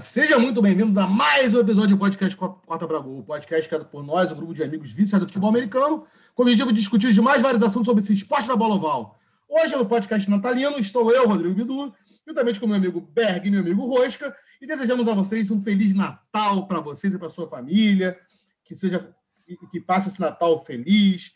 Seja 0.00 0.38
muito 0.38 0.62
bem-vindo 0.62 0.98
a 0.98 1.06
mais 1.06 1.54
um 1.54 1.60
episódio 1.60 1.96
do 1.96 1.98
podcast 1.98 2.36
Corta 2.36 2.86
pra 2.86 2.98
Gol, 2.98 3.22
podcast 3.22 3.68
criado 3.68 3.84
por 3.86 4.04
nós, 4.04 4.30
um 4.32 4.36
grupo 4.36 4.54
de 4.54 4.62
amigos 4.62 4.92
viciados 4.92 5.26
do 5.26 5.28
futebol 5.28 5.50
americano, 5.50 6.06
com 6.34 6.42
o 6.42 6.46
objetivo 6.46 6.72
de 6.72 6.78
discutir 6.78 7.08
os 7.08 7.18
mais 7.18 7.42
vários 7.42 7.62
assuntos 7.62 7.86
sobre 7.86 8.02
esse 8.02 8.12
esporte 8.12 8.48
da 8.48 8.56
bola 8.56 8.74
oval. 8.74 9.18
Hoje, 9.48 9.76
no 9.76 9.84
podcast 9.84 10.30
natalino, 10.30 10.78
estou 10.78 11.12
eu, 11.12 11.26
Rodrigo 11.28 11.54
Bidu, 11.54 11.92
juntamente 12.26 12.60
com 12.60 12.66
meu 12.66 12.76
amigo 12.76 13.00
Berg 13.00 13.46
e 13.46 13.50
meu 13.50 13.60
amigo 13.60 13.84
Rosca, 13.86 14.34
e 14.60 14.66
desejamos 14.66 15.08
a 15.08 15.14
vocês 15.14 15.50
um 15.50 15.60
Feliz 15.60 15.92
Natal 15.94 16.66
para 16.66 16.80
vocês 16.80 17.12
e 17.12 17.18
para 17.18 17.28
sua 17.28 17.48
família, 17.48 18.18
que 18.64 18.76
seja 18.76 19.12
que 19.70 19.80
passe 19.80 20.08
esse 20.08 20.20
Natal 20.20 20.64
feliz, 20.64 21.32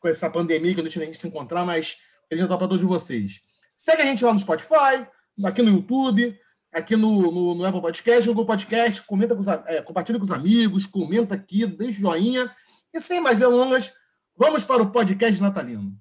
com 0.00 0.08
essa 0.08 0.28
pandemia 0.30 0.70
que 0.70 0.78
não 0.78 0.84
deixa 0.84 1.00
a 1.00 1.04
gente 1.04 1.18
se 1.18 1.28
encontrar, 1.28 1.64
mas 1.64 1.98
Feliz 2.28 2.42
Natal 2.42 2.58
para 2.58 2.68
todos 2.68 2.84
vocês. 2.84 3.40
Segue 3.76 4.02
a 4.02 4.06
gente 4.06 4.24
lá 4.24 4.32
no 4.32 4.40
Spotify, 4.40 5.06
aqui 5.44 5.62
no 5.62 5.70
YouTube, 5.70 6.36
aqui 6.72 6.96
no, 6.96 7.30
no, 7.30 7.54
no 7.54 7.64
Apple 7.64 7.80
Podcast, 7.80 8.26
no 8.26 8.32
Google 8.32 8.46
Podcast, 8.46 9.02
comenta 9.02 9.34
com 9.34 9.40
os, 9.40 9.48
é, 9.48 9.82
compartilha 9.82 10.18
com 10.18 10.24
os 10.24 10.32
amigos, 10.32 10.86
comenta 10.86 11.34
aqui, 11.34 11.66
deixa 11.66 12.00
joinha. 12.00 12.54
E 12.92 13.00
sem 13.00 13.20
mais 13.20 13.38
delongas, 13.38 13.92
vamos 14.36 14.64
para 14.64 14.82
o 14.82 14.90
podcast 14.90 15.40
natalino. 15.40 15.96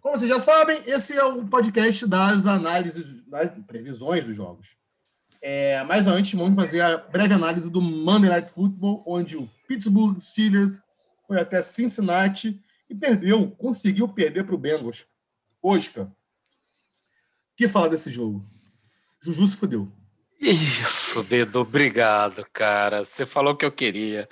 Como 0.00 0.18
vocês 0.18 0.30
já 0.30 0.40
sabem, 0.40 0.82
esse 0.86 1.16
é 1.16 1.24
o 1.24 1.46
podcast 1.46 2.06
das 2.06 2.46
análises, 2.46 3.22
das 3.26 3.50
previsões 3.66 4.24
dos 4.24 4.34
jogos. 4.34 4.76
É, 5.42 5.82
mas 5.84 6.06
antes, 6.06 6.38
vamos 6.38 6.54
fazer 6.54 6.80
a 6.80 6.98
breve 6.98 7.34
análise 7.34 7.70
do 7.70 7.80
Monday 7.80 8.30
Night 8.30 8.50
Football, 8.50 9.02
onde 9.06 9.36
o 9.36 9.48
Pittsburgh 9.66 10.18
Steelers 10.18 10.80
foi 11.26 11.40
até 11.40 11.62
Cincinnati 11.62 12.62
e 12.88 12.94
perdeu, 12.94 13.50
conseguiu 13.52 14.08
perder 14.08 14.44
para 14.44 14.54
o 14.54 14.58
Bengals. 14.58 15.06
Oscar, 15.62 16.10
que 17.54 17.68
falar 17.68 17.88
desse 17.88 18.10
jogo? 18.10 18.46
Juju 19.22 19.46
se 19.46 19.56
fodeu. 19.56 19.92
Isso, 20.40 21.22
Dedo, 21.22 21.60
obrigado, 21.60 22.46
cara. 22.52 23.04
Você 23.04 23.26
falou 23.26 23.52
o 23.52 23.56
que 23.56 23.64
eu 23.64 23.72
queria. 23.72 24.28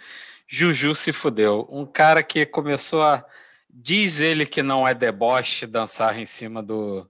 Juju 0.47 0.94
se 0.94 1.12
fudeu. 1.12 1.69
Um 1.70 1.84
cara 1.84 2.22
que 2.22 2.47
começou 2.47 3.03
a. 3.03 3.25
Diz 3.69 4.20
ele 4.20 4.47
que 4.47 4.62
não 4.62 4.89
é 4.89 4.94
deboche 4.94 5.66
dançar 5.66 6.19
em 6.19 6.25
cima 6.25 6.62
do, 6.62 7.09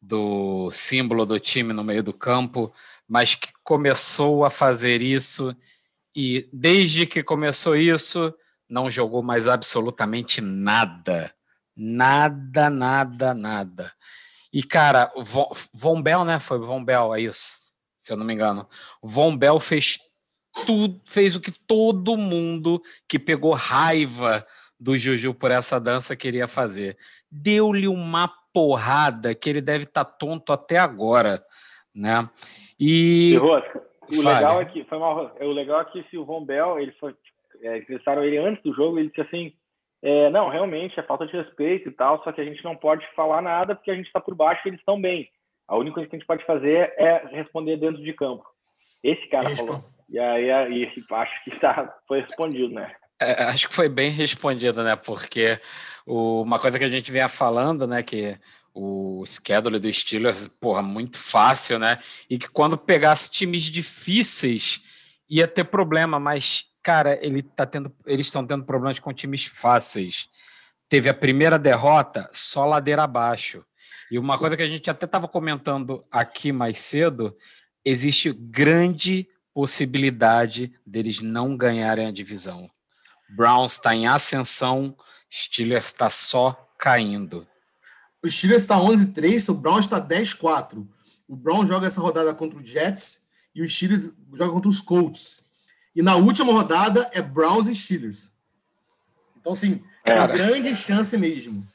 do 0.00 0.70
símbolo 0.70 1.24
do 1.24 1.40
time 1.40 1.72
no 1.72 1.82
meio 1.82 2.02
do 2.02 2.12
campo, 2.12 2.72
mas 3.08 3.34
que 3.34 3.48
começou 3.64 4.44
a 4.44 4.50
fazer 4.50 5.00
isso 5.02 5.56
e 6.14 6.48
desde 6.52 7.06
que 7.06 7.22
começou 7.22 7.76
isso, 7.76 8.34
não 8.68 8.90
jogou 8.90 9.22
mais 9.22 9.46
absolutamente 9.46 10.40
nada. 10.40 11.32
Nada, 11.76 12.68
nada, 12.68 13.32
nada. 13.32 13.92
E, 14.58 14.62
cara, 14.64 15.12
Von, 15.16 15.50
Von 15.72 16.02
Bell, 16.02 16.24
né? 16.24 16.40
Foi 16.40 16.58
Von 16.58 16.84
Bell, 16.84 17.14
é 17.14 17.20
isso, 17.20 17.72
se 18.00 18.12
eu 18.12 18.16
não 18.16 18.26
me 18.26 18.34
engano. 18.34 18.68
Von 19.00 19.36
Bell 19.36 19.60
fez 19.60 19.98
tudo, 20.66 21.00
fez 21.06 21.36
o 21.36 21.40
que 21.40 21.52
todo 21.52 22.16
mundo 22.16 22.82
que 23.08 23.20
pegou 23.20 23.52
raiva 23.52 24.44
do 24.76 24.98
Juju 24.98 25.32
por 25.32 25.52
essa 25.52 25.78
dança 25.78 26.16
queria 26.16 26.48
fazer. 26.48 26.98
Deu-lhe 27.30 27.86
uma 27.86 28.28
porrada 28.52 29.32
que 29.32 29.48
ele 29.48 29.60
deve 29.60 29.84
estar 29.84 30.04
tá 30.04 30.10
tonto 30.10 30.52
até 30.52 30.76
agora, 30.76 31.40
né? 31.94 32.28
E, 32.80 33.34
e 33.34 33.36
Rosca, 33.36 33.80
o 34.10 34.22
legal 34.22 34.60
é 34.60 34.64
que 34.64 34.82
foi 34.86 34.98
mal, 34.98 35.36
o 35.40 35.52
legal 35.52 35.82
é 35.82 35.84
que 35.84 36.02
se 36.10 36.18
o 36.18 36.24
Von 36.24 36.44
Bell, 36.44 36.80
ele 36.80 36.90
foi 36.98 37.14
é, 37.62 37.78
ele 37.78 38.38
antes 38.38 38.64
do 38.64 38.74
jogo, 38.74 38.98
ele 38.98 39.10
disse 39.10 39.20
assim: 39.20 39.52
é, 40.02 40.30
não, 40.30 40.48
realmente 40.48 40.98
é 40.98 41.02
falta 41.02 41.26
de 41.26 41.32
respeito 41.32 41.88
e 41.88 41.92
tal, 41.92 42.22
só 42.22 42.30
que 42.32 42.40
a 42.40 42.44
gente 42.44 42.62
não 42.62 42.76
pode 42.76 43.04
falar 43.14 43.42
nada 43.42 43.74
porque 43.74 43.90
a 43.90 43.94
gente 43.94 44.06
está 44.06 44.20
por 44.20 44.34
baixo 44.34 44.62
e 44.64 44.70
eles 44.70 44.80
estão 44.80 45.00
bem. 45.00 45.28
A 45.66 45.76
única 45.76 45.94
coisa 45.94 46.08
que 46.08 46.16
a 46.16 46.18
gente 46.18 46.26
pode 46.26 46.44
fazer 46.46 46.94
é 46.96 47.26
responder 47.32 47.76
dentro 47.76 48.02
de 48.02 48.12
campo. 48.12 48.44
Esse 49.02 49.28
cara 49.28 49.50
falou. 49.50 49.84
E 50.08 50.18
aí, 50.18 50.50
aí 50.50 50.92
acho 51.10 51.44
que 51.44 51.60
tá, 51.60 51.94
foi 52.06 52.22
respondido, 52.22 52.72
né? 52.72 52.90
É, 53.20 53.44
acho 53.44 53.68
que 53.68 53.74
foi 53.74 53.88
bem 53.88 54.10
respondido, 54.10 54.82
né? 54.82 54.96
Porque 54.96 55.60
o, 56.06 56.42
uma 56.42 56.58
coisa 56.58 56.78
que 56.78 56.84
a 56.84 56.88
gente 56.88 57.12
vinha 57.12 57.28
falando, 57.28 57.86
né? 57.86 58.02
Que 58.02 58.38
o 58.72 59.24
schedule 59.26 59.78
do 59.78 59.92
Steelers, 59.92 60.46
porra, 60.46 60.80
muito 60.80 61.18
fácil, 61.18 61.78
né? 61.78 61.98
E 62.30 62.38
que 62.38 62.48
quando 62.48 62.78
pegasse 62.78 63.30
times 63.30 63.62
difíceis 63.62 64.82
ia 65.28 65.46
ter 65.46 65.64
problema, 65.64 66.18
mas 66.18 66.67
cara, 66.88 67.18
ele 67.20 67.42
tá 67.42 67.66
tendo, 67.66 67.94
eles 68.06 68.28
estão 68.28 68.46
tendo 68.46 68.64
problemas 68.64 68.98
com 68.98 69.12
times 69.12 69.44
fáceis. 69.44 70.30
Teve 70.88 71.10
a 71.10 71.14
primeira 71.14 71.58
derrota 71.58 72.30
só 72.32 72.64
ladeira 72.64 73.02
abaixo. 73.02 73.62
E 74.10 74.18
uma 74.18 74.38
coisa 74.38 74.56
que 74.56 74.62
a 74.62 74.66
gente 74.66 74.88
até 74.88 75.04
estava 75.04 75.28
comentando 75.28 76.02
aqui 76.10 76.50
mais 76.50 76.78
cedo, 76.78 77.30
existe 77.84 78.32
grande 78.32 79.28
possibilidade 79.52 80.72
deles 80.86 81.20
não 81.20 81.58
ganharem 81.58 82.06
a 82.06 82.10
divisão. 82.10 82.70
Browns 83.28 83.72
está 83.72 83.94
em 83.94 84.06
ascensão, 84.06 84.96
Steelers 85.30 85.88
está 85.88 86.08
só 86.08 86.72
caindo. 86.78 87.46
O 88.24 88.30
Steelers 88.30 88.62
está 88.62 88.76
11-3, 88.76 89.50
o 89.50 89.54
Browns 89.54 89.84
está 89.84 90.00
10-4. 90.00 90.88
O 91.28 91.36
Browns 91.36 91.68
joga 91.68 91.86
essa 91.86 92.00
rodada 92.00 92.32
contra 92.32 92.58
o 92.58 92.64
Jets 92.64 93.26
e 93.54 93.60
o 93.60 93.68
Steelers 93.68 94.10
joga 94.32 94.54
contra 94.54 94.70
os 94.70 94.80
Colts. 94.80 95.46
E 95.98 96.02
na 96.02 96.14
última 96.14 96.52
rodada 96.52 97.10
é 97.12 97.20
Browns 97.20 97.66
e 97.66 97.74
Steelers. 97.74 98.32
Então, 99.40 99.52
assim, 99.52 99.82
é 100.06 100.14
uma 100.14 100.28
grande 100.28 100.72
chance 100.72 101.18
mesmo. 101.18 101.66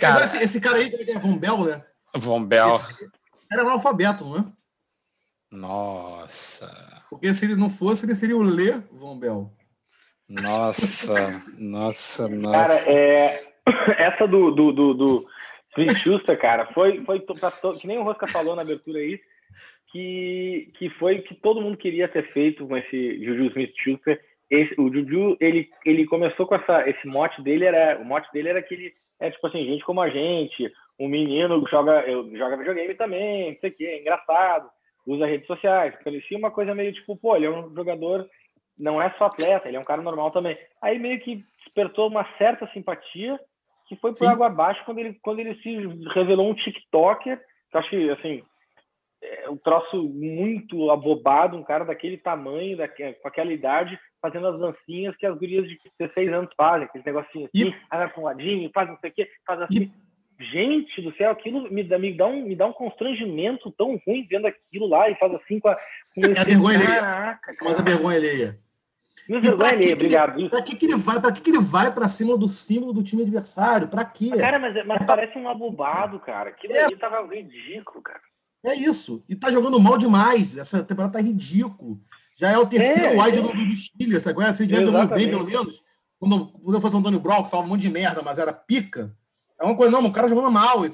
Cara, 0.00 0.14
Agora, 0.14 0.24
esse, 0.24 0.44
esse, 0.44 0.60
cara 0.62 0.78
aí, 0.78 0.88
que 0.88 1.10
é 1.10 1.18
Von 1.18 1.36
Bell, 1.36 1.62
né? 1.62 1.84
Von 2.16 2.42
Bell. 2.42 2.76
Esse, 2.76 3.10
era 3.52 3.60
analfabeto, 3.60 4.24
não 4.24 4.38
é? 4.38 4.44
Nossa. 5.50 7.02
Porque 7.10 7.34
se 7.34 7.44
ele 7.44 7.56
não 7.56 7.68
fosse, 7.68 8.06
ele 8.06 8.14
seria 8.14 8.34
o 8.34 8.42
Lê 8.42 8.80
Von 8.90 9.18
Bell. 9.18 9.52
Nossa, 10.26 11.12
nossa, 11.58 12.26
nossa. 12.26 12.66
Cara, 12.66 12.90
é, 12.90 13.44
essa 14.08 14.26
do, 14.26 14.52
do, 14.52 14.72
do, 14.72 14.94
do 14.94 15.26
cara, 16.40 16.72
foi, 16.72 17.04
foi 17.04 17.20
pra, 17.20 17.52
que 17.78 17.86
nem 17.86 17.98
o 17.98 18.04
Rosca 18.04 18.26
falou 18.26 18.56
na 18.56 18.62
abertura 18.62 19.00
aí, 19.00 19.20
que, 19.94 20.72
que 20.76 20.90
foi 20.90 21.20
que 21.20 21.36
todo 21.36 21.60
mundo 21.60 21.76
queria 21.76 22.08
ter 22.08 22.28
feito 22.32 22.66
com 22.66 22.76
esse 22.76 23.24
Juju 23.24 23.44
Smith-Schuster. 23.44 24.20
o 24.76 24.92
Juju, 24.92 25.36
ele, 25.40 25.70
ele 25.86 26.04
começou 26.06 26.48
com 26.48 26.56
essa, 26.56 26.90
esse 26.90 27.06
mote 27.06 27.40
dele 27.42 27.64
era, 27.64 27.96
o 28.00 28.04
mote 28.04 28.28
dele 28.32 28.48
era 28.48 28.60
que 28.60 28.74
ele 28.74 28.92
é 29.20 29.30
tipo 29.30 29.46
assim, 29.46 29.64
gente 29.64 29.84
como 29.84 30.02
a 30.02 30.10
gente, 30.10 30.68
um 30.98 31.06
menino 31.06 31.64
joga, 31.70 32.04
joga 32.36 32.56
videogame 32.56 32.94
também, 32.96 33.52
não 33.52 33.60
sei 33.60 33.70
o 33.70 33.72
que, 33.72 33.86
é 33.86 34.00
engraçado, 34.00 34.68
usa 35.06 35.26
redes 35.26 35.46
sociais. 35.46 35.94
Parecia 36.02 36.36
uma 36.36 36.50
coisa 36.50 36.74
meio 36.74 36.92
tipo, 36.92 37.16
pô, 37.16 37.36
ele 37.36 37.46
é 37.46 37.50
um 37.50 37.72
jogador, 37.72 38.28
não 38.76 39.00
é 39.00 39.14
só 39.16 39.26
atleta, 39.26 39.68
ele 39.68 39.76
é 39.76 39.80
um 39.80 39.84
cara 39.84 40.02
normal 40.02 40.32
também. 40.32 40.58
Aí 40.82 40.98
meio 40.98 41.20
que 41.20 41.44
despertou 41.64 42.08
uma 42.08 42.26
certa 42.36 42.66
simpatia 42.72 43.38
que 43.86 43.94
foi 43.94 44.10
por 44.10 44.18
Sim. 44.18 44.26
água 44.26 44.48
abaixo 44.48 44.82
quando 44.84 44.98
ele, 44.98 45.16
quando 45.22 45.38
ele 45.38 45.54
se 45.62 45.76
revelou 46.12 46.50
um 46.50 46.54
TikToker, 46.54 47.38
que 47.38 47.76
eu 47.76 47.80
acho 47.80 47.90
que, 47.90 48.10
assim, 48.10 48.42
é 49.24 49.48
um 49.48 49.56
troço 49.56 50.02
muito 50.02 50.90
abobado, 50.90 51.56
um 51.56 51.62
cara 51.62 51.84
daquele 51.84 52.18
tamanho, 52.18 52.76
daquele, 52.76 53.14
com 53.14 53.28
aquela 53.28 53.52
idade, 53.52 53.98
fazendo 54.20 54.46
as 54.48 54.58
dancinhas 54.58 55.16
que 55.16 55.26
as 55.26 55.36
gurias 55.38 55.66
de 55.66 55.78
16 55.98 56.32
anos 56.32 56.50
fazem, 56.56 56.84
aqueles 56.84 57.04
negocinhos 57.04 57.50
assim, 57.54 57.68
e... 57.68 57.74
Ah, 57.90 58.08
com 58.08 58.22
um 58.22 58.24
ladinho, 58.24 58.70
faz 58.72 58.88
não 58.88 58.98
sei 58.98 59.10
o 59.10 59.12
quê, 59.14 59.28
faz 59.46 59.60
assim. 59.62 59.82
E... 59.82 60.04
Gente 60.36 61.00
do 61.00 61.14
céu, 61.14 61.30
aquilo 61.30 61.70
me 61.72 61.84
dá, 61.84 61.96
me, 61.96 62.12
dá 62.12 62.26
um, 62.26 62.42
me 62.42 62.56
dá 62.56 62.66
um 62.66 62.72
constrangimento 62.72 63.70
tão 63.70 64.00
ruim 64.04 64.26
vendo 64.28 64.48
aquilo 64.48 64.88
lá 64.88 65.08
e 65.08 65.14
faz 65.14 65.32
assim 65.32 65.60
com 65.60 65.68
a. 65.68 65.76
Com 65.76 66.22
é 66.22 66.40
a 66.40 66.44
vergonha 66.44 66.78
alheia. 66.80 67.38
Mas 67.62 67.78
a 67.78 67.82
vergonha 67.84 68.16
alheia. 68.18 68.58
Me 69.28 69.40
vergonha 69.40 69.70
alheia, 69.70 69.94
obrigado. 69.94 70.40
Ele, 70.40 70.50
pra 70.50 70.60
que, 70.60 70.74
que 70.74 70.86
ele 70.86 70.96
vai? 70.96 71.20
Para 71.20 71.30
que, 71.30 71.40
que 71.40 71.50
ele 71.50 71.60
vai 71.60 71.94
para 71.94 72.08
cima 72.08 72.36
do 72.36 72.48
símbolo 72.48 72.92
do 72.92 73.04
time 73.04 73.22
adversário? 73.22 73.86
Para 73.86 74.04
quê? 74.04 74.30
Cara, 74.36 74.58
mas, 74.58 74.84
mas 74.84 75.00
é 75.00 75.04
parece 75.04 75.38
um 75.38 75.48
abobado, 75.48 76.18
cara. 76.18 76.50
Aquilo 76.50 76.74
é... 76.74 76.84
ali 76.84 76.96
tava 76.96 77.24
ridículo, 77.32 78.02
cara. 78.02 78.20
É 78.64 78.74
isso. 78.74 79.22
E 79.28 79.36
tá 79.36 79.50
jogando 79.52 79.78
mal 79.78 79.98
demais. 79.98 80.56
Essa 80.56 80.82
temporada 80.82 81.14
tá 81.14 81.20
ridículo. 81.20 82.00
Já 82.36 82.50
é 82.50 82.58
o 82.58 82.66
terceiro 82.66 83.12
é, 83.12 83.22
wide 83.22 83.38
é. 83.38 83.42
do, 83.42 83.48
do 83.48 83.54
tá? 83.54 84.54
Se 84.54 84.62
ele 84.62 84.68
tivesse 84.68 84.86
jogando 84.86 85.14
bem, 85.14 85.28
pelo 85.28 85.44
menos, 85.44 85.82
quando, 86.18 86.46
quando 86.46 86.74
eu 86.74 86.80
fosse 86.80 86.96
o 86.96 86.98
Antônio 86.98 87.20
Brown, 87.20 87.44
que 87.44 87.50
falava 87.50 87.68
um 87.68 87.70
monte 87.70 87.82
de 87.82 87.90
merda, 87.90 88.22
mas 88.22 88.38
era 88.38 88.52
pica, 88.52 89.14
é 89.60 89.64
uma 89.64 89.76
coisa, 89.76 89.92
não, 89.92 90.04
o 90.04 90.12
cara 90.12 90.28
jogando 90.28 90.50
mal. 90.50 90.84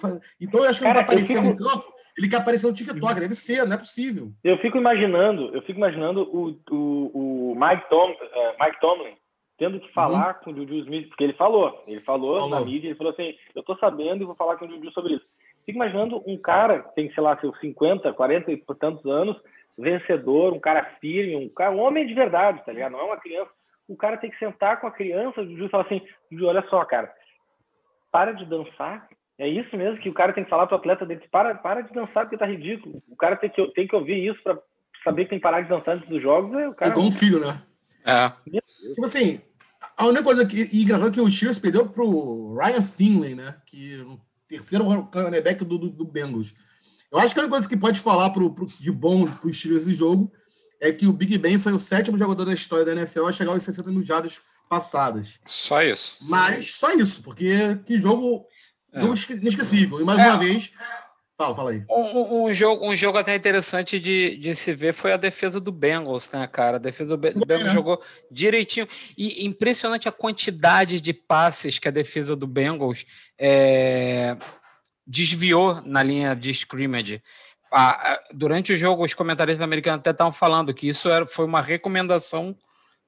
Então 0.41 0.65
eu 0.65 0.71
acho 0.71 0.79
que 0.79 0.85
ele 0.85 0.93
não 0.93 1.01
tá 1.01 1.07
aparecendo 1.07 1.49
fico... 1.49 1.63
no 1.63 1.71
campo, 1.71 1.93
ele 2.19 2.29
quer 2.29 2.37
aparecer 2.37 2.67
no 2.67 2.75
TikTok, 2.75 3.21
deve 3.21 3.35
ser, 3.35 3.67
não 3.67 3.75
é 3.75 3.79
possível. 3.79 4.33
Eu 4.45 4.59
fico 4.59 4.77
imaginando, 4.77 5.55
eu 5.55 5.63
fico 5.63 5.79
imaginando 5.79 6.23
o, 6.23 6.55
o, 6.71 7.53
o 7.53 7.55
Mike, 7.55 7.89
Tom, 7.89 8.11
uh, 8.11 8.65
Mike 8.65 8.81
Tomlin 8.81 9.15
tendo 9.57 9.79
que 9.79 9.93
falar 9.93 10.37
uhum. 10.37 10.45
com 10.45 10.51
o 10.53 10.57
Juju 10.57 10.75
Smith, 10.85 11.09
porque 11.09 11.23
ele 11.23 11.35
falou, 11.35 11.85
ele 11.87 12.01
falou, 12.01 12.41
falou, 12.41 12.49
na 12.49 12.65
mídia, 12.65 12.89
ele 12.89 12.97
falou 12.97 13.13
assim, 13.13 13.35
eu 13.55 13.63
tô 13.63 13.77
sabendo 13.77 14.23
e 14.23 14.27
vou 14.27 14.35
falar 14.35 14.57
com 14.57 14.65
o 14.65 14.69
Juju 14.71 14.91
sobre 14.93 15.13
isso. 15.13 15.27
Fico 15.67 15.79
imaginando 15.79 16.23
um 16.27 16.37
cara 16.37 16.81
que 16.81 16.95
tem, 16.95 17.13
sei 17.13 17.23
lá, 17.23 17.39
seus 17.39 17.59
50, 17.61 18.13
40 18.13 18.53
e 18.53 18.57
por 18.57 18.77
tantos 18.77 19.05
anos, 19.07 19.37
vencedor, 19.79 20.53
um 20.53 20.61
cara 20.61 20.85
firme, 21.01 21.37
um 21.37 21.49
cara, 21.49 21.71
um 21.71 21.81
homem 21.81 22.07
de 22.07 22.15
verdade, 22.15 22.65
tá 22.65 22.73
ligado? 22.73 22.93
Não 22.93 23.01
é 23.01 23.05
uma 23.05 23.17
criança. 23.17 23.51
O 23.89 23.97
cara 23.97 24.17
tem 24.17 24.31
que 24.31 24.39
sentar 24.39 24.81
com 24.81 24.87
a 24.87 24.93
criança 24.93 25.43
e 25.43 25.69
falar 25.69 25.85
assim, 25.85 26.03
olha 26.43 26.65
só, 26.69 26.85
cara, 26.85 27.13
para 28.11 28.33
de 28.33 28.45
dançar. 28.45 29.09
É 29.39 29.49
isso 29.49 29.75
mesmo 29.77 29.99
que 29.99 30.09
o 30.09 30.15
cara 30.15 30.33
tem 30.33 30.45
que 30.45 30.51
falar 30.51 30.67
pro 30.67 30.77
atleta 30.77 31.07
dele, 31.07 31.23
para, 31.31 31.55
para 31.55 31.81
de 31.81 31.93
dançar 31.93 32.25
porque 32.25 32.37
tá 32.37 32.45
ridículo. 32.45 33.03
O 33.09 33.17
cara 33.17 33.37
tem 33.37 33.49
que, 33.49 33.67
tem 33.73 33.87
que 33.87 33.97
ouvir 33.97 34.29
isso 34.29 34.41
para 34.43 34.59
saber 35.03 35.25
que 35.25 35.31
tem 35.31 35.39
que 35.39 35.43
parar 35.43 35.63
de 35.63 35.69
dançar 35.69 35.97
antes 35.97 36.09
dos 36.09 36.21
jogos, 36.21 36.53
é 36.59 36.69
o 36.69 36.75
cara. 36.75 36.93
É 36.93 36.95
como 36.95 37.09
um 37.09 37.13
filho, 37.13 37.41
né? 37.41 37.59
É. 38.05 38.29
Tipo 38.95 39.07
assim, 39.07 39.41
a 39.97 40.07
única 40.07 40.25
coisa 40.25 40.47
que. 40.47 40.69
E 40.73 40.83
engraçado 40.83 41.13
que 41.13 41.21
o 41.21 41.31
Steelers 41.31 41.59
perdeu 41.59 41.89
pro 41.89 42.55
Ryan 42.55 42.83
Finley, 42.83 43.35
né? 43.35 43.57
Que 43.67 44.05
o 44.51 44.59
terceiro 44.59 44.85
cornerback 45.07 45.65
do, 45.65 45.79
do, 45.79 45.89
do 45.91 46.05
Bengals. 46.05 46.53
Eu 47.13 47.19
acho 47.19 47.33
que 47.35 47.41
a 47.41 47.43
única 47.45 47.57
coisa 47.57 47.69
que 47.69 47.77
pode 47.77 48.01
falar 48.01 48.31
pro, 48.31 48.53
pro, 48.53 48.67
de 48.67 48.91
bom 48.91 49.31
pro 49.31 49.53
Steelers 49.53 49.85
esse 49.85 49.95
jogo 49.95 50.31
é 50.81 50.91
que 50.93 51.07
o 51.07 51.13
Big 51.13 51.37
Ben 51.39 51.59
foi 51.59 51.73
o 51.73 51.79
sétimo 51.79 52.17
jogador 52.19 52.45
da 52.45 52.55
história 52.55 52.85
da 52.85 52.93
NFL 52.93 53.27
a 53.27 53.33
chegar 53.33 53.53
aos 53.53 53.63
60 53.63 53.91
mil 53.91 54.03
jardas 54.03 54.41
passadas. 54.69 55.39
Só 55.45 55.83
isso. 55.83 56.17
Mas 56.23 56.75
só 56.75 56.93
isso, 56.95 57.23
porque 57.23 57.77
que 57.85 57.99
jogo, 57.99 58.45
É. 58.93 59.01
jogo 59.01 59.15
esque- 59.15 59.35
inesquecível. 59.35 60.01
E 60.01 60.05
mais 60.05 60.19
É. 60.19 60.27
uma 60.29 60.37
vez. 60.39 60.73
Fala, 61.41 61.57
fala 61.57 61.71
aí. 61.71 61.83
Um, 61.89 62.45
um- 62.45 62.53
jogo, 62.53 62.87
um 62.87 62.95
jogo 62.95 63.17
até 63.17 63.35
interessante 63.35 63.99
de, 63.99 64.37
de 64.37 64.55
se 64.55 64.75
ver 64.75 64.93
foi 64.93 65.11
a 65.11 65.17
defesa 65.17 65.59
do 65.59 65.73
Bengals, 65.73 66.31
né, 66.31 66.47
cara? 66.47 66.77
A 66.77 66.79
defesa 66.79 67.09
do, 67.09 67.17
Be- 67.17 67.33
do 67.33 67.47
Bengals 67.47 67.69
né? 67.69 67.73
jogou 67.73 68.03
direitinho. 68.31 68.87
E 69.17 69.47
impressionante 69.47 70.07
a 70.07 70.13
quantidade 70.13 71.01
de 71.01 71.15
passes 71.15 71.79
que 71.79 71.89
a 71.89 71.91
defesa 71.91 72.37
do 72.37 72.47
Bengals 72.47 73.07
é, 73.39 74.37
desviou 75.07 75.81
na 75.81 76.03
linha 76.03 76.37
de 76.37 76.51
scrimmage. 76.51 77.23
Durante 78.35 78.75
o 78.75 78.77
jogo, 78.77 79.03
os 79.03 79.15
comentaristas 79.15 79.65
americanos 79.65 80.01
até 80.01 80.11
estavam 80.11 80.33
falando 80.35 80.75
que 80.75 80.89
isso 80.89 81.09
era, 81.09 81.27
foi 81.27 81.47
uma 81.47 81.63
recomendação 81.63 82.55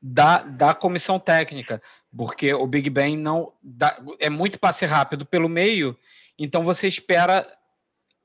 da, 0.01 0.39
da 0.39 0.73
comissão 0.73 1.19
técnica, 1.19 1.83
porque 2.17 2.55
o 2.55 2.67
Big 2.67 2.89
Ben 2.89 3.15
não 3.15 3.53
dá- 3.63 3.99
é 4.19 4.31
muito 4.31 4.59
passe 4.59 4.87
rápido 4.87 5.27
pelo 5.27 5.51
meio, 5.51 5.95
então 6.39 6.65
você 6.65 6.89
espera 6.89 7.47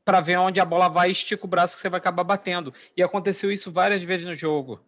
para 0.08 0.22
ver 0.22 0.38
onde 0.38 0.62
a 0.62 0.66
bola 0.66 0.88
vai, 0.88 1.12
estica 1.12 1.46
o 1.46 1.50
braço 1.50 1.76
que 1.76 1.82
você 1.82 1.90
vai 1.90 2.00
acabar 2.00 2.24
batendo. 2.24 2.74
E 2.96 3.04
aconteceu 3.04 3.52
isso 3.52 3.74
várias 3.74 4.02
vezes 4.02 4.26
no 4.26 4.34
jogo. 4.34 4.80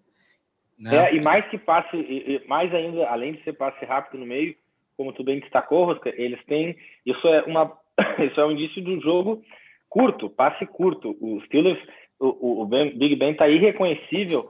Né? 0.80 0.96
É, 0.96 1.14
e 1.16 1.20
mais 1.20 1.46
que 1.50 1.58
passe, 1.58 1.98
e- 1.98 2.36
e 2.38 2.48
mais 2.48 2.74
ainda, 2.74 3.06
além 3.10 3.34
de 3.34 3.44
ser 3.44 3.52
passe 3.52 3.84
rápido 3.84 4.18
no 4.18 4.26
meio, 4.26 4.56
como 4.96 5.12
tu 5.12 5.22
bem 5.22 5.42
destacou, 5.42 5.84
Rosca, 5.84 6.10
eles 6.16 6.42
têm. 6.46 6.78
Isso 7.06 7.28
é 7.28 7.42
uma. 7.44 7.78
Isso 8.32 8.40
é 8.40 8.46
um 8.46 8.52
indício 8.52 8.82
do 8.82 9.02
jogo 9.02 9.44
curto, 9.90 10.30
passe 10.30 10.66
curto. 10.66 11.18
Os 11.20 11.44
Steelers, 11.48 11.80
o, 12.18 12.62
o 12.62 12.66
Ben- 12.66 12.98
Big 12.98 13.18
Ben 13.18 13.32
está 13.32 13.50
irreconhecível 13.50 14.50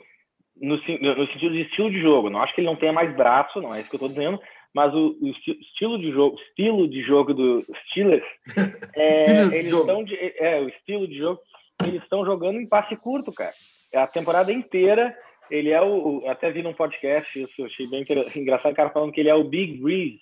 no, 0.62 0.76
no 0.76 1.28
sentido 1.32 1.54
de 1.54 1.62
estilo 1.62 1.90
de 1.90 2.00
jogo. 2.00 2.30
Não 2.30 2.44
acho 2.44 2.54
que 2.54 2.62
ele 2.62 2.68
não 2.68 2.76
tenha 2.76 2.94
mais 2.94 3.16
braço, 3.16 3.60
não 3.60 3.74
é 3.74 3.82
isso 3.82 3.90
que 3.90 3.96
eu 3.96 4.06
estou 4.06 4.10
dizendo, 4.10 4.40
mas 4.80 4.94
o, 4.94 5.18
o 5.22 5.28
esti- 5.28 5.60
estilo 5.60 6.00
de 6.00 6.10
jogo, 6.12 6.38
estilo 6.40 6.88
de 6.88 7.02
jogo 7.02 7.34
do 7.34 7.62
Steelers, 7.88 8.24
é, 8.96 9.42
eles 9.58 9.74
estão 9.74 10.04
de, 10.04 10.16
é 10.38 10.62
o 10.62 10.70
estilo 10.70 11.06
de 11.08 11.18
jogo, 11.18 11.42
eles 11.86 12.02
estão 12.02 12.24
jogando 12.26 12.60
em 12.62 12.66
passe 12.68 12.96
curto, 12.96 13.32
cara. 13.34 13.52
A 13.94 14.08
temporada 14.08 14.52
inteira 14.54 15.14
ele 15.52 15.72
é 15.72 15.82
o. 15.82 16.20
o- 16.22 16.30
Até 16.30 16.50
vi 16.52 16.62
num 16.62 16.74
podcast, 16.74 17.42
isso 17.42 17.54
eu 17.62 17.66
achei 17.66 17.88
bem 17.88 18.06
engraçado, 18.36 18.72
o 18.72 18.76
cara 18.76 18.90
falando 18.90 19.12
que 19.12 19.20
ele 19.20 19.30
é 19.30 19.36
o 19.36 19.44
Big 19.44 19.78
Breeze. 19.82 20.22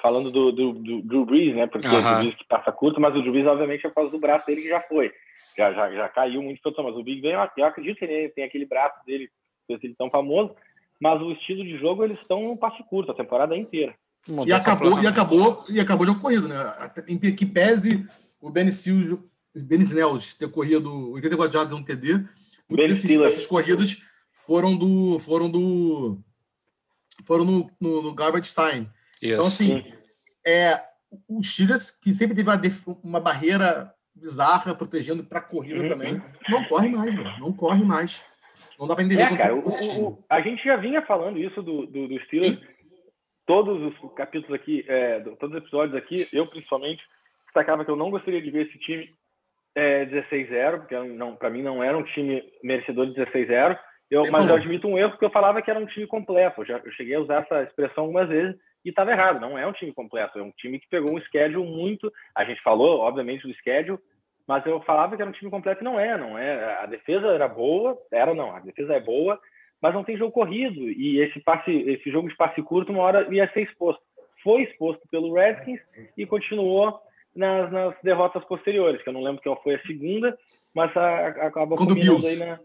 Falando 0.00 0.30
do, 0.30 0.50
do, 0.52 0.72
do 0.72 1.02
Drew 1.02 1.24
Brees, 1.24 1.54
né? 1.54 1.66
Porque 1.66 1.86
Aham. 1.86 1.98
o 1.98 2.02
Drew 2.02 2.16
Brees 2.18 2.34
que 2.36 2.44
passa 2.46 2.72
curto, 2.72 3.00
mas 3.00 3.14
o 3.14 3.20
Drew 3.20 3.32
Brees, 3.32 3.46
obviamente, 3.46 3.86
é 3.86 3.88
por 3.88 3.94
causa 3.96 4.10
do 4.10 4.18
braço 4.18 4.46
dele 4.46 4.62
que 4.62 4.68
já 4.68 4.80
foi. 4.82 5.12
Já, 5.56 5.72
já, 5.72 5.90
já 5.92 6.08
caiu 6.08 6.42
muito. 6.42 6.60
Mas 6.64 6.96
o 6.96 7.02
Big 7.02 7.20
Ben, 7.20 7.32
eu, 7.32 7.48
eu 7.56 7.64
acredito 7.64 7.98
que 7.98 8.04
ele 8.04 8.28
tem 8.30 8.44
aquele 8.44 8.66
braço 8.66 8.96
dele, 9.06 9.28
ele 9.68 9.94
tão 9.94 10.10
famoso. 10.10 10.54
Mas 11.02 11.20
o 11.20 11.32
estilo 11.32 11.64
de 11.64 11.76
jogo, 11.78 12.04
eles 12.04 12.20
estão 12.20 12.40
no 12.44 12.56
passe 12.56 12.80
curto 12.84 13.10
a 13.10 13.14
temporada 13.14 13.56
inteira. 13.56 13.92
Mudou 14.28 14.46
E 14.46 14.52
acabou, 14.52 15.02
e 15.02 15.06
acabou, 15.08 15.64
e 15.68 15.80
acabou 15.80 16.06
de 16.06 16.14
corrido, 16.20 16.46
né? 16.46 16.54
Em 17.08 17.18
que 17.18 17.44
pese 17.44 18.06
o 18.40 18.48
Ben 18.48 18.70
Silvio, 18.70 19.24
Ben 19.52 19.80
Snells 19.80 20.38
ter 20.38 20.48
corrido 20.48 21.10
84 21.10 21.52
jardas 21.52 21.72
e 21.72 21.74
um 21.74 21.82
TD, 21.82 22.24
muitas 22.68 23.02
dessas 23.02 23.48
corridas 23.48 23.98
foram 24.30 24.76
do. 24.76 25.18
foram 25.18 25.50
do. 25.50 26.20
foram 27.26 27.44
no, 27.44 27.70
no, 27.80 28.02
no 28.02 28.14
garbage 28.14 28.54
time. 28.54 28.88
Então, 29.20 29.44
Isso. 29.44 29.60
assim, 29.60 29.82
é, 30.46 30.84
o 31.26 31.42
Steelers, 31.42 31.90
que 31.90 32.14
sempre 32.14 32.36
teve 32.36 32.48
uma, 32.48 32.60
uma 33.02 33.20
barreira 33.20 33.92
bizarra 34.14 34.72
protegendo 34.72 35.24
para 35.24 35.40
corrida 35.40 35.82
Uhum. 35.82 35.88
também, 35.88 36.22
não 36.48 36.62
corre 36.62 36.88
mais, 36.88 37.12
mano. 37.12 37.40
Não 37.40 37.52
corre 37.52 37.84
mais. 37.84 38.22
Não 38.82 38.88
dá 38.88 38.96
para 38.96 39.04
entender 39.04 39.22
É, 39.22 39.36
cara, 39.36 39.54
o- 39.54 39.60
o- 40.08 40.24
a 40.28 40.40
gente 40.40 40.64
já 40.64 40.74
vinha 40.76 41.00
falando 41.02 41.38
isso 41.38 41.62
do, 41.62 41.86
do, 41.86 42.08
do 42.08 42.20
Steelers. 42.24 42.58
Todos 43.46 43.80
os 43.94 44.14
capítulos 44.14 44.54
aqui, 44.54 44.84
é, 44.88 45.20
do- 45.20 45.36
todos 45.36 45.54
os 45.56 45.62
episódios 45.62 45.96
aqui, 45.96 46.26
eu 46.32 46.46
principalmente 46.48 47.02
destacava 47.44 47.84
que 47.84 47.90
eu 47.90 47.96
não 47.96 48.10
gostaria 48.10 48.42
de 48.42 48.50
ver 48.50 48.66
esse 48.66 48.78
time 48.78 49.08
é, 49.74 50.04
16-0, 50.06 50.78
porque 50.80 50.98
não, 50.98 51.34
para 51.36 51.48
mim 51.48 51.62
não 51.62 51.82
era 51.82 51.96
um 51.96 52.02
time 52.02 52.42
merecedor 52.62 53.06
de 53.06 53.14
16-0. 53.14 53.78
Eu, 54.10 54.22
mas 54.30 54.46
eu 54.46 54.54
admito 54.56 54.86
um 54.88 54.98
erro, 54.98 55.10
porque 55.12 55.24
eu 55.24 55.30
falava 55.30 55.62
que 55.62 55.70
era 55.70 55.80
um 55.80 55.86
time 55.86 56.06
completo. 56.06 56.60
Eu, 56.60 56.66
já, 56.66 56.78
eu 56.84 56.92
cheguei 56.92 57.14
a 57.14 57.20
usar 57.20 57.42
essa 57.42 57.62
expressão 57.62 58.04
algumas 58.04 58.28
vezes 58.28 58.54
e 58.84 58.90
estava 58.90 59.10
errado. 59.12 59.40
Não 59.40 59.56
é 59.56 59.66
um 59.66 59.72
time 59.72 59.92
completo, 59.92 60.38
é 60.38 60.42
um 60.42 60.50
time 60.52 60.78
que 60.78 60.88
pegou 60.88 61.16
um 61.16 61.20
schedule 61.22 61.64
muito. 61.66 62.12
A 62.34 62.44
gente 62.44 62.60
falou, 62.62 62.98
obviamente, 63.00 63.46
do 63.46 63.54
schedule, 63.54 63.98
mas 64.46 64.64
eu 64.66 64.80
falava 64.82 65.16
que 65.16 65.22
era 65.22 65.30
um 65.30 65.34
time 65.34 65.50
completo 65.50 65.82
e 65.82 65.84
não 65.84 65.98
é, 65.98 66.16
não 66.18 66.36
é. 66.38 66.82
A 66.82 66.86
defesa 66.86 67.28
era 67.28 67.48
boa, 67.48 67.96
era 68.10 68.34
não, 68.34 68.54
a 68.54 68.60
defesa 68.60 68.94
é 68.94 69.00
boa, 69.00 69.38
mas 69.80 69.94
não 69.94 70.04
tem 70.04 70.16
jogo 70.16 70.32
corrido 70.32 70.88
e 70.88 71.20
esse 71.20 71.40
passe, 71.40 71.70
esse 71.70 72.10
jogo 72.10 72.28
de 72.28 72.36
passe 72.36 72.62
curto 72.62 72.92
uma 72.92 73.02
hora 73.02 73.26
ia 73.34 73.50
ser 73.52 73.62
exposto. 73.62 74.02
Foi 74.42 74.62
exposto 74.62 75.02
pelo 75.10 75.34
Redskins 75.34 75.80
e 76.16 76.26
continuou 76.26 76.98
nas, 77.34 77.70
nas 77.72 77.94
derrotas 78.02 78.44
posteriores, 78.44 79.02
que 79.02 79.08
eu 79.08 79.12
não 79.12 79.22
lembro 79.22 79.42
qual 79.42 79.62
foi 79.62 79.76
a 79.76 79.82
segunda, 79.82 80.36
mas 80.74 80.94
a, 80.96 81.00
a, 81.00 81.28
acabou 81.46 81.78
Contra 81.78 81.94
o 81.94 82.00
Bills. 82.00 82.26
aí 82.42 82.48
na 82.48 82.58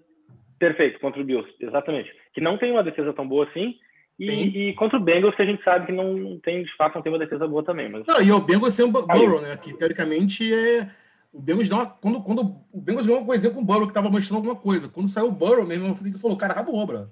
perfeito 0.60 1.00
contra 1.00 1.22
o 1.22 1.24
Bills, 1.24 1.48
exatamente, 1.60 2.12
que 2.34 2.42
não 2.42 2.58
tem 2.58 2.72
uma 2.72 2.84
defesa 2.84 3.14
tão 3.14 3.28
boa 3.28 3.46
assim. 3.46 3.76
Sim. 4.20 4.28
E, 4.28 4.70
e 4.70 4.74
contra 4.74 4.98
o 4.98 5.02
Bengals, 5.02 5.36
que 5.36 5.44
a 5.44 5.46
gente 5.46 5.64
sabe 5.64 5.86
que 5.86 5.92
não 5.92 6.40
tem, 6.40 6.64
de 6.64 6.76
fato, 6.76 6.96
não 6.96 7.04
tem 7.04 7.12
uma 7.12 7.20
defesa 7.20 7.48
boa 7.48 7.64
também. 7.64 7.88
Mas 7.88 8.04
Não, 8.08 8.20
e 8.20 8.32
o 8.32 8.40
Bengals 8.40 8.80
Bu- 8.90 9.06
Aí. 9.10 9.20
Burrow, 9.20 9.42
né? 9.42 9.56
Que 9.58 9.78
teoricamente 9.78 10.52
é. 10.52 10.88
O 11.32 11.42
Bengals 11.42 11.70
uma, 11.70 11.86
quando, 11.86 12.22
quando 12.24 12.42
o 12.72 12.82
Bengals 12.82 13.06
ganhou 13.06 13.20
uma 13.22 13.28
coisinha 13.28 13.52
com 13.52 13.60
o 13.62 13.64
Burrow 13.66 13.88
que 13.88 13.94
tava 13.94 14.10
mostrando 14.10 14.38
alguma 14.38 14.56
coisa. 14.56 14.88
Quando 14.90 15.08
saiu 15.08 15.28
o 15.28 15.32
Burrow, 15.32 15.66
meu 15.66 15.78
irmão 15.78 15.96
ele 16.02 16.18
falou, 16.18 16.38
cara, 16.38 16.54
acabou, 16.54 16.86
bro. 16.86 17.12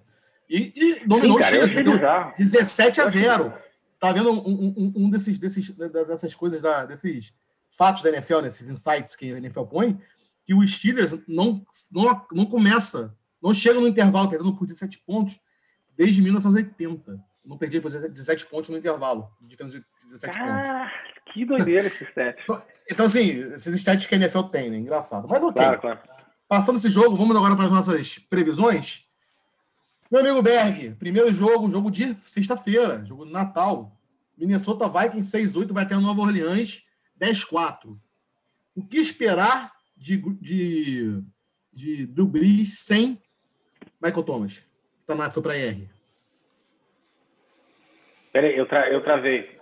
E, 0.50 0.74
e 0.76 1.06
dominou 1.08 1.38
Sim, 1.38 1.44
cara, 1.44 1.56
o 1.56 1.60
eu 1.60 1.68
Steelers, 1.68 1.72
achei 1.72 1.76
meteu 1.76 1.94
bizarro. 1.94 2.34
17 2.38 3.02
a 3.02 3.04
Eu 3.04 3.08
achei 3.10 3.22
0. 3.22 3.44
bizarro. 3.46 3.64
Tá 4.00 4.12
vendo 4.12 4.32
um, 4.32 4.74
um- 4.78 4.94
um- 4.96 5.10
desses, 5.10 5.40
desses, 5.40 5.70
dessas 5.72 6.36
coisas, 6.36 6.62
da, 6.62 6.86
desses 6.86 7.34
fatos 7.70 8.02
da 8.02 8.10
NFL, 8.10 8.42
né, 8.42 8.48
esses 8.50 8.70
insights 8.70 9.16
que 9.16 9.34
a 9.34 9.38
NFL 9.38 9.64
põe, 9.64 10.00
que 10.46 10.54
o 10.54 10.66
Steelers 10.68 11.16
não, 11.28 11.66
não, 11.92 12.26
não 12.32 12.46
começa, 12.46 13.16
não 13.42 13.54
chega 13.54 13.80
no 13.80 13.88
intervalo 13.88 14.30
perdendo 14.30 14.56
por 14.56 14.66
17 14.66 15.00
pontos 15.00 15.40
desde 15.98 16.22
1980. 16.22 17.20
Não 17.44 17.58
perdi 17.58 17.80
por 17.80 17.92
17 17.92 18.46
pontos 18.48 18.70
no 18.70 18.78
intervalo, 18.78 19.30
de 19.42 19.56
17 19.56 20.38
pontos. 20.38 20.70
Que 21.36 21.44
doideira 21.44 21.88
esse 21.88 22.06
stat. 22.06 22.42
Então, 22.90 23.06
assim, 23.06 23.54
esses 23.54 23.76
stats 23.76 24.06
que 24.06 24.16
a 24.16 24.18
NFL 24.18 24.44
tem, 24.44 24.70
né? 24.70 24.78
Engraçado. 24.78 25.28
Mas 25.28 25.44
ok. 25.44 25.54
Claro, 25.54 25.82
claro. 25.82 26.00
Passando 26.48 26.78
esse 26.78 26.90
jogo, 26.90 27.18
vamos 27.18 27.36
agora 27.36 27.58
para 27.58 27.66
as 27.66 27.72
nossas 27.72 28.18
previsões. 28.18 29.06
Meu 30.10 30.22
amigo 30.22 30.42
Berg, 30.42 30.96
primeiro 30.96 31.34
jogo, 31.34 31.70
jogo 31.70 31.92
de 31.92 32.16
sexta-feira, 32.22 33.06
jogo 33.06 33.26
de 33.26 33.34
Natal. 33.34 33.92
Minnesota 34.38 34.88
Vikings 34.88 35.38
6-8 35.38 35.74
vai 35.74 35.86
ter 35.86 36.00
Nova 36.00 36.22
Orleans 36.22 36.82
10-4. 37.20 38.00
O 38.74 38.88
que 38.88 38.98
esperar 38.98 39.74
de, 39.98 40.16
de, 40.40 41.22
de 41.74 42.08
Brees 42.24 42.80
sem 42.80 43.22
Michael 44.02 44.24
Thomas? 44.24 44.66
Tá 45.06 45.14
na, 45.16 45.30
para 45.30 45.58
R. 45.58 45.90
Peraí, 48.32 48.58
eu, 48.58 48.66
tra 48.66 48.90
eu 48.90 49.04
travei. 49.04 49.60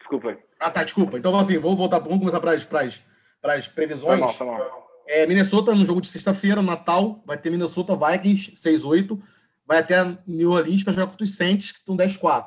Desculpa. 0.00 0.36
Ah, 0.64 0.70
tá, 0.70 0.82
desculpa. 0.82 1.18
Então, 1.18 1.38
assim, 1.38 1.58
vamos 1.58 1.76
voltar, 1.76 1.98
vamos 1.98 2.20
começar 2.20 2.40
para 2.40 2.52
as, 2.52 2.64
para 2.64 2.80
as, 2.80 3.06
para 3.42 3.52
as 3.52 3.68
previsões. 3.68 4.18
mal, 4.18 4.30
foi 4.30 4.46
mal. 4.46 4.88
É, 5.06 5.26
Minnesota 5.26 5.74
no 5.74 5.84
jogo 5.84 6.00
de 6.00 6.06
sexta-feira, 6.06 6.62
Natal, 6.62 7.22
vai 7.26 7.36
ter 7.36 7.50
Minnesota 7.50 7.94
Vikings 7.94 8.52
6-8, 8.52 9.20
vai 9.66 9.80
até 9.80 9.96
New 10.26 10.52
Orleans 10.52 10.82
para 10.82 10.94
jogar 10.94 11.08
contra 11.08 11.22
os 11.22 11.36
Saints, 11.36 11.70
que 11.70 11.80
estão 11.80 11.94
10-4. 11.94 12.46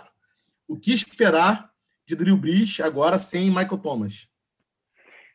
O 0.67 0.75
que 0.75 0.91
esperar 0.91 1.69
de 2.07 2.15
Drew 2.15 2.35
Brees 2.35 2.79
agora 2.79 3.19
sem 3.19 3.49
Michael 3.49 3.77
Thomas? 3.77 4.27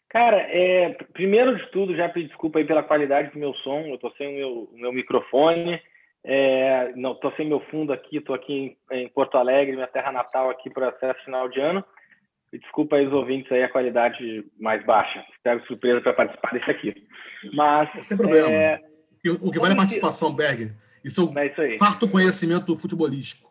Cara, 0.09 0.39
é, 0.39 0.91
primeiro 1.13 1.57
de 1.57 1.71
tudo, 1.71 1.95
já 1.95 2.09
pedir 2.09 2.27
desculpa 2.27 2.59
aí 2.59 2.65
pela 2.65 2.83
qualidade 2.83 3.31
do 3.31 3.39
meu 3.39 3.55
som. 3.55 3.83
Eu 3.83 3.99
tô 3.99 4.11
sem 4.19 4.27
o 4.27 4.37
meu, 4.37 4.71
meu 4.73 4.93
microfone, 4.93 5.81
é, 6.25 6.93
não 6.97 7.15
tô 7.15 7.31
sem 7.37 7.47
meu 7.47 7.61
fundo 7.71 7.93
aqui, 7.93 8.21
tô 8.21 8.35
aqui 8.35 8.77
em, 8.91 9.05
em 9.05 9.09
Porto 9.09 9.39
Alegre, 9.39 9.77
minha 9.77 9.87
terra 9.87 10.11
natal 10.11 10.51
aqui 10.51 10.69
para 10.69 10.89
acesso 10.89 11.25
final 11.25 11.49
de 11.49 11.61
ano. 11.61 11.85
Desculpa 12.53 12.97
aí 12.97 13.07
os 13.07 13.13
ouvintes 13.13 13.51
aí 13.51 13.63
a 13.63 13.69
qualidade 13.69 14.45
mais 14.61 14.85
baixa. 14.85 15.25
Pego 15.43 15.65
surpresa 15.67 16.01
para 16.03 16.13
participar 16.13 16.53
desse 16.53 16.71
aqui. 16.71 16.95
Mas 17.55 17.89
Sem 18.07 18.17
problema. 18.17 18.49
é, 18.51 18.81
O 19.41 19.51
que 19.51 19.59
vale 19.59 19.73
a 19.73 19.77
participação, 19.77 20.35
Berger? 20.35 20.75
Isso 21.05 21.33
é 21.37 21.41
é 21.45 21.47
isso 21.51 21.61
aí. 21.61 21.79
farto 21.79 22.09
conhecimento 22.09 22.77
futebolístico. 22.77 23.51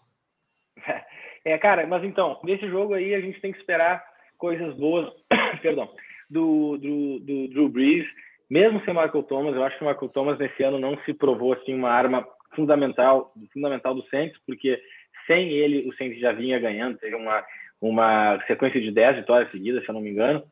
É, 1.43 1.57
cara, 1.57 1.87
mas 1.87 2.03
então, 2.03 2.39
nesse 2.43 2.67
jogo 2.69 2.93
aí 2.93 3.15
a 3.15 3.19
gente 3.19 3.41
tem 3.41 3.51
que 3.51 3.57
esperar 3.57 4.03
coisas 4.37 4.75
boas, 4.77 5.11
perdão, 5.59 5.89
do, 6.29 6.77
do, 6.77 7.19
do 7.19 7.47
Drew 7.47 7.67
Brees. 7.67 8.05
mesmo 8.47 8.79
sem 8.85 8.93
Michael 8.93 9.23
Thomas, 9.23 9.55
eu 9.55 9.63
acho 9.63 9.75
que 9.75 9.83
o 9.83 9.87
Michael 9.87 10.09
Thomas 10.09 10.37
nesse 10.37 10.61
ano 10.61 10.77
não 10.77 10.95
se 11.03 11.15
provou 11.15 11.53
assim 11.53 11.73
uma 11.73 11.89
arma 11.89 12.23
fundamental, 12.55 13.33
fundamental 13.51 13.95
do 13.95 14.05
Saints, 14.09 14.39
porque 14.45 14.79
sem 15.25 15.49
ele 15.49 15.89
o 15.89 15.95
Saints 15.95 16.19
já 16.19 16.31
vinha 16.31 16.59
ganhando, 16.59 16.99
teve 16.99 17.15
uma 17.15 17.43
uma 17.81 18.39
sequência 18.45 18.79
de 18.79 18.91
10 18.91 19.17
vitórias 19.17 19.51
seguidas, 19.51 19.83
se 19.83 19.89
eu 19.89 19.93
não 19.93 20.01
me 20.01 20.11
engano. 20.11 20.43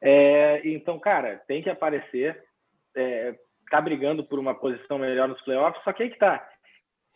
É, 0.00 0.60
então, 0.68 0.98
cara, 0.98 1.42
tem 1.48 1.62
que 1.62 1.70
aparecer, 1.70 2.40
é, 2.94 3.34
tá 3.70 3.80
brigando 3.80 4.22
por 4.22 4.38
uma 4.38 4.54
posição 4.54 4.98
melhor 4.98 5.26
nos 5.26 5.40
playoffs, 5.42 5.82
só 5.82 5.92
que 5.92 6.02
aí 6.02 6.10
que 6.10 6.18
tá 6.18 6.46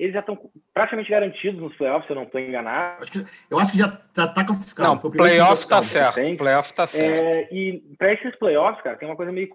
eles 0.01 0.15
já 0.15 0.21
estão 0.21 0.51
praticamente 0.73 1.11
garantidos 1.11 1.61
nos 1.61 1.77
playoffs, 1.77 2.07
se 2.07 2.13
eu 2.13 2.17
não 2.17 2.23
estou 2.23 2.41
enganado. 2.41 3.03
Acho 3.03 3.13
que, 3.13 3.19
eu 3.51 3.59
acho 3.59 3.73
que 3.73 3.77
já 3.77 3.85
está 3.85 4.29
tá 4.29 4.47
classificado. 4.47 4.89
Não, 4.89 4.97
o 4.97 5.11
playoff 5.11 5.61
está 5.61 5.83
certo. 5.83 6.23
O 6.23 6.37
playoff 6.39 6.71
está 6.71 6.87
certo. 6.87 7.23
É, 7.23 7.55
e 7.55 7.81
para 7.99 8.15
esses 8.15 8.35
playoffs, 8.37 8.83
cara, 8.83 8.97
tem 8.97 9.07
uma 9.07 9.15
coisa 9.15 9.31
meio. 9.31 9.51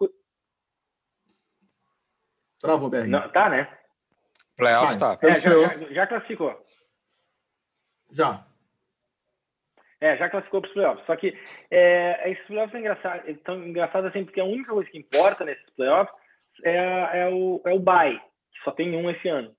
Travou, 2.61 2.91
BR. 2.91 3.07
Não, 3.07 3.27
tá, 3.29 3.49
né? 3.49 3.67
Playoff 4.55 4.99
tá. 4.99 5.17
É, 5.23 5.41
já, 5.41 5.49
já, 5.49 5.93
já, 5.93 6.07
classificou. 6.07 6.63
Já. 8.11 8.45
É, 10.01 10.17
já 10.17 10.29
classificou 10.29 10.61
para 10.61 10.67
os 10.67 10.73
playoffs. 10.73 11.05
Só 11.05 11.15
que 11.15 11.37
é, 11.71 12.31
esses 12.31 12.45
playoffs 12.45 12.71
são 12.71 12.79
engraçados, 12.79 13.41
tão 13.43 13.67
engraçados 13.67 14.09
assim, 14.09 14.25
porque 14.25 14.41
a 14.41 14.45
única 14.45 14.71
coisa 14.71 14.89
que 14.89 14.97
importa 14.97 15.45
nesses 15.45 15.69
playoffs 15.75 16.13
é, 16.63 17.21
é, 17.21 17.29
o, 17.29 17.61
é 17.65 17.73
o 17.73 17.79
bye, 17.79 18.19
que 18.53 18.63
só 18.63 18.71
tem 18.71 18.95
um 18.95 19.09
esse 19.09 19.27
ano. 19.27 19.51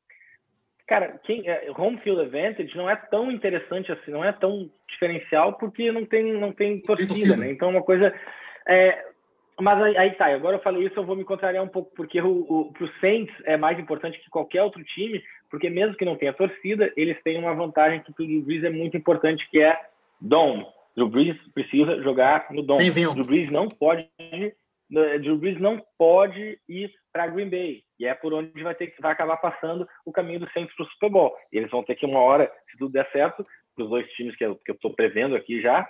Cara, 0.87 1.19
quem, 1.25 1.49
é, 1.49 1.69
home 1.77 1.99
field 1.99 2.21
advantage 2.21 2.77
não 2.77 2.89
é 2.89 2.95
tão 2.95 3.31
interessante 3.31 3.91
assim, 3.91 4.13
não 4.13 4.25
é 4.25 4.31
tão 4.33 4.71
diferencial 4.89 5.55
porque 5.55 5.91
não 5.91 6.05
tem, 6.05 6.33
não 6.35 6.53
tem 6.53 6.81
torcida, 6.81 7.37
né? 7.37 7.51
Então, 7.51 7.69
é 7.69 7.73
uma 7.73 7.83
coisa. 7.83 8.15
É, 8.69 9.05
mas 9.61 9.83
aí, 9.83 9.97
aí, 9.97 10.11
tá, 10.13 10.27
agora 10.27 10.57
eu 10.57 10.63
falei 10.63 10.87
isso, 10.87 10.99
eu 10.99 11.05
vou 11.05 11.17
me 11.17 11.25
contrariar 11.25 11.65
um 11.65 11.69
pouco, 11.69 11.91
porque 11.97 12.21
o, 12.21 12.47
o, 12.49 12.73
pro 12.73 12.89
Saints 13.01 13.35
é 13.45 13.57
mais 13.57 13.79
importante 13.79 14.19
que 14.21 14.31
qualquer 14.31 14.63
outro 14.63 14.85
time, 14.85 15.23
porque 15.51 15.71
mesmo 15.71 15.97
que 15.97 16.05
não 16.05 16.17
tenha 16.17 16.33
torcida, 16.33 16.93
eles 16.97 17.21
têm 17.23 17.39
uma 17.39 17.55
vantagem 17.55 18.01
que 18.03 18.13
pro 18.13 18.27
Drew 18.27 18.43
Brees 18.43 18.63
é 18.63 18.71
muito 18.71 18.97
importante, 18.97 19.49
que 19.51 19.61
é 19.61 19.77
dome. 20.21 20.67
Drew 20.97 21.09
Brees 21.09 21.37
precisa 21.53 22.03
jogar 22.03 22.47
no 22.51 22.63
dome. 22.63 22.91
Drew 22.91 23.25
Brees 23.25 23.51
não 23.51 23.69
pode, 23.69 24.09
Drew 24.91 25.37
Brees 25.37 25.61
não 25.61 25.83
pode 25.99 26.59
ir 26.69 26.91
para 27.13 27.27
Green 27.27 27.51
Bay. 27.51 27.83
E 27.99 28.07
é 28.07 28.15
por 28.15 28.33
onde 28.33 28.63
vai 28.63 28.75
ter 28.75 28.89
que 28.89 29.01
vai 29.01 29.13
acabar 29.13 29.37
passando 29.39 29.87
o 30.05 30.13
caminho 30.13 30.41
do 30.41 30.51
Saints 30.53 30.75
para 30.75 30.85
o 30.85 30.89
Super 30.91 31.11
Bowl. 31.11 31.35
E 31.53 31.59
eles 31.59 31.71
vão 31.71 31.83
ter 31.83 31.95
que 31.95 32.07
uma 32.07 32.21
hora, 32.21 32.51
se 32.71 32.79
tudo 32.79 32.93
der 32.93 33.11
certo, 33.11 33.47
para 33.75 33.85
os 33.85 33.91
dois 33.91 34.11
times 34.13 34.37
que 34.37 34.45
eu 34.45 34.59
estou 34.69 34.95
prevendo 34.95 35.37
aqui 35.37 35.61
já, 35.61 35.87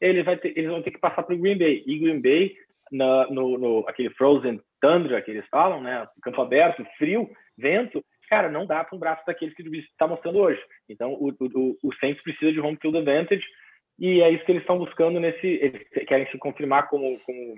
eles, 0.00 0.24
vai 0.24 0.36
ter, 0.36 0.56
eles 0.56 0.70
vão 0.70 0.82
ter 0.82 0.90
que 0.90 0.98
passar 0.98 1.22
para 1.22 1.34
o 1.34 1.38
Green 1.38 1.58
Bay. 1.58 1.84
E 1.86 1.98
Green 1.98 2.20
Bay, 2.20 2.56
na, 2.90 3.28
no, 3.28 3.58
no, 3.58 3.84
aquele 3.88 4.10
frozen 4.10 4.60
tundra 4.80 5.22
que 5.22 5.30
eles 5.30 5.46
falam, 5.50 5.80
né, 5.80 6.06
campo 6.22 6.40
aberto, 6.40 6.84
frio, 6.96 7.28
vento, 7.56 8.04
cara, 8.28 8.48
não 8.48 8.66
dá 8.66 8.84
para 8.84 8.96
um 8.96 9.00
braço 9.00 9.24
daqueles 9.26 9.54
que 9.54 9.62
o 9.62 9.74
está 9.74 10.06
mostrando 10.06 10.38
hoje. 10.38 10.60
Então, 10.88 11.12
o, 11.14 11.28
o, 11.30 11.78
o 11.82 11.94
Saints 12.00 12.22
precisa 12.22 12.52
de 12.52 12.60
home 12.60 12.78
field 12.80 12.98
advantage 12.98 13.44
e 13.98 14.22
é 14.22 14.30
isso 14.30 14.44
que 14.44 14.52
eles 14.52 14.62
estão 14.62 14.78
buscando 14.78 15.18
nesse, 15.18 15.46
eles 15.46 15.82
querem 16.06 16.30
se 16.30 16.38
confirmar 16.38 16.88
como, 16.88 17.18
como 17.20 17.54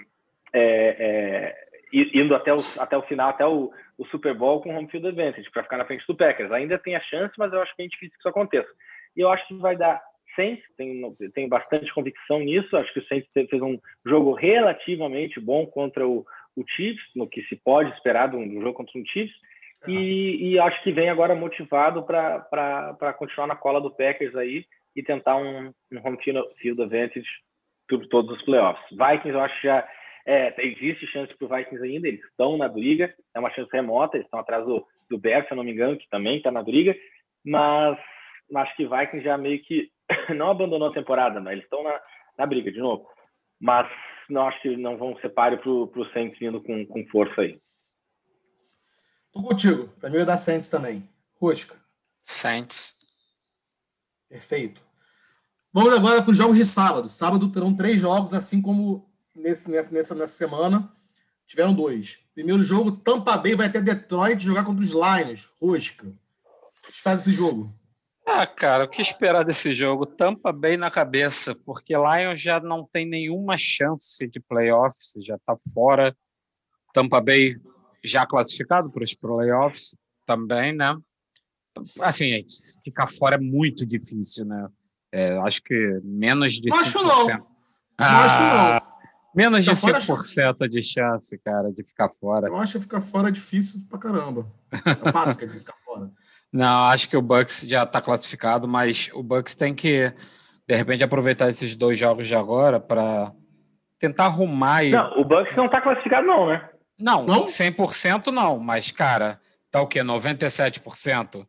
é, 0.52 0.96
é, 0.98 1.70
indo 1.92 2.34
até 2.34 2.54
o, 2.54 2.58
até 2.78 2.96
o 2.96 3.02
final, 3.02 3.30
até 3.30 3.46
o, 3.46 3.70
o 3.98 4.06
Super 4.06 4.34
Bowl 4.34 4.60
com 4.60 4.74
home 4.74 4.88
field 4.88 5.06
advantage, 5.06 5.50
para 5.50 5.62
ficar 5.62 5.76
na 5.76 5.84
frente 5.84 6.06
do 6.06 6.16
Packers. 6.16 6.50
Ainda 6.50 6.78
tem 6.78 6.96
a 6.96 7.00
chance, 7.00 7.34
mas 7.36 7.52
eu 7.52 7.60
acho 7.60 7.72
é 7.78 7.86
difícil 7.86 8.10
que 8.10 8.18
isso 8.18 8.28
aconteça. 8.28 8.68
E 9.16 9.20
eu 9.20 9.30
acho 9.30 9.46
que 9.48 9.54
vai 9.54 9.76
dar 9.76 10.00
Saints, 10.34 10.64
tenho, 10.76 11.14
tenho 11.34 11.48
bastante 11.48 11.92
convicção 11.92 12.40
nisso. 12.40 12.76
Acho 12.76 12.92
que 12.92 13.00
o 13.00 13.06
Saints 13.06 13.28
fez 13.32 13.60
um 13.60 13.78
jogo 14.06 14.32
relativamente 14.32 15.40
bom 15.40 15.66
contra 15.66 16.06
o, 16.06 16.24
o 16.56 16.64
Chiefs, 16.66 17.04
no 17.14 17.28
que 17.28 17.42
se 17.42 17.56
pode 17.56 17.92
esperar 17.92 18.28
de 18.28 18.36
um, 18.36 18.42
um 18.42 18.62
jogo 18.62 18.74
contra 18.74 18.98
o 18.98 19.06
Chiefs. 19.06 19.34
E, 19.88 20.52
e, 20.52 20.58
acho 20.58 20.82
que 20.82 20.92
vem 20.92 21.08
agora 21.08 21.34
motivado 21.34 22.02
para 22.02 23.14
continuar 23.16 23.46
na 23.46 23.56
cola 23.56 23.80
do 23.80 23.90
Packers 23.90 24.36
aí 24.36 24.66
e 24.94 25.02
tentar 25.02 25.36
um, 25.36 25.72
um 25.92 26.06
home 26.06 26.18
field 26.22 26.82
advantage 26.82 27.28
por 27.88 28.06
todos 28.06 28.36
os 28.36 28.42
playoffs. 28.44 28.84
Vikings, 28.90 29.30
eu 29.30 29.40
acho 29.40 29.60
que 29.60 29.66
já 29.66 29.88
é, 30.26 30.54
existe 30.66 31.06
chance 31.08 31.34
para 31.34 31.46
o 31.46 31.48
Vikings 31.48 31.82
ainda, 31.84 32.08
eles 32.08 32.24
estão 32.24 32.56
na 32.56 32.68
briga, 32.68 33.14
é 33.34 33.38
uma 33.40 33.50
chance 33.50 33.70
remota, 33.72 34.16
eles 34.16 34.26
estão 34.26 34.40
atrás 34.40 34.64
do, 34.64 34.86
do 35.08 35.18
Bears, 35.18 35.46
se 35.46 35.52
eu 35.52 35.56
não 35.56 35.64
me 35.64 35.72
engano, 35.72 35.96
que 35.96 36.08
também 36.08 36.36
está 36.36 36.50
na 36.50 36.62
briga, 36.62 36.94
mas 37.44 37.98
acho 38.54 38.76
que 38.76 38.86
Vikings 38.86 39.24
já 39.24 39.36
meio 39.36 39.62
que 39.62 39.90
não 40.36 40.50
abandonou 40.50 40.88
a 40.88 40.94
temporada, 40.94 41.40
mas 41.40 41.52
eles 41.52 41.64
estão 41.64 41.82
na, 41.82 42.00
na 42.38 42.46
briga 42.46 42.70
de 42.70 42.78
novo. 42.78 43.08
Mas 43.60 43.90
não 44.28 44.46
acho 44.46 44.60
que 44.62 44.76
não 44.76 44.96
vão 44.96 45.16
ser 45.18 45.30
páreo 45.30 45.58
para 45.58 46.00
o 46.00 46.12
Saints 46.12 46.38
vindo 46.38 46.62
com, 46.62 46.86
com 46.86 47.06
força 47.08 47.42
aí. 47.42 47.60
Tô 49.32 49.42
contigo. 49.42 49.88
Para 50.00 50.10
mim 50.10 50.18
é 50.18 50.24
da 50.24 50.36
Saints 50.36 50.70
também. 50.70 51.08
Rusca. 51.40 51.76
Saints. 52.24 52.99
Perfeito. 54.30 54.80
Vamos 55.72 55.92
agora 55.92 56.22
para 56.22 56.30
os 56.30 56.38
jogos 56.38 56.56
de 56.56 56.64
sábado. 56.64 57.08
Sábado 57.08 57.50
terão 57.50 57.74
três 57.74 57.98
jogos, 58.00 58.32
assim 58.32 58.62
como 58.62 59.10
nesse, 59.34 59.68
nessa, 59.68 60.14
nessa 60.14 60.28
semana. 60.28 60.90
Tiveram 61.48 61.74
dois. 61.74 62.20
Primeiro 62.32 62.62
jogo, 62.62 62.92
Tampa 62.92 63.36
Bay 63.36 63.56
vai 63.56 63.66
até 63.66 63.80
Detroit 63.80 64.40
jogar 64.40 64.64
contra 64.64 64.84
os 64.84 64.92
Lions. 64.92 65.50
Rosca. 65.60 66.06
Espera 66.88 67.16
desse 67.16 67.32
jogo. 67.32 67.74
Ah, 68.24 68.46
cara, 68.46 68.84
o 68.84 68.88
que 68.88 69.02
esperar 69.02 69.44
desse 69.44 69.74
jogo? 69.74 70.06
Tampa 70.06 70.52
Bay 70.52 70.76
na 70.76 70.92
cabeça, 70.92 71.52
porque 71.66 71.94
Lions 71.96 72.40
já 72.40 72.60
não 72.60 72.84
tem 72.84 73.04
nenhuma 73.04 73.58
chance 73.58 74.28
de 74.28 74.38
playoffs, 74.38 75.14
já 75.24 75.34
está 75.34 75.56
fora. 75.74 76.16
Tampa 76.94 77.20
Bay 77.20 77.56
já 78.04 78.24
classificado 78.24 78.88
para 78.90 79.02
os 79.02 79.12
playoffs 79.12 79.96
também, 80.24 80.72
né? 80.72 80.96
Assim, 82.00 82.44
ficar 82.84 83.08
fora 83.08 83.36
é 83.36 83.38
muito 83.38 83.86
difícil, 83.86 84.44
né? 84.44 84.68
É, 85.12 85.38
acho 85.38 85.62
que 85.62 86.00
menos 86.02 86.54
de 86.54 86.68
não 86.68 86.78
5%. 86.78 86.80
Acho 86.82 87.02
não. 87.02 87.46
Ah, 87.98 88.24
acho 88.24 88.84
não. 88.84 88.90
Menos 89.34 89.64
de 89.64 89.70
5% 89.70 90.68
de 90.68 90.82
chance, 90.82 91.38
cara, 91.38 91.70
de 91.72 91.84
ficar 91.84 92.08
fora. 92.08 92.48
Eu 92.48 92.56
acho 92.56 92.74
que 92.74 92.80
ficar 92.80 93.00
fora 93.00 93.28
é 93.28 93.30
difícil 93.30 93.80
pra 93.88 93.98
caramba. 93.98 94.46
É 94.72 95.12
fácil, 95.12 95.38
quer 95.38 95.46
dizer, 95.46 95.60
ficar 95.60 95.76
fora. 95.84 96.10
Não, 96.52 96.88
acho 96.88 97.08
que 97.08 97.16
o 97.16 97.22
Bucks 97.22 97.64
já 97.68 97.84
está 97.84 98.00
classificado, 98.00 98.66
mas 98.66 99.08
o 99.14 99.22
Bucks 99.22 99.54
tem 99.54 99.72
que, 99.72 100.12
de 100.68 100.74
repente, 100.74 101.04
aproveitar 101.04 101.48
esses 101.48 101.76
dois 101.76 101.96
jogos 101.96 102.26
de 102.26 102.34
agora 102.34 102.80
para 102.80 103.32
tentar 104.00 104.24
arrumar. 104.24 104.82
E... 104.82 104.90
Não, 104.90 105.20
o 105.20 105.24
Bucks 105.24 105.54
não 105.54 105.66
está 105.66 105.80
classificado, 105.80 106.26
não, 106.26 106.48
né? 106.48 106.68
Não, 106.98 107.24
não, 107.24 107.44
100% 107.44 108.26
não, 108.32 108.58
mas, 108.58 108.90
cara, 108.90 109.40
tá 109.70 109.80
o 109.80 109.86
quê? 109.86 110.00
97%? 110.00 111.46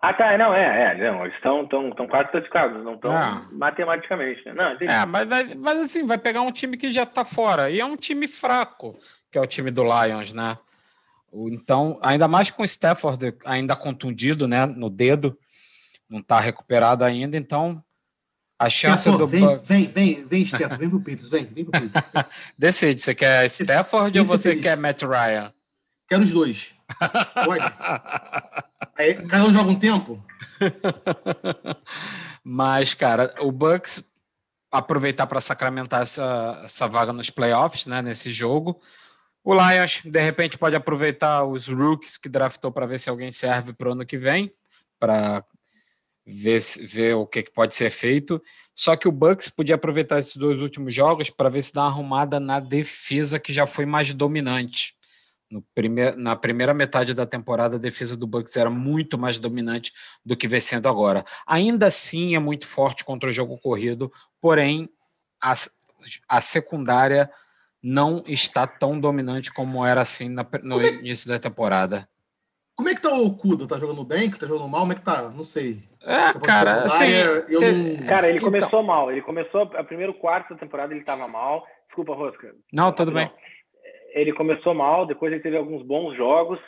Ah, 0.00 0.12
tá. 0.12 0.36
Não, 0.36 0.54
é, 0.54 0.92
é. 0.92 1.10
Não, 1.10 1.24
eles 1.24 1.34
estão 1.36 1.66
tão, 1.66 1.90
tão 1.90 2.06
quase 2.06 2.30
classificados, 2.30 2.84
não 2.84 2.94
estão 2.94 3.16
ah. 3.16 3.46
matematicamente. 3.52 4.44
Né? 4.46 4.54
Não, 4.54 4.72
entendi. 4.72 4.92
É, 4.92 5.04
mas, 5.06 5.28
vai, 5.28 5.54
mas 5.54 5.78
assim, 5.80 6.06
vai 6.06 6.18
pegar 6.18 6.42
um 6.42 6.52
time 6.52 6.76
que 6.76 6.92
já 6.92 7.02
está 7.04 7.24
fora. 7.24 7.70
E 7.70 7.80
é 7.80 7.84
um 7.84 7.96
time 7.96 8.28
fraco, 8.28 8.98
que 9.30 9.38
é 9.38 9.40
o 9.40 9.46
time 9.46 9.70
do 9.70 9.82
Lions, 9.82 10.32
né? 10.32 10.58
Então, 11.32 11.98
ainda 12.02 12.26
mais 12.26 12.50
com 12.50 12.62
o 12.62 12.64
Stafford 12.64 13.34
ainda 13.44 13.76
contundido, 13.76 14.46
né? 14.48 14.64
No 14.64 14.88
dedo, 14.88 15.36
não 16.08 16.20
está 16.20 16.40
recuperado 16.40 17.04
ainda, 17.04 17.36
então 17.36 17.82
a 18.58 18.70
chance 18.70 19.08
Stafford, 19.08 19.18
do 19.18 19.26
vem, 19.26 19.58
vem, 19.58 19.86
vem, 19.86 20.24
vem, 20.24 20.42
Stafford, 20.42 20.78
vem 20.78 20.88
pro 20.88 21.00
Peters, 21.00 21.30
vem, 21.30 21.44
vem 21.44 21.64
pro 21.64 21.78
Peters. 21.78 22.04
Decide, 22.56 23.00
você 23.00 23.14
quer 23.14 23.44
Stafford 23.46 24.18
ou 24.18 24.24
você 24.24 24.50
feliz. 24.50 24.62
quer 24.62 24.76
Matt 24.78 25.02
Ryan? 25.02 25.52
Quero 26.08 26.22
os 26.22 26.32
dois. 26.32 26.74
Pode. 27.44 27.72
Aí, 28.98 29.14
cada 29.14 29.44
um 29.44 29.52
joga 29.52 29.70
um 29.70 29.78
tempo. 29.78 30.22
Mas, 32.42 32.94
cara, 32.94 33.34
o 33.40 33.52
Bucks 33.52 34.12
aproveitar 34.70 35.26
para 35.26 35.40
sacramentar 35.40 36.02
essa, 36.02 36.62
essa 36.64 36.86
vaga 36.86 37.12
nos 37.12 37.30
playoffs, 37.30 37.86
né, 37.86 38.02
nesse 38.02 38.30
jogo. 38.30 38.80
O 39.44 39.54
Lions, 39.54 40.02
de 40.04 40.20
repente, 40.20 40.58
pode 40.58 40.74
aproveitar 40.74 41.44
os 41.44 41.68
rookies 41.68 42.16
que 42.16 42.28
draftou 42.28 42.72
para 42.72 42.86
ver 42.86 42.98
se 42.98 43.08
alguém 43.08 43.30
serve 43.30 43.72
para 43.72 43.88
o 43.88 43.92
ano 43.92 44.04
que 44.04 44.18
vem, 44.18 44.52
para 44.98 45.44
ver, 46.26 46.60
ver 46.88 47.14
o 47.14 47.26
que, 47.26 47.44
que 47.44 47.52
pode 47.52 47.74
ser 47.76 47.90
feito. 47.90 48.42
Só 48.74 48.96
que 48.96 49.06
o 49.06 49.12
Bucks 49.12 49.48
podia 49.48 49.76
aproveitar 49.76 50.18
esses 50.18 50.36
dois 50.36 50.60
últimos 50.60 50.92
jogos 50.92 51.30
para 51.30 51.48
ver 51.48 51.62
se 51.62 51.72
dá 51.72 51.82
uma 51.82 51.90
arrumada 51.90 52.40
na 52.40 52.58
defesa 52.58 53.38
que 53.38 53.52
já 53.52 53.66
foi 53.66 53.86
mais 53.86 54.12
dominante. 54.12 54.95
No 55.48 55.62
primeir, 55.74 56.16
na 56.16 56.34
primeira 56.34 56.74
metade 56.74 57.14
da 57.14 57.24
temporada, 57.24 57.76
a 57.76 57.78
defesa 57.78 58.16
do 58.16 58.26
Bucks 58.26 58.56
era 58.56 58.68
muito 58.68 59.16
mais 59.16 59.38
dominante 59.38 59.92
do 60.24 60.36
que 60.36 60.48
vem 60.48 60.60
sendo 60.60 60.88
agora. 60.88 61.24
Ainda 61.46 61.86
assim, 61.86 62.34
é 62.34 62.38
muito 62.38 62.66
forte 62.66 63.04
contra 63.04 63.30
o 63.30 63.32
jogo 63.32 63.56
corrido, 63.58 64.12
porém, 64.40 64.90
a, 65.40 65.54
a 66.28 66.40
secundária 66.40 67.30
não 67.80 68.24
está 68.26 68.66
tão 68.66 68.98
dominante 68.98 69.52
como 69.52 69.86
era 69.86 70.00
assim 70.00 70.28
na, 70.28 70.44
no 70.64 70.80
é, 70.80 70.88
início 70.94 71.28
da 71.28 71.38
temporada. 71.38 72.08
Como 72.74 72.88
é 72.88 72.94
que 72.94 73.00
tá 73.00 73.14
o 73.14 73.26
Okuda? 73.26 73.68
Tá 73.68 73.78
jogando 73.78 74.04
bem? 74.04 74.28
Tá 74.28 74.46
jogando 74.46 74.68
mal? 74.68 74.80
Como 74.80 74.92
é 74.92 74.96
que 74.96 75.02
tá? 75.02 75.22
Não 75.30 75.44
sei. 75.44 75.82
É, 76.02 76.32
cara, 76.40 76.82
assim, 76.82 77.06
te... 77.46 77.72
não... 77.72 78.06
cara, 78.06 78.28
ele 78.28 78.38
então... 78.38 78.50
começou 78.50 78.82
mal. 78.82 79.12
Ele 79.12 79.22
começou 79.22 79.62
a 79.62 79.84
primeiro 79.84 80.12
quarto 80.12 80.54
da 80.54 80.60
temporada 80.60 80.92
ele 80.92 81.00
estava 81.00 81.28
mal. 81.28 81.64
Desculpa, 81.86 82.14
Rosca. 82.14 82.52
Não, 82.72 82.92
tudo 82.92 83.12
bem 83.12 83.30
ele 84.16 84.32
começou 84.32 84.72
mal, 84.74 85.04
depois 85.04 85.30
ele 85.30 85.42
teve 85.42 85.56
alguns 85.56 85.82
bons 85.82 86.16
jogos, 86.16 86.58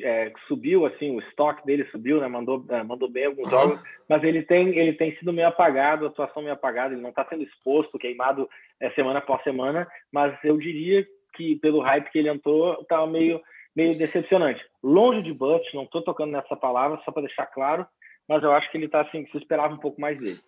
é, 0.00 0.32
subiu 0.46 0.86
assim, 0.86 1.10
o 1.10 1.18
estoque 1.18 1.66
dele 1.66 1.84
subiu, 1.90 2.20
né? 2.20 2.28
Mandou, 2.28 2.64
é, 2.68 2.82
mandou 2.84 3.10
bem 3.10 3.26
alguns 3.26 3.52
uhum. 3.52 3.58
jogos, 3.58 3.82
mas 4.08 4.22
ele 4.22 4.42
tem, 4.42 4.68
ele 4.78 4.92
tem 4.92 5.14
sido 5.16 5.32
meio 5.32 5.48
apagado, 5.48 6.06
a 6.06 6.08
atuação 6.08 6.42
meio 6.42 6.54
apagada, 6.54 6.94
ele 6.94 7.02
não 7.02 7.10
está 7.10 7.24
sendo 7.24 7.42
exposto, 7.42 7.98
queimado 7.98 8.48
é, 8.80 8.88
semana 8.90 9.18
após 9.18 9.42
semana, 9.42 9.88
mas 10.12 10.32
eu 10.44 10.56
diria 10.56 11.04
que 11.34 11.56
pelo 11.56 11.80
hype 11.80 12.10
que 12.10 12.18
ele 12.18 12.28
entrou, 12.28 12.80
estava 12.80 13.06
meio, 13.08 13.40
meio 13.74 13.98
decepcionante. 13.98 14.64
Longe 14.80 15.22
de 15.22 15.32
Butch, 15.32 15.74
não 15.74 15.82
estou 15.82 16.02
tocando 16.02 16.30
nessa 16.30 16.54
palavra, 16.54 17.00
só 17.04 17.10
para 17.10 17.22
deixar 17.22 17.46
claro, 17.46 17.84
mas 18.28 18.44
eu 18.44 18.52
acho 18.52 18.70
que 18.70 18.76
ele 18.76 18.86
está 18.86 19.00
assim, 19.00 19.26
se 19.26 19.38
esperava 19.38 19.74
um 19.74 19.78
pouco 19.78 20.00
mais 20.00 20.16
dele. 20.18 20.38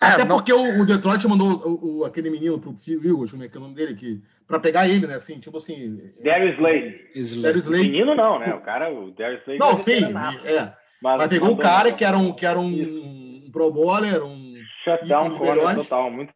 É, 0.00 0.06
Até 0.06 0.24
não... 0.24 0.36
porque 0.36 0.52
o, 0.52 0.80
o, 0.80 0.86
Detroit 0.86 1.26
mandou 1.26 1.48
o, 1.48 1.98
o, 1.98 2.04
aquele 2.04 2.30
menino 2.30 2.58
pro 2.58 2.74
Eagles, 2.88 3.30
como 3.30 3.44
é 3.44 3.48
que 3.48 3.56
é 3.56 3.60
o 3.60 3.62
nome 3.62 3.74
dele 3.74 3.92
aqui? 3.92 4.22
Pra 4.46 4.60
pegar 4.60 4.88
ele, 4.88 5.06
né? 5.06 5.14
Assim, 5.14 5.38
tipo 5.38 5.56
assim. 5.56 6.12
Darius 6.22 6.54
Slade. 6.56 7.42
Darius 7.42 7.64
Slade. 7.64 7.88
Menino 7.88 8.14
não, 8.14 8.38
né? 8.38 8.54
O 8.54 8.60
cara, 8.60 8.92
o 8.92 9.10
Darius 9.10 9.40
Slade. 9.42 9.58
Não, 9.58 9.76
sim, 9.76 10.04
é. 10.44 10.72
Mas, 11.02 11.18
mas 11.18 11.28
pegou 11.28 11.50
o 11.50 11.58
cara 11.58 11.92
que 11.92 12.04
era 12.04 12.16
um, 12.16 12.32
que 12.32 12.46
era 12.46 12.58
um, 12.58 12.66
um 12.66 13.50
pro 13.52 13.70
bowler, 13.70 14.24
um. 14.24 14.54
Shutdown 14.84 15.36
corner 15.36 15.76
total, 15.76 16.10
muito. 16.10 16.32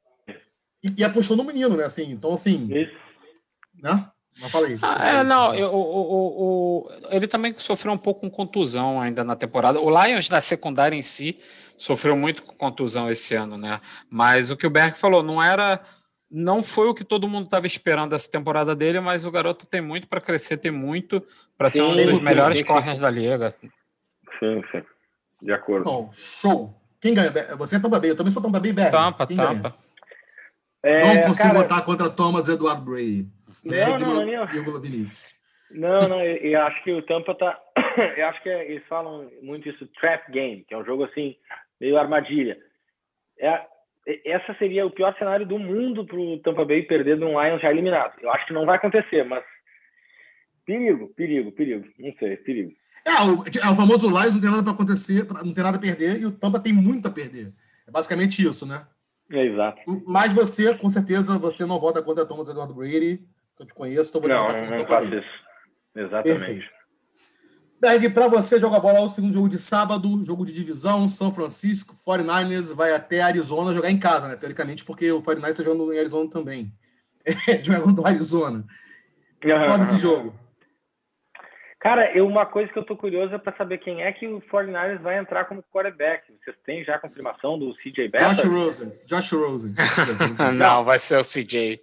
E, 0.83 0.93
e 0.99 1.05
apostou 1.05 1.37
no 1.37 1.45
menino, 1.45 1.77
né? 1.77 1.85
Assim, 1.85 2.11
então, 2.11 2.33
assim. 2.33 2.69
Isso. 2.73 2.97
Né? 3.83 4.11
Mas 4.41 4.51
falei. 4.51 4.79
Ah, 4.83 5.09
é, 5.09 5.25
não, 5.25 5.55
eu, 5.55 5.71
o, 5.71 5.79
o, 5.79 6.87
o, 6.87 6.91
ele 7.11 7.27
também 7.27 7.55
sofreu 7.59 7.93
um 7.93 7.99
pouco 7.99 8.21
com 8.21 8.31
contusão 8.31 9.01
ainda 9.01 9.25
na 9.25 9.37
temporada. 9.37 9.81
O 9.81 9.91
Lions 9.91 10.29
na 10.29 10.41
secundária 10.41 10.97
em 10.97 11.03
si 11.03 11.39
sofreu 11.77 12.17
muito 12.17 12.43
com 12.43 12.55
contusão 12.55 13.11
esse 13.11 13.35
ano, 13.35 13.57
né? 13.57 13.81
Mas 14.09 14.51
o 14.51 14.57
que 14.57 14.67
o 14.67 14.71
Berg 14.71 14.97
falou, 14.97 15.23
não 15.23 15.43
era. 15.43 15.81
Não 16.31 16.63
foi 16.63 16.87
o 16.87 16.95
que 16.95 17.03
todo 17.03 17.27
mundo 17.27 17.47
estava 17.47 17.67
esperando 17.67 18.15
essa 18.15 18.31
temporada 18.31 18.75
dele, 18.77 19.01
mas 19.01 19.25
o 19.25 19.33
garoto 19.33 19.67
tem 19.67 19.81
muito 19.81 20.07
para 20.07 20.21
crescer, 20.21 20.59
tem 20.59 20.71
muito 20.71 21.21
para 21.59 21.73
ser 21.73 21.83
um 21.83 21.97
dos 21.97 22.21
melhores 22.21 22.63
corners 22.63 23.01
da 23.01 23.11
liga. 23.11 23.51
Sim, 24.39 24.63
sim. 24.71 24.83
De 25.43 25.53
acordo. 25.53 25.85
Bom, 25.85 26.11
show. 26.13 26.73
Quem 27.01 27.15
ganha? 27.15 27.33
Você 27.57 27.77
é 27.77 27.81
Tampa 27.81 27.99
Bay, 27.99 28.11
eu 28.11 28.17
também 28.17 28.33
sou 28.33 28.43
Tampa 28.43 28.61
Bay, 28.61 28.73
Berg. 28.73 28.93
Tampa, 28.93 29.27
Quem 29.27 29.37
Tampa. 29.37 29.75
É, 30.83 31.15
não 31.15 31.23
consigo 31.29 31.49
cara... 31.49 31.59
votar 31.59 31.85
contra 31.85 32.09
Thomas 32.09 32.49
Eduardo 32.49 32.83
Bray. 32.83 33.27
Berg 33.65 34.03
não, 34.03 34.25
não, 34.25 34.73
não, 34.73 34.81
Vinícius. 34.81 35.35
Não, 35.71 36.09
não, 36.09 36.25
eu, 36.25 36.37
eu, 36.37 36.63
acho 36.63 36.83
que 36.83 36.93
o 36.93 37.03
Tampa 37.03 37.35
tá. 37.35 37.59
Eu 38.17 38.27
acho 38.27 38.43
que 38.43 38.49
é, 38.49 38.71
eles 38.71 38.87
falam 38.89 39.31
muito 39.43 39.69
isso, 39.69 39.87
trap 40.01 40.31
game, 40.31 40.65
que 40.67 40.75
é 40.75 40.79
um 40.79 40.85
jogo 40.85 41.05
assim, 41.05 41.37
meio 41.81 41.99
armadilha. 41.99 42.59
É, 43.39 43.63
essa 44.25 44.55
seria 44.59 44.87
o 44.87 44.91
pior 44.91 45.17
cenário 45.19 45.47
do 45.47 45.59
mundo 45.59 46.05
para 46.05 46.17
o 46.17 46.39
Tampa 46.39 46.65
Bay 46.65 46.83
perder 46.83 47.19
de 47.19 47.25
um 47.25 47.41
Lions 47.41 47.61
já 47.61 47.71
eliminado. 47.71 48.15
Eu 48.21 48.31
acho 48.31 48.47
que 48.47 48.53
não 48.53 48.67
vai 48.67 48.77
acontecer, 48.77 49.25
mas 49.25 49.45
perigo, 50.65 51.09
perigo, 51.15 51.53
perigo. 51.53 51.87
Não 51.99 52.13
sei, 52.19 52.37
perigo. 52.37 52.73
É, 53.05 53.23
o, 53.25 53.45
é, 53.45 53.73
o 53.73 53.77
famoso 53.77 54.09
Lions 54.09 54.35
não 54.35 54.41
tem 54.41 54.51
nada 54.51 54.63
para 54.63 54.73
acontecer, 54.73 55.27
não 55.45 55.55
tem 55.55 55.65
nada 55.65 55.79
a 55.79 55.81
perder, 55.81 56.21
e 56.21 56.27
o 56.27 56.33
Tampa 56.33 56.61
tem 56.61 56.73
muito 56.73 57.09
a 57.09 57.11
perder. 57.11 57.53
É 57.87 57.91
basicamente 57.91 58.43
isso, 58.47 58.67
né? 58.67 58.87
É, 59.33 59.45
exato. 59.45 59.81
Mas 60.07 60.33
você, 60.35 60.75
com 60.75 60.89
certeza, 60.89 61.39
você 61.39 61.65
não 61.65 61.79
vota 61.79 62.03
contra 62.03 62.27
Thomas 62.27 62.49
Eduardo 62.49 62.75
Brady, 62.75 63.25
eu 63.61 63.67
te 63.67 63.75
conheço, 63.75 64.11
então 64.11 64.21
vou 64.23 64.31
Não, 64.31 64.49
não, 64.49 64.79
não 64.79 64.87
faço 64.87 65.15
isso. 65.15 65.29
Exatamente. 65.95 66.39
Perfeito. 66.39 66.81
Berg, 67.81 68.11
para 68.11 68.29
você 68.29 68.59
jogar 68.59 68.81
bola, 68.81 69.01
o 69.01 69.09
segundo 69.09 69.33
jogo 69.33 69.49
de 69.49 69.59
sábado, 69.59 70.23
jogo 70.25 70.45
de 70.45 70.53
divisão, 70.53 71.09
São 71.09 71.33
Francisco, 71.33 71.95
49ers 72.07 72.75
vai 72.75 72.93
até 72.93 73.23
Arizona 73.23 73.75
jogar 73.75 73.91
em 73.91 73.99
casa, 73.99 74.29
né? 74.29 74.37
Teoricamente, 74.37 74.85
porque 74.85 75.11
o 75.13 75.23
49ers 75.23 75.51
está 75.51 75.63
jogando 75.63 75.93
em 75.93 75.99
Arizona 75.99 76.31
também. 76.31 76.73
É, 77.47 77.63
jogando 77.63 78.01
no 78.01 78.07
Arizona. 78.07 78.65
Uhum. 79.45 79.69
Foda 79.69 79.85
esse 79.85 79.99
jogo. 79.99 80.35
Cara, 81.79 82.11
eu, 82.17 82.27
uma 82.27 82.47
coisa 82.47 82.73
que 82.73 82.79
eu 82.79 82.83
tô 82.83 82.97
curioso 82.97 83.35
é 83.35 83.39
para 83.39 83.57
saber 83.57 83.77
quem 83.77 84.03
é 84.03 84.11
que 84.11 84.27
o 84.27 84.41
49ers 84.51 85.03
vai 85.03 85.19
entrar 85.19 85.45
como 85.45 85.63
quarterback. 85.63 86.25
Vocês 86.43 86.57
têm 86.65 86.83
já 86.83 86.95
a 86.97 86.99
confirmação 86.99 87.59
do 87.59 87.75
CJ 87.75 88.09
Beathard? 88.09 88.37
Josh 88.37 88.51
Rosen. 88.51 88.93
Josh 89.07 89.33
Rosen. 89.33 89.75
Não, 90.57 90.83
vai 90.83 90.99
ser 90.99 91.19
o 91.19 91.23
CJ. 91.23 91.79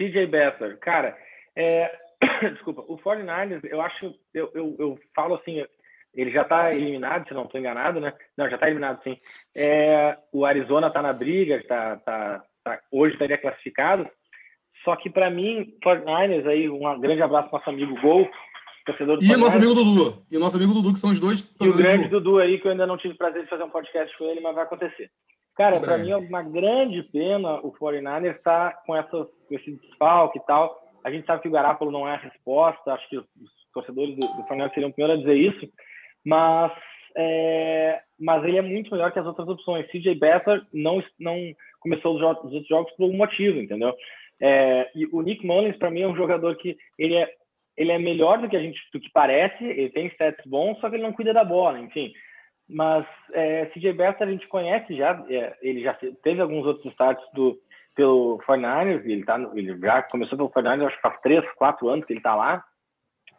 CJ 0.00 0.26
Beathard. 0.26 0.78
Cara, 0.78 1.16
é, 1.54 1.90
Desculpa, 2.54 2.84
o 2.86 2.98
49ers, 2.98 3.60
eu 3.64 3.80
acho, 3.80 4.14
eu, 4.34 4.50
eu, 4.54 4.76
eu 4.78 4.98
falo 5.14 5.34
assim, 5.34 5.64
ele 6.14 6.30
já 6.30 6.42
está 6.42 6.72
eliminado, 6.72 7.26
se 7.26 7.34
não 7.34 7.44
estou 7.44 7.60
enganado, 7.60 8.00
né? 8.00 8.12
Não, 8.36 8.48
já 8.48 8.56
está 8.56 8.66
eliminado, 8.66 9.02
sim. 9.02 9.16
É, 9.56 10.16
o 10.32 10.44
Arizona 10.44 10.88
está 10.88 11.00
na 11.00 11.12
briga, 11.12 11.62
tá, 11.66 11.96
tá, 11.96 12.42
tá, 12.64 12.80
hoje 12.90 13.14
estaria 13.14 13.38
classificado. 13.38 14.08
Só 14.84 14.96
que 14.96 15.10
para 15.10 15.30
mim, 15.30 15.74
49ers, 15.84 16.46
aí, 16.46 16.68
um 16.68 17.00
grande 17.00 17.22
abraço 17.22 17.50
para 17.50 17.58
nosso 17.58 17.70
amigo 17.70 18.00
Gol, 18.00 18.28
torcedor 18.86 19.18
do 19.18 19.24
E 19.24 19.34
o 19.34 19.38
nosso 19.38 19.56
amigo 19.56 19.74
Dudu. 19.74 20.24
E 20.30 20.36
o 20.36 20.40
nosso 20.40 20.56
amigo 20.56 20.72
Dudu, 20.72 20.92
que 20.94 20.98
são 20.98 21.10
os 21.10 21.20
dois. 21.20 21.40
E 21.60 21.68
o 21.68 21.76
grande 21.76 22.08
Dudu. 22.08 22.20
Dudu 22.20 22.38
aí, 22.38 22.58
que 22.58 22.66
eu 22.66 22.72
ainda 22.72 22.86
não 22.86 22.96
tive 22.96 23.14
o 23.14 23.18
prazer 23.18 23.42
de 23.42 23.48
fazer 23.48 23.62
um 23.62 23.70
podcast 23.70 24.16
com 24.16 24.24
ele, 24.24 24.40
mas 24.40 24.54
vai 24.54 24.64
acontecer. 24.64 25.10
Cara, 25.56 25.80
para 25.80 25.98
mim 25.98 26.10
é 26.10 26.16
uma 26.16 26.42
grande 26.42 27.02
pena 27.02 27.60
o 27.60 27.72
49ers 27.72 28.36
estar 28.36 28.70
tá 28.72 28.82
com, 28.86 28.96
essa, 28.96 29.28
com 29.48 29.54
esse 29.54 29.72
desfalque 29.72 30.38
e 30.38 30.42
tal 30.42 30.80
a 31.04 31.10
gente 31.10 31.26
sabe 31.26 31.42
que 31.42 31.48
o 31.48 31.52
Garápolo 31.52 31.90
não 31.90 32.06
é 32.06 32.14
a 32.14 32.18
resposta, 32.18 32.92
acho 32.92 33.08
que 33.08 33.16
os 33.16 33.26
torcedores 33.72 34.14
do, 34.16 34.26
do 34.26 34.46
Flamengo 34.46 34.72
seriam 34.74 34.90
o 34.90 34.92
primeiro 34.92 35.18
a 35.18 35.22
dizer 35.22 35.36
isso, 35.36 35.68
mas, 36.24 36.72
é, 37.16 38.00
mas 38.18 38.44
ele 38.44 38.58
é 38.58 38.62
muito 38.62 38.90
melhor 38.90 39.12
que 39.12 39.18
as 39.18 39.26
outras 39.26 39.48
opções. 39.48 39.86
CJ 39.90 40.14
Beathard 40.16 40.66
não, 40.72 41.02
não 41.18 41.36
começou 41.80 42.14
os, 42.14 42.20
jogos, 42.20 42.44
os 42.44 42.52
outros 42.52 42.68
jogos 42.68 42.92
por 42.92 43.08
um 43.08 43.16
motivo, 43.16 43.58
entendeu? 43.58 43.94
É, 44.40 44.90
e 44.94 45.06
o 45.12 45.22
Nick 45.22 45.46
Mullins, 45.46 45.76
para 45.76 45.90
mim, 45.90 46.02
é 46.02 46.08
um 46.08 46.16
jogador 46.16 46.56
que 46.56 46.76
ele 46.98 47.14
é, 47.14 47.30
ele 47.76 47.92
é 47.92 47.98
melhor 47.98 48.38
do 48.38 48.48
que 48.48 48.56
a 48.56 48.60
gente 48.60 48.78
do 48.92 49.00
que 49.00 49.10
parece, 49.12 49.64
ele 49.64 49.90
tem 49.90 50.06
stats 50.08 50.44
bons, 50.46 50.78
só 50.80 50.88
que 50.88 50.96
ele 50.96 51.02
não 51.02 51.12
cuida 51.12 51.32
da 51.32 51.44
bola, 51.44 51.78
enfim. 51.78 52.12
Mas 52.72 53.04
é, 53.32 53.66
CJ 53.66 53.92
Beathard 53.92 54.30
a 54.30 54.32
gente 54.32 54.46
conhece 54.48 54.96
já, 54.96 55.24
é, 55.28 55.56
ele 55.60 55.82
já 55.82 55.94
teve 56.22 56.40
alguns 56.40 56.64
outros 56.64 56.86
starts 56.92 57.24
do, 57.34 57.58
pelo 57.96 58.38
49ers, 58.46 59.04
ele, 59.04 59.24
tá, 59.24 59.38
ele 59.54 59.76
já 59.78 60.02
começou 60.02 60.38
pelo 60.38 60.50
49ers, 60.50 60.86
acho 60.86 60.96
que 60.96 61.02
faz 61.02 61.20
três, 61.20 61.44
quatro 61.54 61.88
anos 61.88 62.04
que 62.06 62.12
ele 62.12 62.20
está 62.20 62.34
lá. 62.34 62.64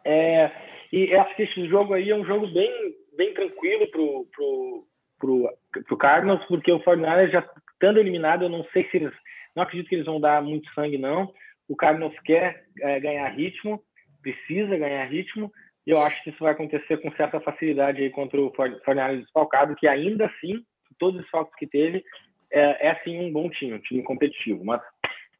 É, 0.04 0.50
e 0.92 1.10
esse 1.38 1.66
jogo 1.68 1.94
aí 1.94 2.10
é 2.10 2.14
um 2.14 2.24
jogo 2.24 2.46
bem, 2.48 2.94
bem 3.16 3.32
tranquilo 3.32 3.90
pro, 3.90 4.26
pro, 4.34 4.86
pro, 5.18 5.82
pro 5.86 5.96
Cardinals, 5.96 6.44
porque 6.46 6.70
o 6.70 6.80
49ers 6.80 7.30
já 7.30 7.48
estando 7.72 7.98
eliminado, 7.98 8.42
eu 8.42 8.48
não 8.48 8.64
sei 8.72 8.88
se 8.90 8.98
eles, 8.98 9.12
não 9.56 9.62
acredito 9.62 9.88
que 9.88 9.94
eles 9.94 10.06
vão 10.06 10.20
dar 10.20 10.42
muito 10.42 10.72
sangue, 10.74 10.98
não. 10.98 11.32
O 11.68 11.76
Cardinals 11.76 12.18
quer 12.20 12.64
é, 12.80 13.00
ganhar 13.00 13.28
ritmo, 13.28 13.82
precisa 14.20 14.76
ganhar 14.76 15.04
ritmo, 15.06 15.50
e 15.86 15.90
eu 15.90 16.00
acho 16.00 16.22
que 16.22 16.30
isso 16.30 16.38
vai 16.38 16.52
acontecer 16.52 16.98
com 16.98 17.10
certa 17.12 17.40
facilidade 17.40 18.02
aí 18.02 18.10
contra 18.10 18.40
o 18.40 18.52
49ers 18.52 19.20
desfalcado, 19.20 19.74
que 19.74 19.88
ainda 19.88 20.26
assim, 20.26 20.64
todos 20.98 21.20
os 21.20 21.28
falcos 21.28 21.54
que 21.56 21.66
teve, 21.66 22.04
é, 22.50 22.88
é 22.88 23.00
sim 23.02 23.18
um 23.18 23.32
bom 23.32 23.50
time, 23.50 23.74
um 23.74 23.80
time 23.80 24.02
competitivo, 24.02 24.64
mas 24.64 24.80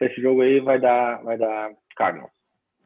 esse 0.01 0.21
jogo 0.21 0.43
aí 0.43 0.61
vai 0.61 0.81
dar, 0.81 1.23
vai 1.23 1.39
dar 1.39 1.71
Cardinals. 1.97 2.31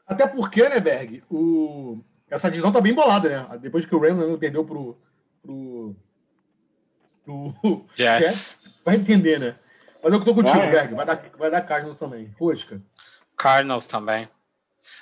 Até 0.06 0.26
porque, 0.26 0.68
né, 0.68 0.80
Berg, 0.80 1.22
o... 1.30 1.98
essa 2.30 2.48
divisão 2.48 2.72
tá 2.72 2.80
bem 2.80 2.94
bolada, 2.94 3.28
né? 3.28 3.58
Depois 3.58 3.86
que 3.86 3.94
o 3.94 3.98
Rams 3.98 4.38
perdeu 4.38 4.64
pro, 4.64 4.98
pro, 5.42 5.96
pro 7.24 7.86
Jets. 7.96 8.18
Jets, 8.18 8.82
vai 8.84 8.96
entender, 8.96 9.40
né? 9.40 9.56
Mas 10.02 10.12
eu 10.12 10.22
tô 10.22 10.34
contigo, 10.34 10.58
vai. 10.58 10.70
Berg, 10.70 10.94
vai 10.94 11.06
dar, 11.06 11.30
vai 11.38 11.50
dar 11.50 11.62
Cardinals 11.62 11.98
também. 11.98 12.32
Rosca. 12.38 12.80
Cardinals 13.36 13.86
também. 13.86 14.28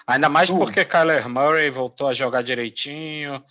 Ainda 0.07 0.29
mais 0.29 0.51
uh. 0.51 0.57
porque 0.57 0.85
Kyler 0.85 1.29
Murray 1.29 1.71
voltou 1.71 2.09
a 2.09 2.13
jogar 2.13 2.43
direitinho. 2.43 3.43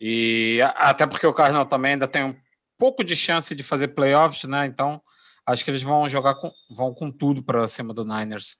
E 0.00 0.60
até 0.76 1.06
porque 1.06 1.26
o 1.26 1.32
Cardinals 1.32 1.68
também 1.68 1.92
ainda 1.92 2.08
tem 2.08 2.24
um 2.24 2.36
pouco 2.78 3.04
de 3.04 3.16
chance 3.16 3.54
de 3.54 3.62
fazer 3.62 3.88
playoffs, 3.88 4.44
né? 4.44 4.66
Então, 4.66 5.00
acho 5.46 5.64
que 5.64 5.70
eles 5.70 5.82
vão 5.82 6.08
jogar 6.08 6.34
com, 6.34 6.52
vão 6.70 6.92
com 6.92 7.10
tudo 7.10 7.42
para 7.42 7.66
cima 7.68 7.94
do 7.94 8.04
Niners. 8.04 8.58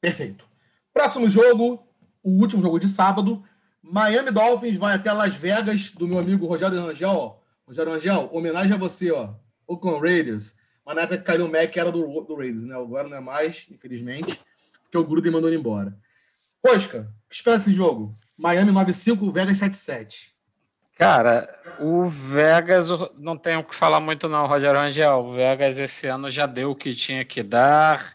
Perfeito. 0.00 0.44
Próximo 0.92 1.28
jogo, 1.28 1.86
o 2.22 2.30
último 2.40 2.62
jogo 2.62 2.78
de 2.78 2.88
sábado. 2.88 3.42
Miami 3.82 4.30
Dolphins 4.30 4.76
vai 4.76 4.94
até 4.94 5.12
Las 5.12 5.34
Vegas, 5.34 5.90
do 5.90 6.06
meu 6.06 6.18
amigo 6.18 6.46
Rogério 6.46 6.80
Rangel. 6.80 7.42
Rogério 7.66 7.92
Rangel, 7.92 8.28
homenagem 8.32 8.72
a 8.72 8.76
você, 8.76 9.10
ó. 9.10 9.30
Oakland 9.66 10.00
Raiders. 10.00 10.56
Mas 10.84 10.96
na 10.96 11.02
época 11.02 11.18
que 11.18 11.24
caiu 11.24 11.46
o 11.46 11.50
Mac 11.50 11.76
era 11.76 11.90
do, 11.90 12.20
do 12.20 12.34
Raiders, 12.36 12.62
né? 12.62 12.76
Agora 12.76 13.08
não 13.08 13.16
é 13.16 13.20
mais, 13.20 13.66
infelizmente, 13.70 14.38
porque 14.92 14.98
o 14.98 15.04
Gruden 15.04 15.32
mandou 15.32 15.48
ele 15.48 15.58
embora. 15.58 15.96
Rosca, 16.64 17.10
o 17.24 17.28
que 17.30 17.34
espera 17.34 17.56
desse 17.56 17.72
jogo? 17.72 18.14
Miami 18.36 18.70
9-5, 18.70 19.32
Vegas 19.32 19.58
7-7. 19.58 20.32
Cara, 20.98 21.48
o 21.80 22.06
Vegas, 22.06 22.90
não 23.18 23.36
tenho 23.36 23.60
o 23.60 23.64
que 23.64 23.74
falar 23.74 24.00
muito 24.00 24.28
não, 24.28 24.46
Rogério 24.46 24.78
Angel. 24.78 25.18
O 25.20 25.32
Vegas 25.32 25.80
esse 25.80 26.06
ano 26.06 26.30
já 26.30 26.44
deu 26.44 26.72
o 26.72 26.76
que 26.76 26.94
tinha 26.94 27.24
que 27.24 27.42
dar. 27.42 28.14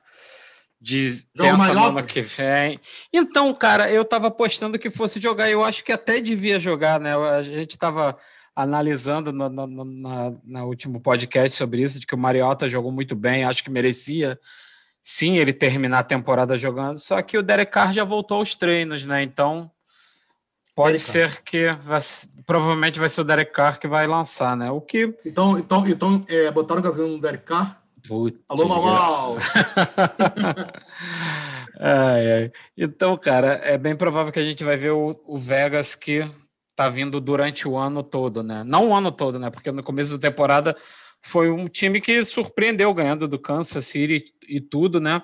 Diz, 0.79 1.27
pensa 1.35 1.73
no 1.73 1.85
ano 1.85 2.03
que 2.03 2.21
vem. 2.21 2.79
Então, 3.11 3.51
cara, 3.55 3.89
eu 3.89 4.05
tava 4.05 4.27
apostando 4.27 4.77
que 4.77 4.91
fosse 4.91 5.19
jogar. 5.19 5.49
Eu 5.49 5.63
acho 5.63 5.83
que 5.83 5.91
até 5.91 6.21
devia 6.21 6.59
jogar, 6.59 6.99
né? 6.99 7.17
A 7.17 7.41
gente 7.41 7.75
tava 7.77 8.15
analisando 8.55 9.33
no, 9.33 9.49
no, 9.49 9.65
no 9.65 9.83
na, 9.83 10.33
na 10.43 10.65
último 10.65 11.01
podcast 11.01 11.57
sobre 11.57 11.81
isso, 11.81 11.99
de 11.99 12.05
que 12.05 12.13
o 12.13 12.17
Mariota 12.17 12.69
jogou 12.69 12.91
muito 12.91 13.15
bem, 13.15 13.43
acho 13.43 13.63
que 13.63 13.69
merecia 13.71 14.39
sim 15.09 15.37
ele 15.37 15.53
terminar 15.53 15.99
a 15.99 16.03
temporada 16.03 16.57
jogando, 16.57 16.99
só 16.99 17.21
que 17.21 17.37
o 17.37 17.41
Derek 17.41 17.71
Carr 17.71 17.93
já 17.93 18.03
voltou 18.03 18.39
aos 18.39 18.57
treinos, 18.57 19.05
né? 19.05 19.23
Então 19.23 19.71
pode 20.75 20.97
Derek 20.97 21.01
ser 21.01 21.29
Carr. 21.29 21.43
que 21.45 21.71
vai, 21.85 21.99
provavelmente 22.45 22.99
vai 22.99 23.07
ser 23.07 23.21
o 23.21 23.23
Derek 23.23 23.53
Carr 23.53 23.79
que 23.79 23.87
vai 23.87 24.05
lançar, 24.05 24.57
né? 24.57 24.69
O 24.69 24.81
que 24.81 25.15
então 25.25 25.57
então 25.57 25.87
então 25.87 26.25
é, 26.27 26.51
botaram 26.51 26.81
gasolina 26.81 27.15
no 27.15 27.21
Derek 27.21 27.45
Carr. 27.45 27.81
Putz, 28.05 28.37
Alô, 28.49 28.67
Mamal! 28.67 29.37
ai, 31.79 32.31
ai. 32.31 32.51
Então, 32.77 33.15
cara, 33.17 33.53
é 33.63 33.77
bem 33.77 33.95
provável 33.95 34.33
que 34.33 34.39
a 34.39 34.45
gente 34.45 34.63
vai 34.63 34.75
ver 34.75 34.91
o, 34.91 35.17
o 35.25 35.37
Vegas 35.37 35.95
que 35.95 36.29
tá 36.75 36.89
vindo 36.89 37.21
durante 37.21 37.65
o 37.65 37.77
ano 37.77 38.03
todo, 38.03 38.43
né? 38.43 38.61
Não 38.65 38.89
o 38.89 38.95
ano 38.95 39.11
todo, 39.11 39.39
né? 39.39 39.49
Porque 39.49 39.71
no 39.71 39.83
começo 39.83 40.17
da 40.17 40.29
temporada 40.29 40.75
foi 41.27 41.51
um 41.51 41.67
time 41.67 41.99
que 41.99 42.23
surpreendeu 42.23 42.93
ganhando 42.93 43.27
do 43.27 43.37
Kansas 43.37 43.85
City 43.85 44.33
e 44.47 44.61
tudo, 44.61 44.99
né? 45.01 45.21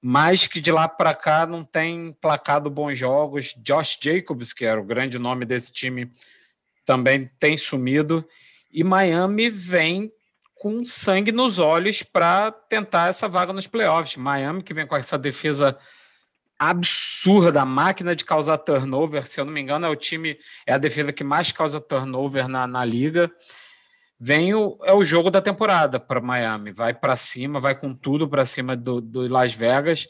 Mas 0.00 0.46
que 0.46 0.60
de 0.60 0.70
lá 0.70 0.86
para 0.86 1.12
cá 1.12 1.44
não 1.44 1.64
tem 1.64 2.16
placado 2.20 2.70
bons 2.70 2.96
jogos. 2.96 3.52
Josh 3.54 3.98
Jacobs, 4.00 4.52
que 4.52 4.64
era 4.64 4.80
o 4.80 4.84
grande 4.84 5.18
nome 5.18 5.44
desse 5.44 5.72
time, 5.72 6.10
também 6.84 7.28
tem 7.38 7.56
sumido. 7.56 8.24
E 8.70 8.84
Miami 8.84 9.50
vem 9.50 10.12
com 10.54 10.84
sangue 10.84 11.32
nos 11.32 11.58
olhos 11.58 12.02
para 12.02 12.52
tentar 12.52 13.08
essa 13.08 13.28
vaga 13.28 13.52
nos 13.52 13.66
playoffs. 13.66 14.16
Miami 14.16 14.62
que 14.62 14.72
vem 14.72 14.86
com 14.86 14.96
essa 14.96 15.18
defesa 15.18 15.76
absurda, 16.56 17.64
máquina 17.64 18.14
de 18.14 18.24
causar 18.24 18.58
turnover, 18.58 19.26
se 19.26 19.40
eu 19.40 19.44
não 19.44 19.52
me 19.52 19.60
engano, 19.60 19.86
é 19.86 19.90
o 19.90 19.96
time, 19.96 20.38
é 20.64 20.74
a 20.74 20.78
defesa 20.78 21.12
que 21.12 21.24
mais 21.24 21.50
causa 21.50 21.80
turnover 21.80 22.46
na, 22.46 22.66
na 22.66 22.84
liga 22.84 23.30
vem 24.24 24.54
o, 24.54 24.78
é 24.84 24.94
o 24.94 25.04
jogo 25.04 25.30
da 25.30 25.42
temporada 25.42 26.00
para 26.00 26.18
Miami. 26.18 26.72
Vai 26.72 26.94
para 26.94 27.14
cima, 27.14 27.60
vai 27.60 27.78
com 27.78 27.92
tudo 27.92 28.26
para 28.26 28.46
cima 28.46 28.74
do, 28.74 28.98
do, 28.98 29.28
Las 29.28 29.52
Vegas. 29.52 30.08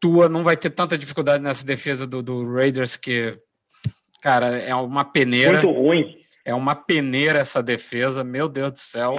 Tua 0.00 0.26
não 0.26 0.42
vai 0.42 0.56
ter 0.56 0.70
tanta 0.70 0.96
dificuldade 0.96 1.44
nessa 1.44 1.66
defesa 1.66 2.06
do, 2.06 2.22
do, 2.22 2.50
Raiders 2.50 2.96
que, 2.96 3.38
cara, 4.22 4.56
é 4.58 4.74
uma 4.74 5.04
peneira. 5.04 5.62
Muito 5.62 5.78
ruim. 5.78 6.16
É 6.42 6.54
uma 6.54 6.74
peneira 6.74 7.40
essa 7.40 7.62
defesa, 7.62 8.24
meu 8.24 8.48
Deus 8.48 8.72
do 8.72 8.78
céu. 8.78 9.18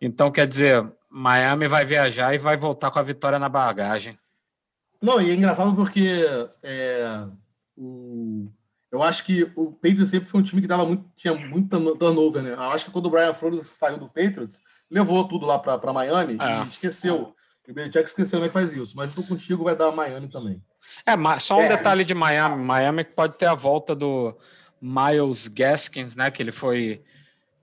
Então, 0.00 0.30
quer 0.30 0.46
dizer, 0.46 0.90
Miami 1.10 1.68
vai 1.68 1.84
viajar 1.84 2.34
e 2.34 2.38
vai 2.38 2.56
voltar 2.56 2.90
com 2.90 2.98
a 2.98 3.02
vitória 3.02 3.38
na 3.38 3.50
bagagem. 3.50 4.18
Não, 5.02 5.20
e 5.20 5.30
é 5.30 5.34
engraçado 5.34 5.76
porque 5.76 6.24
é, 6.64 7.26
o, 7.76 8.50
eu 8.90 9.02
acho 9.02 9.24
que 9.24 9.50
o 9.54 9.72
Patriots 9.72 10.08
sempre 10.08 10.28
foi 10.28 10.40
um 10.40 10.44
time 10.44 10.62
que 10.62 10.66
dava 10.66 10.84
muito, 10.84 11.04
tinha 11.16 11.34
muita 11.34 11.78
turnover, 11.96 12.42
né? 12.42 12.54
Eu 12.54 12.62
acho 12.62 12.86
que 12.86 12.90
quando 12.90 13.06
o 13.06 13.10
Brian 13.10 13.34
Flores 13.34 13.66
saiu 13.66 13.98
do 13.98 14.08
Patriots, 14.08 14.62
levou 14.90 15.28
tudo 15.28 15.46
lá 15.46 15.58
para 15.58 15.92
Miami 15.92 16.38
é. 16.40 16.64
e 16.64 16.68
esqueceu. 16.68 17.34
O 17.68 17.72
Belichick 17.72 18.08
esqueceu 18.08 18.38
como 18.38 18.46
é 18.46 18.48
que 18.48 18.54
faz 18.54 18.72
isso, 18.72 18.96
mas 18.96 19.10
estou 19.10 19.24
contigo, 19.24 19.64
vai 19.64 19.76
dar 19.76 19.92
Miami 19.92 20.28
também. 20.28 20.62
É, 21.04 21.38
só 21.38 21.58
um 21.58 21.62
é. 21.62 21.68
detalhe 21.68 22.02
de 22.02 22.14
Miami. 22.14 22.64
Miami 22.64 23.04
pode 23.04 23.36
ter 23.36 23.44
a 23.44 23.54
volta 23.54 23.94
do 23.94 24.34
Miles 24.80 25.48
Gaskins, 25.48 26.16
né? 26.16 26.30
Que 26.30 26.42
ele 26.42 26.52
foi 26.52 27.02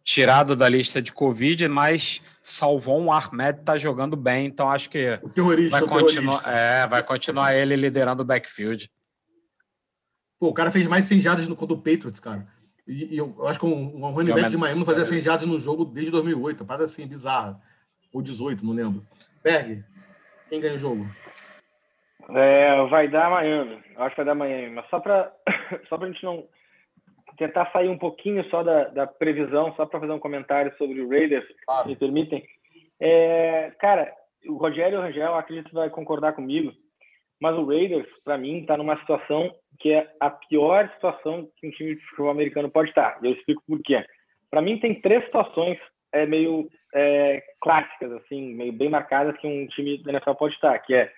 tirado 0.03 0.55
da 0.55 0.69
lista 0.69 1.01
de 1.01 1.11
Covid, 1.11 1.67
mas 1.67 2.21
salvou 2.39 3.01
um 3.01 3.11
Ahmed, 3.11 3.63
tá 3.65 3.75
jogando 3.75 4.15
bem, 4.15 4.45
então 4.45 4.69
acho 4.69 4.87
que 4.87 5.19
o 5.23 5.29
terrorista, 5.29 5.79
vai 5.79 5.89
continuar, 5.89 6.43
é, 6.45 6.87
vai 6.87 7.01
continuar 7.01 7.55
ele 7.55 7.75
liderando 7.75 8.21
o 8.21 8.25
backfield. 8.25 8.91
Pô, 10.39 10.49
o 10.49 10.53
cara 10.53 10.71
fez 10.71 10.87
mais 10.87 11.05
100 11.05 11.21
jardas 11.21 11.47
no 11.47 11.55
contra 11.55 11.75
o 11.75 11.81
Patriots, 11.81 12.19
cara. 12.19 12.45
E, 12.87 13.15
e 13.15 13.17
eu, 13.17 13.33
eu, 13.37 13.47
acho 13.47 13.59
que 13.59 13.65
um, 13.65 14.05
um 14.05 14.11
running 14.11 14.33
back 14.33 14.49
de 14.49 14.57
Miami 14.57 14.79
não 14.79 14.85
fazia 14.85 15.05
100 15.05 15.21
jardas 15.21 15.47
no 15.47 15.59
jogo 15.59 15.85
desde 15.85 16.11
2008. 16.11 16.65
Parada 16.65 16.85
assim, 16.85 17.07
bizarra. 17.07 17.59
Ou 18.13 18.21
18, 18.21 18.65
não 18.65 18.73
lembro. 18.73 19.03
Berg, 19.43 19.83
quem 20.49 20.61
ganha 20.61 20.75
o 20.75 20.79
jogo? 20.79 21.05
É, 22.29 22.85
vai 22.87 23.07
dar 23.07 23.29
Miami. 23.29 23.81
Eu 23.95 24.03
acho 24.03 24.15
que 24.15 24.17
vai 24.17 24.25
dar 24.25 24.35
Miami. 24.35 24.75
Mas 24.75 24.89
só 24.89 24.99
para 24.99 25.31
só 25.89 25.95
a 25.95 26.05
gente 26.05 26.23
não 26.23 26.47
tentar 27.37 27.71
sair 27.71 27.89
um 27.89 27.97
pouquinho 27.97 28.43
só 28.49 28.63
da, 28.63 28.85
da 28.85 29.07
previsão, 29.07 29.73
só 29.75 29.85
para 29.85 29.99
fazer 29.99 30.13
um 30.13 30.19
comentário 30.19 30.73
sobre 30.77 31.01
o 31.01 31.09
Raiders, 31.09 31.45
claro. 31.65 31.83
se 31.83 31.89
me 31.89 31.95
permitem. 31.95 32.45
É, 32.99 33.71
cara, 33.79 34.11
o 34.47 34.55
Rogério 34.55 35.01
Rangel, 35.01 35.35
acredito 35.35 35.69
que 35.69 35.75
vai 35.75 35.89
concordar 35.89 36.33
comigo, 36.33 36.71
mas 37.41 37.57
o 37.57 37.65
Raiders, 37.65 38.07
para 38.23 38.37
mim, 38.37 38.59
está 38.59 38.77
numa 38.77 38.97
situação 38.99 39.53
que 39.79 39.91
é 39.91 40.09
a 40.19 40.29
pior 40.29 40.89
situação 40.93 41.49
que 41.57 41.67
um 41.67 41.71
time 41.71 41.95
de 41.95 42.01
futebol 42.07 42.31
americano 42.31 42.69
pode 42.69 42.89
estar. 42.89 43.19
Eu 43.23 43.31
explico 43.31 43.63
por 43.67 43.81
quê. 43.81 44.05
Para 44.49 44.61
mim, 44.61 44.79
tem 44.79 45.01
três 45.01 45.23
situações 45.25 45.77
é, 46.11 46.25
meio 46.25 46.69
é, 46.93 47.43
clássicas, 47.59 48.11
assim, 48.13 48.53
meio 48.53 48.71
bem 48.71 48.89
marcadas 48.89 49.37
que 49.37 49.47
um 49.47 49.67
time 49.67 50.01
da 50.03 50.11
NFL 50.11 50.33
pode 50.33 50.53
estar, 50.55 50.77
que 50.79 50.93
é, 50.93 51.11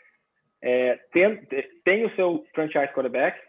é 0.62 0.96
tem, 1.12 1.38
tem 1.84 2.06
o 2.06 2.16
seu 2.16 2.46
franchise 2.54 2.92
quarterback, 2.94 3.40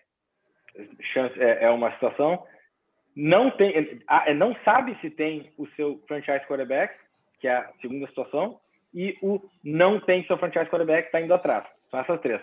chance, 1.12 1.40
é, 1.40 1.64
é 1.64 1.71
uma 1.71 1.92
situação, 1.92 2.44
não 3.16 3.51
tem, 3.51 4.03
é, 4.27 4.35
não 4.35 4.55
sabe 4.64 4.97
se 5.01 5.11
tem 5.11 5.51
o 5.57 5.66
seu 5.68 6.01
franchise 6.07 6.47
quarterback, 6.47 6.94
que 7.40 7.49
é 7.49 7.57
a 7.57 7.73
segunda 7.81 8.07
situação, 8.09 8.61
e 8.92 9.16
o 9.23 9.40
não 9.64 10.01
tem 10.01 10.25
seu 10.25 10.38
franchise 10.38 10.68
quarterback 10.68 11.07
está 11.07 11.21
indo 11.21 11.33
atrás. 11.35 11.64
São 11.90 12.01
essas 12.01 12.21
três 12.21 12.40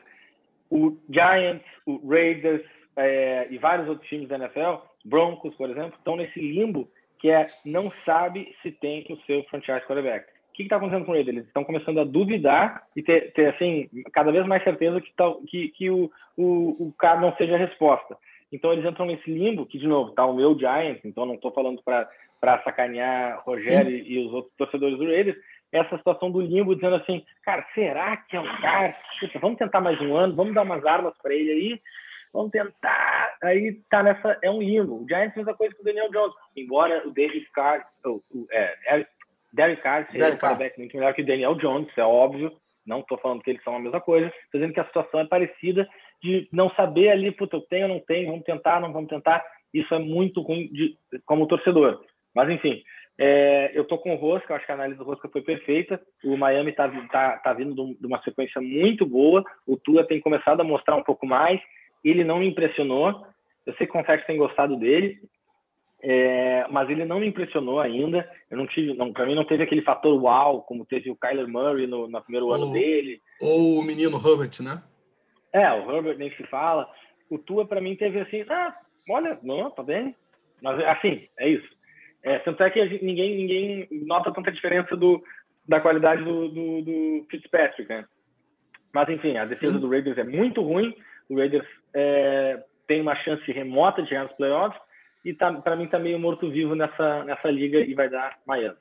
o 0.70 0.98
Giants, 1.10 1.66
o 1.86 2.08
Raiders 2.08 2.64
é, 2.96 3.48
e 3.50 3.58
vários 3.58 3.88
outros 3.88 4.08
times 4.08 4.28
da 4.28 4.38
NFL, 4.38 4.82
Broncos, 5.04 5.54
por 5.56 5.70
exemplo, 5.70 5.96
estão 5.98 6.16
nesse 6.16 6.40
limbo 6.40 6.90
que 7.20 7.30
é 7.30 7.48
não 7.66 7.92
sabe 8.06 8.54
se 8.62 8.72
tem 8.72 9.06
o 9.10 9.18
seu 9.26 9.44
franchise 9.46 9.86
quarterback. 9.86 10.28
O 10.50 10.54
que 10.54 10.64
está 10.64 10.78
acontecendo 10.78 11.06
com 11.06 11.16
eles? 11.16 11.28
Eles 11.28 11.48
estão 11.48 11.64
começando 11.64 12.00
a 12.00 12.04
duvidar 12.04 12.84
e 12.96 13.04
ter, 13.04 13.34
ter 13.34 13.48
assim, 13.48 13.90
cada 14.14 14.32
vez 14.32 14.46
mais 14.46 14.64
certeza 14.64 15.02
que, 15.02 15.14
tá, 15.14 15.34
que, 15.48 15.70
que 15.70 15.90
o, 15.90 16.10
o, 16.38 16.88
o 16.88 16.94
cara 16.98 17.20
não 17.20 17.36
seja 17.36 17.56
a 17.56 17.58
resposta. 17.58 18.18
Então 18.52 18.72
eles 18.72 18.86
entram 18.86 19.06
nesse 19.06 19.30
limbo, 19.30 19.66
que 19.66 19.78
de 19.78 19.88
novo 19.88 20.12
está 20.12 20.26
o 20.26 20.36
meu 20.36 20.58
Giants, 20.58 21.04
então 21.04 21.26
não 21.26 21.36
estou 21.36 21.52
falando 21.52 21.82
para 21.84 22.64
sacanear 22.64 23.42
Rogério 23.44 23.92
Sim. 23.92 24.10
e 24.10 24.26
os 24.26 24.32
outros 24.32 24.54
torcedores 24.56 24.98
do 24.98 25.06
Raiders, 25.06 25.38
essa 25.76 25.98
situação 25.98 26.32
do 26.32 26.42
limbo, 26.42 26.76
dizendo 26.76 26.96
assim, 26.96 27.24
cara, 27.44 27.66
será 27.74 28.18
que 28.18 28.36
é 28.36 28.40
um 28.40 28.62
cara? 28.62 28.96
Puxa, 29.20 29.40
vamos 29.40 29.58
tentar 29.58 29.82
mais 29.82 30.00
um 30.02 30.16
ano, 30.16 30.36
vamos 30.36 30.54
dar 30.54 30.64
umas 30.64 30.86
armas 30.86 31.14
para 31.22 31.34
ele 31.34 31.52
aí, 31.52 31.82
vamos 32.34 32.52
tentar. 32.52 33.36
Aí 33.44 33.80
tá 33.90 34.02
nessa, 34.02 34.38
é 34.42 34.50
um 34.50 34.62
limbo. 34.62 35.04
O 35.04 35.08
Giants 35.08 35.34
fez 35.34 35.48
a 35.48 35.54
coisa 35.54 35.76
com 35.76 35.82
o 35.82 35.86
Daniel 35.86 36.10
Jones, 36.12 36.34
embora 36.56 37.08
o 37.08 37.12
David 37.12 37.46
Carr, 37.54 37.86
o, 38.06 38.22
o 38.34 38.48
é, 38.52 39.06
Derek 39.54 39.82
Carr 39.82 40.08
seja 40.12 40.34
um 40.34 40.38
quarterback 40.38 40.78
muito 40.78 40.96
melhor 40.96 41.14
que 41.14 41.22
o 41.22 41.26
Daniel 41.26 41.56
Jones, 41.56 41.90
é 41.98 42.04
óbvio. 42.04 42.52
Não 42.86 43.00
estou 43.00 43.18
falando 43.18 43.42
que 43.42 43.50
eles 43.50 43.64
são 43.64 43.76
a 43.76 43.80
mesma 43.80 44.00
coisa, 44.00 44.28
estou 44.28 44.60
dizendo 44.60 44.74
que 44.74 44.80
a 44.80 44.86
situação 44.86 45.20
é 45.20 45.26
parecida 45.26 45.88
de 46.22 46.48
não 46.52 46.70
saber 46.72 47.10
ali, 47.10 47.32
puta, 47.32 47.56
eu 47.56 47.62
tenho 47.62 47.88
ou 47.88 47.94
não 47.96 48.00
tenho, 48.00 48.28
vamos 48.28 48.46
tentar, 48.46 48.80
não 48.80 48.94
vamos 48.94 49.10
tentar. 49.10 49.44
Isso 49.74 49.94
é 49.94 50.00
muito 50.00 50.42
ruim 50.42 50.68
de, 50.72 50.98
como 51.26 51.48
torcedor. 51.48 52.04
Mas, 52.34 52.50
enfim, 52.50 52.84
é, 53.18 53.72
eu 53.74 53.86
tô 53.86 53.98
com 53.98 54.14
o 54.14 54.18
Rosca, 54.18 54.56
acho 54.56 54.66
que 54.66 54.72
a 54.72 54.76
análise 54.76 54.98
do 54.98 55.06
Rosca 55.06 55.30
foi 55.30 55.42
perfeita. 55.42 56.02
O 56.24 56.36
Miami 56.36 56.74
tá, 56.74 56.90
tá, 57.12 57.38
tá 57.38 57.54
vindo 57.54 57.96
de 58.00 58.06
uma 58.06 58.22
sequência 58.24 58.62
muito 58.62 59.06
boa. 59.06 59.44
O 59.66 59.78
Tua 59.78 60.06
tem 60.06 60.20
começado 60.20 60.60
a 60.60 60.66
mostrar 60.66 60.96
um 60.98 61.04
pouco 61.04 61.26
mais. 61.26 61.62
Ele 62.04 62.24
não 62.24 62.40
me 62.40 62.48
impressionou. 62.48 63.26
Eu 63.66 63.74
sei 63.76 63.88
que 63.88 63.92
o 63.92 64.00
Confex 64.00 64.26
tem 64.26 64.38
gostado 64.38 64.76
dele, 64.76 65.18
é, 66.04 66.68
mas 66.70 66.90
ele 66.90 67.06
não 67.06 67.20
me 67.20 67.28
impressionou 67.28 67.80
ainda. 67.80 68.30
Eu 68.52 68.58
não 68.58 68.68
tive, 68.68 68.94
não, 68.94 69.12
para 69.12 69.26
mim 69.26 69.34
não 69.34 69.46
teve 69.46 69.64
aquele 69.64 69.82
fator 69.82 70.22
uau 70.22 70.62
como 70.64 70.86
teve 70.86 71.10
o 71.10 71.16
Kyler 71.16 71.48
Murray 71.48 71.88
no, 71.88 72.08
no 72.08 72.22
primeiro 72.22 72.52
ano 72.52 72.72
dele. 72.72 73.22
Ou 73.42 73.80
o 73.80 73.84
menino 73.84 74.18
Herbert, 74.18 74.62
né? 74.62 74.84
É, 75.54 75.72
o 75.72 75.90
Herbert 75.90 76.18
nem 76.18 76.30
se 76.36 76.44
fala. 76.48 76.88
O 77.30 77.40
Tua 77.40 77.66
para 77.66 77.82
mim 77.82 77.96
teve 77.96 78.20
assim, 78.20 78.46
ah, 78.50 78.76
olha, 79.10 79.40
não, 79.42 79.72
tá 79.72 79.82
bem. 79.82 80.14
Mas 80.62 80.80
assim, 80.82 81.28
é 81.40 81.50
isso. 81.50 81.75
É, 82.26 82.40
tanto 82.40 82.64
é 82.64 82.72
que 82.72 82.84
gente, 82.88 83.06
ninguém, 83.06 83.38
ninguém 83.38 83.88
nota 84.08 84.34
tanta 84.34 84.52
diferença 84.52 84.98
do, 84.98 85.24
da 85.68 85.80
qualidade 85.80 86.24
do, 86.24 86.50
do, 86.50 86.82
do 86.82 87.26
Fitzpatrick, 87.30 87.88
né? 87.88 88.04
Mas, 88.92 89.10
enfim, 89.10 89.38
a 89.38 89.44
defesa 89.44 89.74
Sim. 89.74 89.80
do 89.80 89.88
Raiders 89.88 90.18
é 90.18 90.24
muito 90.24 90.64
ruim. 90.64 90.96
O 91.30 91.38
Raiders 91.38 91.68
é, 91.94 92.64
tem 92.88 93.00
uma 93.00 93.16
chance 93.18 93.52
remota 93.52 94.02
de 94.02 94.10
chegar 94.10 94.24
nos 94.24 94.34
playoffs 94.34 94.82
e 95.24 95.36
tá, 95.36 95.54
para 95.54 95.76
mim 95.76 95.88
tá 95.88 96.00
meio 96.00 96.18
morto-vivo 96.18 96.74
nessa, 96.74 97.24
nessa 97.26 97.52
liga 97.52 97.80
e 97.80 97.94
vai 97.94 98.10
dar 98.10 98.40
Miami. 98.44 98.78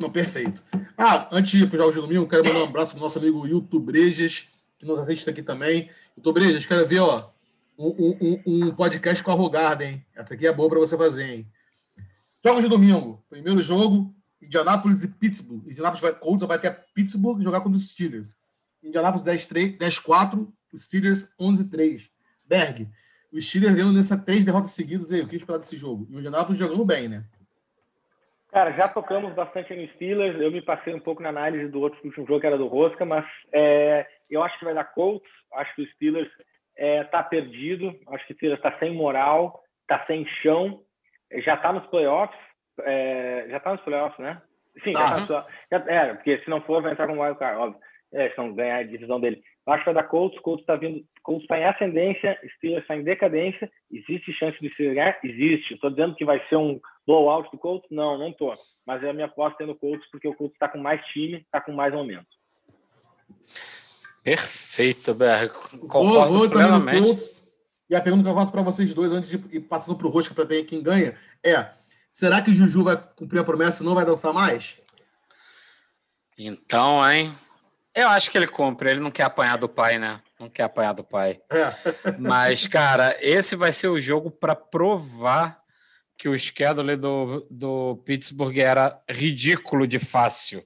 Não, 0.00 0.10
perfeito. 0.10 0.64
Ah, 0.98 1.28
antes 1.30 1.52
de 1.52 1.62
ir 1.62 1.68
para 1.68 1.76
os 1.76 1.82
jogos 1.82 1.94
de 1.94 2.00
domingo, 2.00 2.28
quero 2.28 2.44
mandar 2.44 2.60
um 2.60 2.68
abraço 2.68 2.92
para 2.92 3.00
o 3.00 3.02
nosso 3.04 3.18
amigo 3.20 3.46
Yuto 3.46 3.78
Brejas, 3.78 4.48
que 4.76 4.84
nos 4.84 4.98
assiste 4.98 5.30
aqui 5.30 5.42
também. 5.42 5.88
Yuto 6.16 6.32
Brejas, 6.32 6.66
quero 6.66 6.88
ver 6.88 6.98
ó, 6.98 7.30
um, 7.78 8.16
um, 8.20 8.42
um 8.44 8.74
podcast 8.74 9.22
com 9.22 9.30
a 9.30 9.34
Rogarda, 9.34 9.84
hein? 9.84 10.04
Essa 10.16 10.34
aqui 10.34 10.48
é 10.48 10.52
boa 10.52 10.68
para 10.68 10.80
você 10.80 10.96
fazer, 10.98 11.32
hein? 11.32 11.46
Jogos 12.44 12.64
de 12.64 12.70
domingo. 12.70 13.22
Primeiro 13.28 13.62
jogo, 13.62 14.14
Indianapolis 14.40 15.04
e 15.04 15.08
Pittsburgh. 15.08 15.62
Indianapolis 15.66 16.00
vai, 16.00 16.14
Colts 16.14 16.46
vai 16.46 16.56
até 16.56 16.70
Pittsburgh 16.94 17.42
jogar 17.42 17.60
contra 17.60 17.78
os 17.78 17.90
Steelers. 17.90 18.34
Indianapolis 18.82 19.24
10-4, 19.24 20.48
os 20.72 20.84
Steelers 20.84 21.34
11-3. 21.38 22.10
Berg, 22.46 22.88
os 23.30 23.46
Steelers 23.46 23.74
ganhando 23.74 23.92
nessas 23.92 24.24
três 24.24 24.44
derrotas 24.44 24.72
seguidas 24.72 25.12
aí. 25.12 25.20
O 25.20 25.28
que 25.28 25.36
esperar 25.36 25.58
desse 25.58 25.76
jogo? 25.76 26.06
E 26.10 26.16
o 26.16 26.18
Indianapolis 26.18 26.58
jogando 26.58 26.84
bem, 26.84 27.08
né? 27.08 27.24
Cara, 28.50 28.72
já 28.72 28.88
tocamos 28.88 29.32
bastante 29.34 29.74
no 29.74 29.86
Steelers. 29.94 30.40
Eu 30.40 30.50
me 30.50 30.62
passei 30.62 30.94
um 30.94 30.98
pouco 30.98 31.22
na 31.22 31.28
análise 31.28 31.68
do 31.68 31.80
outro 31.80 32.00
último 32.02 32.26
jogo, 32.26 32.40
que 32.40 32.46
era 32.46 32.58
do 32.58 32.66
Rosca, 32.66 33.04
mas 33.04 33.24
é, 33.52 34.06
eu 34.28 34.42
acho 34.42 34.58
que 34.58 34.64
vai 34.64 34.74
dar 34.74 34.84
Colts. 34.84 35.30
Acho 35.52 35.74
que 35.76 35.82
o 35.82 35.88
Steelers 35.92 36.30
está 36.76 37.18
é, 37.18 37.22
perdido. 37.22 37.94
Acho 38.08 38.26
que 38.26 38.32
o 38.32 38.36
Steelers 38.36 38.58
está 38.58 38.76
sem 38.78 38.94
moral, 38.94 39.62
está 39.82 40.04
sem 40.06 40.26
chão. 40.42 40.82
Já 41.38 41.54
está 41.54 41.72
nos 41.72 41.86
playoffs. 41.86 42.38
É, 42.82 43.46
já 43.50 43.56
está 43.58 43.72
nos 43.72 43.82
playoffs, 43.82 44.18
né? 44.18 44.40
Sim, 44.84 44.92
tá. 44.92 45.26
já 45.70 45.80
tá, 45.80 45.92
é, 45.92 46.14
porque 46.14 46.38
se 46.38 46.50
não 46.50 46.60
for, 46.62 46.82
vai 46.82 46.92
entrar 46.92 47.06
com 47.06 47.18
o 47.18 47.22
wildcard, 47.22 47.58
óbvio. 47.58 47.80
É, 48.12 48.30
se 48.30 48.38
não 48.38 48.54
ganhar 48.54 48.78
a 48.78 48.82
divisão 48.82 49.20
dele. 49.20 49.40
Eu 49.66 49.72
acho 49.72 49.84
que 49.84 49.92
vai 49.92 50.02
dar 50.02 50.08
Colts. 50.08 50.40
Colts 50.40 50.62
está 50.62 50.74
vindo. 50.74 51.04
Colts 51.22 51.44
está 51.44 51.58
em 51.58 51.64
ascendência. 51.64 52.38
Steelers 52.56 52.82
está 52.82 52.96
em 52.96 53.04
decadência. 53.04 53.70
Existe 53.90 54.32
chance 54.32 54.58
de 54.60 54.74
se 54.74 54.94
ganhar? 54.94 55.16
Existe. 55.22 55.74
Estou 55.74 55.90
dizendo 55.90 56.16
que 56.16 56.24
vai 56.24 56.44
ser 56.48 56.56
um 56.56 56.80
blowout 57.06 57.48
do 57.52 57.58
Colts? 57.58 57.88
Não, 57.90 58.18
não 58.18 58.32
tô. 58.32 58.52
Mas 58.84 59.02
é 59.04 59.10
a 59.10 59.12
minha 59.12 59.26
aposta 59.26 59.62
é 59.62 59.66
no 59.66 59.76
Colts 59.76 60.08
porque 60.10 60.26
o 60.26 60.34
Colts 60.34 60.54
está 60.54 60.68
com 60.68 60.78
mais 60.78 61.04
time, 61.06 61.36
está 61.36 61.60
com 61.60 61.72
mais 61.72 61.94
momento. 61.94 62.26
Perfeito, 64.24 65.14
Berg. 65.14 65.52
Vou, 65.88 66.28
vou 66.28 66.50
também 66.50 66.72
no 66.72 67.06
Colts. 67.06 67.48
E 67.90 67.96
a 67.96 68.00
pergunta 68.00 68.22
que 68.22 68.30
eu 68.30 68.34
faço 68.36 68.52
para 68.52 68.62
vocês 68.62 68.94
dois, 68.94 69.12
antes 69.12 69.28
de 69.28 69.36
ir 69.50 69.60
passando 69.62 69.96
para 69.96 70.06
o 70.06 70.10
Rosca 70.10 70.32
para 70.32 70.44
ver 70.44 70.62
quem 70.62 70.80
ganha, 70.80 71.16
é: 71.44 71.70
será 72.12 72.40
que 72.40 72.52
o 72.52 72.54
Juju 72.54 72.84
vai 72.84 72.96
cumprir 73.16 73.40
a 73.40 73.44
promessa 73.44 73.82
e 73.82 73.86
não 73.86 73.96
vai 73.96 74.06
dançar 74.06 74.32
mais? 74.32 74.80
Então, 76.38 77.04
hein? 77.10 77.36
Eu 77.92 78.08
acho 78.08 78.30
que 78.30 78.38
ele 78.38 78.46
cumpre. 78.46 78.88
Ele 78.88 79.00
não 79.00 79.10
quer 79.10 79.24
apanhar 79.24 79.58
do 79.58 79.68
pai, 79.68 79.98
né? 79.98 80.22
Não 80.38 80.48
quer 80.48 80.62
apanhar 80.62 80.92
do 80.92 81.02
pai. 81.02 81.40
É. 81.50 81.74
Mas, 82.16 82.68
cara, 82.68 83.16
esse 83.20 83.56
vai 83.56 83.72
ser 83.72 83.88
o 83.88 84.00
jogo 84.00 84.30
para 84.30 84.54
provar 84.54 85.60
que 86.16 86.28
o 86.28 86.38
schedule 86.38 86.96
do, 86.96 87.46
do 87.50 87.96
Pittsburgh 88.04 88.56
era 88.56 89.02
ridículo 89.08 89.84
de 89.84 89.98
fácil. 89.98 90.64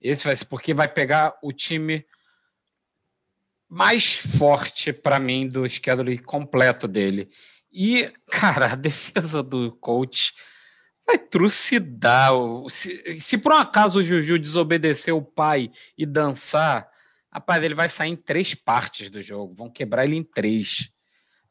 Esse 0.00 0.24
vai 0.24 0.36
ser 0.36 0.44
porque 0.44 0.72
vai 0.72 0.86
pegar 0.86 1.36
o 1.42 1.52
time 1.52 2.06
mais 3.74 4.14
forte 4.14 4.92
para 4.92 5.18
mim 5.18 5.48
do 5.48 5.68
schedule 5.68 6.16
completo 6.18 6.86
dele. 6.86 7.28
E, 7.72 8.08
cara, 8.30 8.72
a 8.72 8.74
defesa 8.76 9.42
do 9.42 9.72
coach 9.72 10.32
vai 11.04 11.18
trucidar. 11.18 12.30
Se, 12.70 13.18
se 13.18 13.36
por 13.36 13.52
um 13.52 13.56
acaso 13.56 13.98
o 13.98 14.02
Juju 14.02 14.38
desobedecer 14.38 15.12
o 15.12 15.20
pai 15.20 15.72
e 15.98 16.06
dançar, 16.06 16.88
rapaz, 17.32 17.60
ele 17.64 17.74
vai 17.74 17.88
sair 17.88 18.10
em 18.10 18.16
três 18.16 18.54
partes 18.54 19.10
do 19.10 19.20
jogo. 19.20 19.52
Vão 19.56 19.68
quebrar 19.68 20.04
ele 20.04 20.14
em 20.14 20.22
três. 20.22 20.88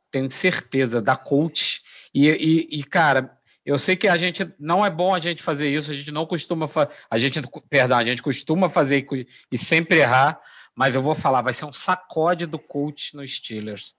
Tenho 0.09 0.31
certeza. 0.31 1.01
Da 1.01 1.17
coach 1.17 1.81
e, 2.13 2.29
e, 2.29 2.79
e, 2.79 2.83
cara, 2.85 3.37
eu 3.65 3.77
sei 3.77 3.97
que 3.97 4.07
a 4.07 4.17
gente 4.17 4.49
não 4.57 4.85
é 4.85 4.89
bom 4.89 5.13
a 5.13 5.19
gente 5.19 5.43
fazer 5.43 5.69
isso, 5.69 5.91
a 5.91 5.93
gente 5.93 6.11
não 6.11 6.25
costuma 6.25 6.69
a 7.09 7.17
gente, 7.17 7.41
perdão, 7.69 7.97
a 7.97 8.03
gente 8.03 8.21
costuma 8.21 8.69
fazer 8.69 9.05
e 9.51 9.57
sempre 9.57 9.99
errar, 9.99 10.39
mas 10.75 10.95
eu 10.95 11.01
vou 11.01 11.15
falar, 11.15 11.41
vai 11.41 11.53
ser 11.53 11.65
um 11.65 11.73
sacode 11.73 12.45
do 12.45 12.59
coach 12.59 13.15
nos 13.15 13.35
Steelers. 13.35 13.95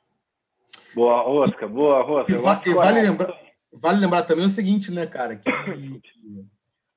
Boa, 0.94 1.22
Oscar, 1.28 1.68
boa, 1.68 2.02
Rosca. 2.02 2.32
E, 2.32 2.70
e 2.70 2.74
vale, 2.74 3.02
lembrar, 3.02 3.34
vale 3.72 4.00
lembrar 4.00 4.22
também 4.22 4.44
o 4.44 4.50
seguinte, 4.50 4.90
né, 4.90 5.06
cara, 5.06 5.36
que 5.36 5.50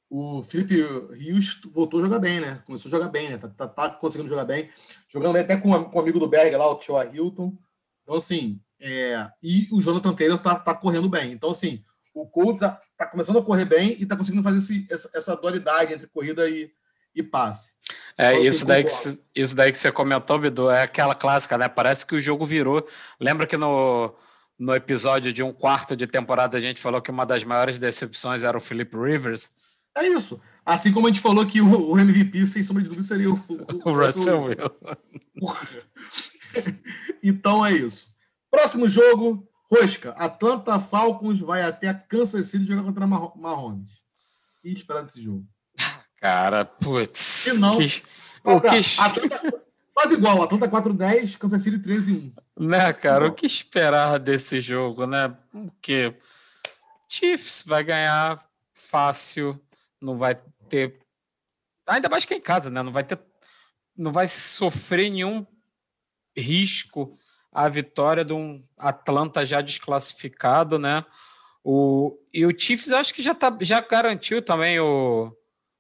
o 0.10 0.42
Felipe 0.42 0.76
Rios 1.14 1.60
voltou 1.74 2.00
a 2.00 2.04
jogar 2.04 2.20
bem, 2.20 2.40
né? 2.40 2.62
Começou 2.66 2.90
a 2.90 2.98
jogar 2.98 3.10
bem, 3.10 3.30
né? 3.30 3.38
Tá, 3.38 3.50
tá, 3.50 3.68
tá 3.68 3.90
conseguindo 3.90 4.30
jogar 4.30 4.46
bem. 4.46 4.70
Jogando 5.08 5.38
até 5.38 5.58
com, 5.58 5.84
com 5.84 5.98
um 5.98 6.02
amigo 6.02 6.20
do 6.20 6.30
Berg 6.30 6.56
lá, 6.56 6.68
o 6.70 6.76
Tio 6.76 6.96
Hilton. 7.02 7.54
Então, 8.04 8.16
assim, 8.16 8.60
é, 8.80 9.30
e 9.44 9.68
o 9.72 9.82
Jonathan 9.82 10.14
Taylor 10.14 10.40
tá, 10.40 10.56
tá 10.56 10.74
correndo 10.74 11.10
bem. 11.10 11.32
Então, 11.34 11.50
assim, 11.50 11.84
o 12.14 12.26
Colts 12.26 12.64
está 12.64 13.06
começando 13.06 13.40
a 13.40 13.44
correr 13.44 13.66
bem 13.66 13.98
e 14.00 14.04
está 14.04 14.16
conseguindo 14.16 14.44
fazer 14.44 14.58
esse, 14.58 14.88
essa, 14.90 15.10
essa, 15.14 15.36
dualidade 15.36 15.94
entre 15.94 16.08
corrida 16.08 16.50
e, 16.50 16.72
e 17.18 17.24
passe. 17.24 17.72
É, 18.18 18.40
isso, 18.40 18.66
daí 18.66 18.84
que, 18.84 18.92
isso 19.36 19.56
daí 19.56 19.72
que 19.72 19.78
você 19.78 19.92
comentou, 19.92 20.38
Bidu, 20.38 20.70
é 20.70 20.84
aquela 20.84 21.16
clássica, 21.16 21.58
né? 21.58 21.68
Parece 21.68 22.06
que 22.06 22.16
o 22.16 22.22
jogo 22.22 22.46
virou. 22.46 22.88
Lembra 23.20 23.48
que 23.48 23.58
no, 23.58 24.14
no 24.58 24.74
episódio 24.74 25.34
de 25.34 25.42
um 25.42 25.52
quarto 25.52 25.96
de 25.96 26.06
temporada 26.06 26.58
a 26.58 26.62
gente 26.62 26.80
falou 26.80 27.02
que 27.02 27.10
uma 27.10 27.26
das 27.26 27.44
maiores 27.44 27.78
decepções 27.78 28.44
era 28.44 28.58
o 28.58 28.62
Philip 28.62 28.96
Rivers? 28.96 29.52
É 29.98 30.08
isso. 30.08 30.40
Assim 30.64 30.92
como 30.92 31.08
a 31.08 31.10
gente 31.10 31.22
falou 31.22 31.46
que 31.46 31.60
o, 31.60 31.92
o 31.92 31.98
MVP, 31.98 32.46
sem 32.46 32.62
sombra 32.62 32.84
de 32.84 32.90
dúvida, 32.90 33.08
seria 33.08 33.32
o, 33.32 33.34
o, 33.34 33.90
o 33.90 33.94
Russell 33.94 34.44
Wilson. 34.44 34.70
então 37.24 37.66
é 37.66 37.72
isso. 37.72 38.16
Próximo 38.52 38.88
jogo, 38.88 39.48
Rosca. 39.72 40.12
Atlanta 40.12 40.80
Falcons 40.80 41.40
vai 41.40 41.64
até 41.64 41.92
Kansas 41.94 42.48
City 42.48 42.68
jogar 42.68 42.84
contra 42.84 43.08
Mahomes. 43.08 43.90
Que 44.62 44.70
esperar 44.70 45.02
desse 45.02 45.22
jogo? 45.22 45.46
Cara, 46.20 46.66
putz. 46.66 47.48
Não. 47.58 47.78
Que... 47.78 48.04
O 48.44 48.62
que... 48.62 49.00
Atlanta, 49.00 49.64
quase 49.94 50.14
igual. 50.16 50.42
Atlanta 50.42 50.68
4-10, 50.68 51.38
Kansas 51.38 51.62
City 51.62 51.78
13-1. 51.78 52.34
Né, 52.60 52.94
cara? 52.94 53.28
O 53.28 53.34
que 53.34 53.46
esperar 53.46 54.18
desse 54.20 54.62
jogo, 54.62 55.06
né? 55.06 55.36
O 55.54 55.72
quê? 55.82 56.16
Chiefs 57.08 57.64
vai 57.66 57.84
ganhar 57.84 58.44
fácil. 58.74 59.60
Não 60.02 60.18
vai 60.18 60.36
ter. 60.70 61.00
Ainda 61.88 62.10
mais 62.10 62.26
que 62.26 62.34
é 62.34 62.38
em 62.38 62.42
casa, 62.42 62.70
né? 62.70 62.82
Não 62.82 62.92
vai 62.92 63.04
ter. 63.04 63.20
Não 63.96 64.12
vai 64.12 64.28
sofrer 64.28 65.10
nenhum 65.10 65.46
risco 66.36 67.18
a 67.52 67.68
vitória 67.68 68.24
de 68.24 68.34
um 68.34 68.64
Atlanta 68.78 69.44
já 69.44 69.62
desclassificado, 69.62 70.78
né? 70.78 71.04
O, 71.64 72.18
e 72.32 72.46
o 72.46 72.58
Chiefs 72.58 72.92
acho 72.92 73.14
que 73.14 73.22
já, 73.22 73.34
tá, 73.34 73.56
já 73.62 73.82
garantiu 73.82 74.42
também 74.42 74.80
o, 74.80 75.36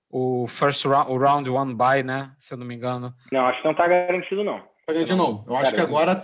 o 0.09 0.47
first 0.47 0.85
round, 0.85 1.11
o 1.11 1.17
round 1.17 1.49
one 1.49 1.73
bye, 1.73 2.03
né? 2.03 2.31
Se 2.37 2.53
eu 2.53 2.57
não 2.57 2.65
me 2.65 2.75
engano. 2.75 3.13
Não, 3.31 3.45
acho 3.47 3.61
que 3.61 3.67
não 3.67 3.75
tá 3.75 3.87
garantido, 3.87 4.43
não. 4.43 4.59
Tá 4.85 4.93
garantido, 4.93 5.17
não. 5.17 5.43
Eu 5.47 5.55
acho 5.57 5.73
que 5.73 5.81
agora. 5.81 6.17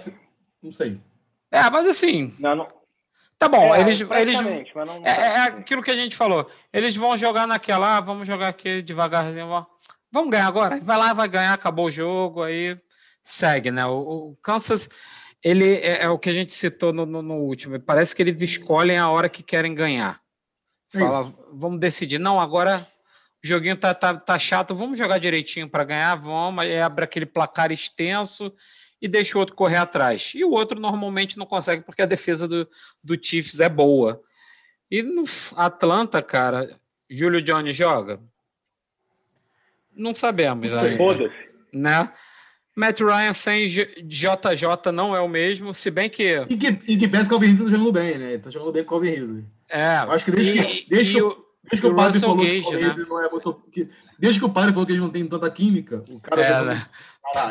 Não 0.61 0.71
sei. 0.71 0.99
É, 1.51 1.69
mas 1.69 1.87
assim. 1.87 2.35
Não, 2.39 2.55
não. 2.55 2.67
Tá 3.37 3.49
bom, 3.49 3.75
é, 3.75 3.81
eles. 3.81 3.99
eles 3.99 4.41
não, 4.73 5.05
é, 5.05 5.11
é, 5.11 5.41
aquilo 5.47 5.81
que 5.81 5.91
a 5.91 5.95
gente 5.95 6.15
falou. 6.15 6.49
Eles 6.71 6.95
vão 6.95 7.17
jogar 7.17 7.45
naquela, 7.45 7.97
ah, 7.97 8.01
vamos 8.01 8.25
jogar 8.25 8.47
aqui 8.47 8.81
devagarzinho. 8.81 9.65
Vamos 10.09 10.29
ganhar 10.29 10.47
agora. 10.47 10.79
Vai 10.81 10.97
lá, 10.97 11.13
vai 11.13 11.27
ganhar, 11.27 11.53
acabou 11.53 11.87
o 11.87 11.91
jogo, 11.91 12.43
aí 12.43 12.79
segue, 13.21 13.69
né? 13.69 13.85
O, 13.85 14.31
o 14.31 14.37
Kansas 14.41 14.89
ele 15.43 15.73
é, 15.75 16.03
é, 16.03 16.09
o 16.09 16.17
que 16.17 16.29
a 16.29 16.33
gente 16.33 16.53
citou 16.53 16.93
no, 16.93 17.05
no, 17.05 17.21
no, 17.21 17.35
último. 17.35 17.77
Parece 17.79 18.15
que 18.15 18.21
eles 18.21 18.41
escolhem 18.41 18.97
a 18.97 19.09
hora 19.09 19.27
que 19.27 19.43
querem 19.43 19.75
ganhar. 19.75 20.21
Fala, 20.89 21.33
vamos 21.51 21.79
decidir. 21.79 22.19
Não, 22.19 22.39
agora 22.39 22.87
o 23.43 23.47
joguinho 23.47 23.75
tá, 23.75 23.93
tá, 23.93 24.15
tá 24.15 24.39
chato, 24.39 24.73
vamos 24.73 24.97
jogar 24.97 25.17
direitinho 25.17 25.67
para 25.67 25.83
ganhar, 25.83 26.15
vamos. 26.15 26.63
Aí 26.63 26.79
abre 26.79 27.03
aquele 27.03 27.25
placar 27.25 27.71
extenso 27.71 28.53
e 29.01 29.07
deixa 29.07 29.37
o 29.37 29.41
outro 29.41 29.55
correr 29.55 29.77
atrás. 29.77 30.31
E 30.33 30.45
o 30.45 30.51
outro 30.51 30.79
normalmente 30.79 31.37
não 31.37 31.45
consegue 31.45 31.83
porque 31.83 32.01
a 32.01 32.05
defesa 32.05 32.47
do, 32.47 32.67
do 33.03 33.19
Chiefs 33.21 33.59
é 33.59 33.67
boa. 33.67 34.21
E 34.89 35.01
no 35.01 35.25
Atlanta, 35.57 36.21
cara, 36.21 36.79
Júlio 37.09 37.41
Jones 37.41 37.75
joga? 37.75 38.21
Não 39.93 40.15
sabemos. 40.15 40.73
Foda-se. 40.95 41.33
Né? 41.71 42.09
Matt 42.75 43.01
Ryan 43.01 43.33
sem 43.33 43.67
JJ 43.67 44.91
não 44.91 45.15
é 45.15 45.19
o 45.19 45.27
mesmo, 45.27 45.75
se 45.75 45.91
bem 45.91 46.09
que. 46.09 46.45
E 46.49 46.57
que, 46.57 46.67
e 46.87 46.97
que 46.97 47.07
parece 47.07 47.29
que 47.29 47.35
o 47.35 47.39
Calvin 47.39 47.53
Ridley 47.53 47.65
tá 47.65 47.77
jogando 47.77 47.91
bem, 47.91 48.17
né? 48.17 48.37
Tá 48.37 48.49
jogando 48.49 48.71
bem 48.71 48.83
com 48.83 48.95
o 48.95 48.99
Calvin 48.99 49.19
Ridley. 49.19 49.45
É. 49.69 49.85
Acho 49.85 50.25
que 50.25 50.31
desde 50.31 50.51
e, 50.53 50.55
que. 50.55 50.89
Desde 50.89 51.13
que, 51.13 51.21
o, 51.21 51.42
desde 51.63 51.81
que 51.81 51.93
o 51.93 51.95
padre 51.95 52.19
falou 52.19 52.37
Gage, 52.37 52.63
que 52.63 52.75
né? 52.77 53.05
não 53.07 53.25
é 53.25 53.29
muito. 53.29 53.53
Que, 53.71 53.89
desde 54.19 54.39
que 54.39 54.45
o 54.45 54.49
padre 54.49 54.71
falou 54.71 54.85
que 54.85 54.91
ele 54.91 55.01
não 55.01 55.09
tem 55.09 55.25
tanta 55.25 55.49
química, 55.49 56.03
o 56.09 56.19
cara. 56.19 56.41
É, 56.41 56.61
né? 56.63 56.85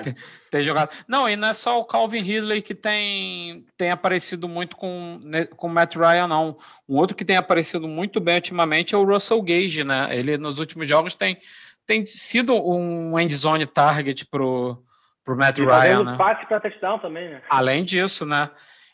Tem, 0.05 0.15
tem, 0.51 0.63
jogado. 0.63 0.91
Não, 1.09 1.29
e 1.29 1.35
não 1.35 1.49
é 1.49 1.55
só 1.55 1.81
o 1.81 1.85
Calvin 1.85 2.21
Ridley 2.21 2.61
que 2.61 2.75
tem, 2.75 3.65
tem 3.77 3.91
aparecido 3.91 4.47
muito 4.47 4.77
com, 4.77 5.19
né, 5.25 5.47
com 5.47 5.67
o 5.67 5.71
Matt 5.71 5.97
Ryan, 5.97 6.29
não. 6.29 6.59
Um 6.87 6.97
outro 6.97 7.17
que 7.17 7.25
tem 7.25 7.37
aparecido 7.37 7.89
muito 7.89 8.21
bem 8.21 8.35
ultimamente 8.35 8.95
é 8.95 8.99
o 8.99 9.05
Russell 9.05 9.41
Gage, 9.41 9.83
né? 9.83 10.09
Ele 10.15 10.37
nos 10.37 10.59
últimos 10.59 10.87
jogos 10.87 11.15
tem, 11.15 11.39
tem 11.87 12.05
sido 12.05 12.55
um 12.55 13.19
endzone 13.19 13.67
target 13.67 14.27
pro 14.27 14.83
pro 15.25 15.37
Matt 15.37 15.59
e 15.59 15.65
Ryan, 15.65 16.05
né? 16.05 16.17
passe 16.17 16.47
para 16.47 16.61
touchdown 16.61 16.99
também, 16.99 17.31
né? 17.31 17.43
Além 17.49 17.85
disso, 17.85 18.27
né? 18.27 18.51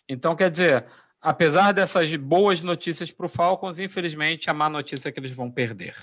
Então, 0.08 0.36
quer 0.36 0.50
dizer, 0.50 0.86
apesar 1.28 1.72
dessas 1.72 2.14
boas 2.16 2.62
notícias 2.62 3.10
para 3.10 3.26
o 3.26 3.28
Falcons, 3.28 3.78
infelizmente, 3.78 4.48
a 4.48 4.54
má 4.54 4.66
notícia 4.66 5.10
é 5.10 5.12
que 5.12 5.20
eles 5.20 5.30
vão 5.30 5.50
perder. 5.50 5.94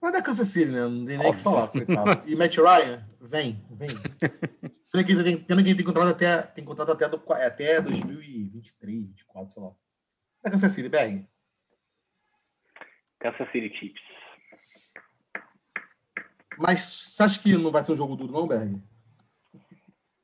Mas 0.00 0.14
é 0.14 0.22
Kansas 0.22 0.48
City, 0.48 0.70
né? 0.70 0.80
Não 0.80 1.04
tem 1.04 1.18
nem 1.18 1.26
o 1.26 1.32
que 1.34 1.38
falar, 1.38 1.68
coitado. 1.68 2.22
E 2.26 2.34
Matt 2.34 2.56
Ryan, 2.56 3.06
vem, 3.20 3.62
vem. 3.70 3.88
Pena 4.90 5.04
que 5.04 5.44
tem, 5.64 5.76
tem 5.76 5.84
contrato 5.84 6.08
até, 6.08 6.42
tem 6.42 6.64
contrato 6.64 6.92
até, 6.92 7.06
do, 7.06 7.22
até 7.32 7.80
2023, 7.82 8.72
2024, 8.80 9.52
sei 9.52 9.62
lá. 9.62 9.72
É 10.44 10.50
Kansas 10.50 10.72
City, 10.72 10.88
Berg. 10.88 11.28
Kansas 13.18 13.52
City 13.52 13.76
Chiefs. 13.76 14.02
Mas 16.58 16.80
você 16.80 17.22
acha 17.22 17.42
que 17.42 17.56
não 17.58 17.70
vai 17.70 17.84
ser 17.84 17.92
um 17.92 17.96
jogo 17.96 18.16
duro, 18.16 18.32
não, 18.32 18.46
Berg? 18.46 18.80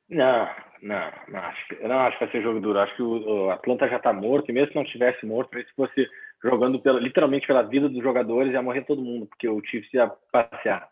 Não, 0.09 0.62
não, 0.83 1.11
não 1.29 1.39
acho, 1.39 1.67
que, 1.67 1.87
não 1.87 1.99
acho 1.99 2.17
que 2.17 2.25
vai 2.25 2.31
ser 2.31 2.43
jogo 2.43 2.59
duro. 2.59 2.77
Acho 2.77 2.95
que 2.95 3.01
o, 3.01 3.45
o 3.45 3.51
Atlanta 3.51 3.87
já 3.87 3.95
está 3.95 4.11
morto, 4.11 4.49
e 4.49 4.53
mesmo 4.53 4.69
se 4.69 4.75
não 4.75 4.83
tivesse 4.83 5.25
morto, 5.25 5.57
se 5.57 5.73
fosse 5.75 6.05
jogando 6.43 6.77
pela, 6.77 6.99
literalmente 6.99 7.47
pela 7.47 7.63
vida 7.63 7.87
dos 7.87 8.03
jogadores, 8.03 8.51
ia 8.51 8.61
morrer 8.61 8.81
todo 8.81 9.01
mundo, 9.01 9.25
porque 9.25 9.47
o 9.47 9.61
Chiefs 9.63 9.93
ia 9.93 10.11
passear. 10.29 10.89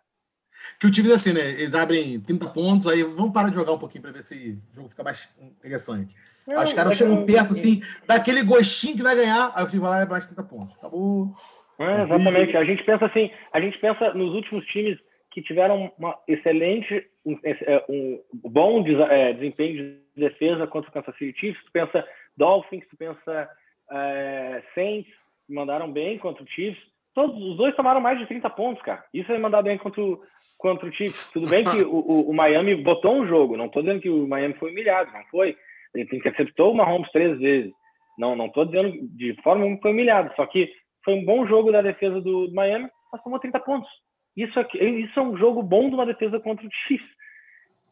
Que 0.80 0.88
o 0.88 0.93
Chiefs, 0.93 1.12
assim, 1.12 1.34
né? 1.34 1.41
Eles 1.41 1.73
abrem 1.73 2.21
30 2.21 2.47
pontos, 2.49 2.88
aí 2.88 3.04
vamos 3.04 3.34
parar 3.34 3.49
de 3.49 3.56
jogar 3.56 3.73
um 3.73 3.80
pouquinho 3.80 4.01
para 4.01 4.12
ver 4.12 4.23
se 4.23 4.58
o 4.71 4.75
jogo 4.75 4.89
fica 4.89 5.04
mais 5.04 5.27
interessante. 5.60 6.15
Não, 6.47 6.63
Os 6.63 6.73
caras 6.73 6.97
chegam 6.97 7.25
perto, 7.25 7.51
assim, 7.51 7.82
daquele 8.08 8.43
gostinho 8.43 8.95
que 8.95 9.04
vai 9.04 9.15
ganhar, 9.15 9.51
aí 9.54 9.63
o 9.63 9.69
Chiefs 9.69 9.82
vai 9.82 9.89
lá 9.89 10.04
e 10.04 10.10
mais 10.10 10.25
30 10.25 10.43
pontos. 10.43 10.77
Acabou. 10.77 11.36
É, 11.77 12.04
exatamente. 12.04 12.56
A 12.56 12.63
gente 12.63 12.84
pensa 12.84 13.06
assim, 13.08 13.30
a 13.51 13.60
gente 13.60 13.77
pensa 13.80 14.13
nos 14.13 14.34
últimos 14.34 14.65
times 14.67 14.97
que 15.31 15.41
tiveram 15.41 15.91
uma 15.97 16.17
excelente, 16.27 17.07
um, 17.25 17.39
é, 17.43 17.85
um 17.89 18.21
bom 18.33 18.85
é, 19.09 19.33
desempenho 19.33 19.75
de 19.75 20.01
defesa 20.15 20.67
contra 20.67 20.89
o 20.89 20.93
Kansas 20.93 21.17
City 21.17 21.39
Chiefs. 21.39 21.63
Tu 21.63 21.71
pensa 21.71 22.07
Dolphins, 22.35 22.85
tu 22.89 22.97
pensa 22.97 23.49
é, 23.91 24.61
Saints, 24.75 25.11
mandaram 25.49 25.91
bem 25.91 26.17
contra 26.17 26.43
o 26.43 26.47
Chiefs. 26.47 26.81
Todos 27.13 27.41
os 27.41 27.57
dois 27.57 27.75
tomaram 27.75 27.99
mais 27.99 28.19
de 28.19 28.25
30 28.25 28.49
pontos, 28.51 28.83
cara. 28.83 29.03
Isso 29.13 29.31
é 29.31 29.37
mandar 29.37 29.61
bem 29.61 29.77
contra 29.77 30.01
o, 30.01 30.21
contra 30.57 30.87
o 30.87 30.93
Chiefs. 30.93 31.31
Tudo 31.31 31.49
bem 31.49 31.63
que 31.63 31.81
o, 31.81 31.95
o, 31.95 32.29
o 32.29 32.33
Miami 32.33 32.75
botou 32.75 33.15
um 33.15 33.27
jogo. 33.27 33.57
Não 33.57 33.65
estou 33.65 33.81
dizendo 33.81 34.01
que 34.01 34.09
o 34.09 34.27
Miami 34.27 34.53
foi 34.55 34.71
humilhado, 34.71 35.11
não 35.11 35.23
foi. 35.25 35.55
Ele 35.95 36.07
interceptou 36.13 36.71
o 36.71 36.75
Mahomes 36.75 37.11
três 37.11 37.37
vezes. 37.39 37.71
Não, 38.17 38.35
não 38.35 38.47
estou 38.47 38.65
dizendo 38.65 38.97
de 39.15 39.33
forma 39.41 39.65
que 39.75 39.81
foi 39.81 39.91
humilhado. 39.91 40.33
Só 40.35 40.45
que 40.45 40.71
foi 41.03 41.13
um 41.15 41.25
bom 41.25 41.45
jogo 41.47 41.71
da 41.71 41.81
defesa 41.81 42.19
do 42.21 42.51
Miami, 42.53 42.89
mas 43.11 43.23
tomou 43.23 43.39
30 43.39 43.59
pontos. 43.61 43.89
Isso, 44.35 44.59
aqui, 44.59 44.77
isso 44.77 45.19
é 45.19 45.23
um 45.23 45.37
jogo 45.37 45.61
bom 45.61 45.89
de 45.89 45.95
uma 45.95 46.05
defesa 46.05 46.39
contra 46.39 46.65
o 46.65 46.69
Chiefs. 46.87 47.09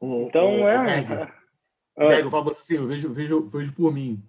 então, 0.01 0.67
é. 0.67 0.77
O 1.95 2.07
Meg, 2.07 2.21
eu 2.21 2.31
falo 2.31 2.49
assim, 2.51 2.75
eu 2.75 2.87
vejo, 2.87 3.13
vejo, 3.13 3.45
vejo 3.47 3.73
por 3.73 3.93
mim. 3.93 4.23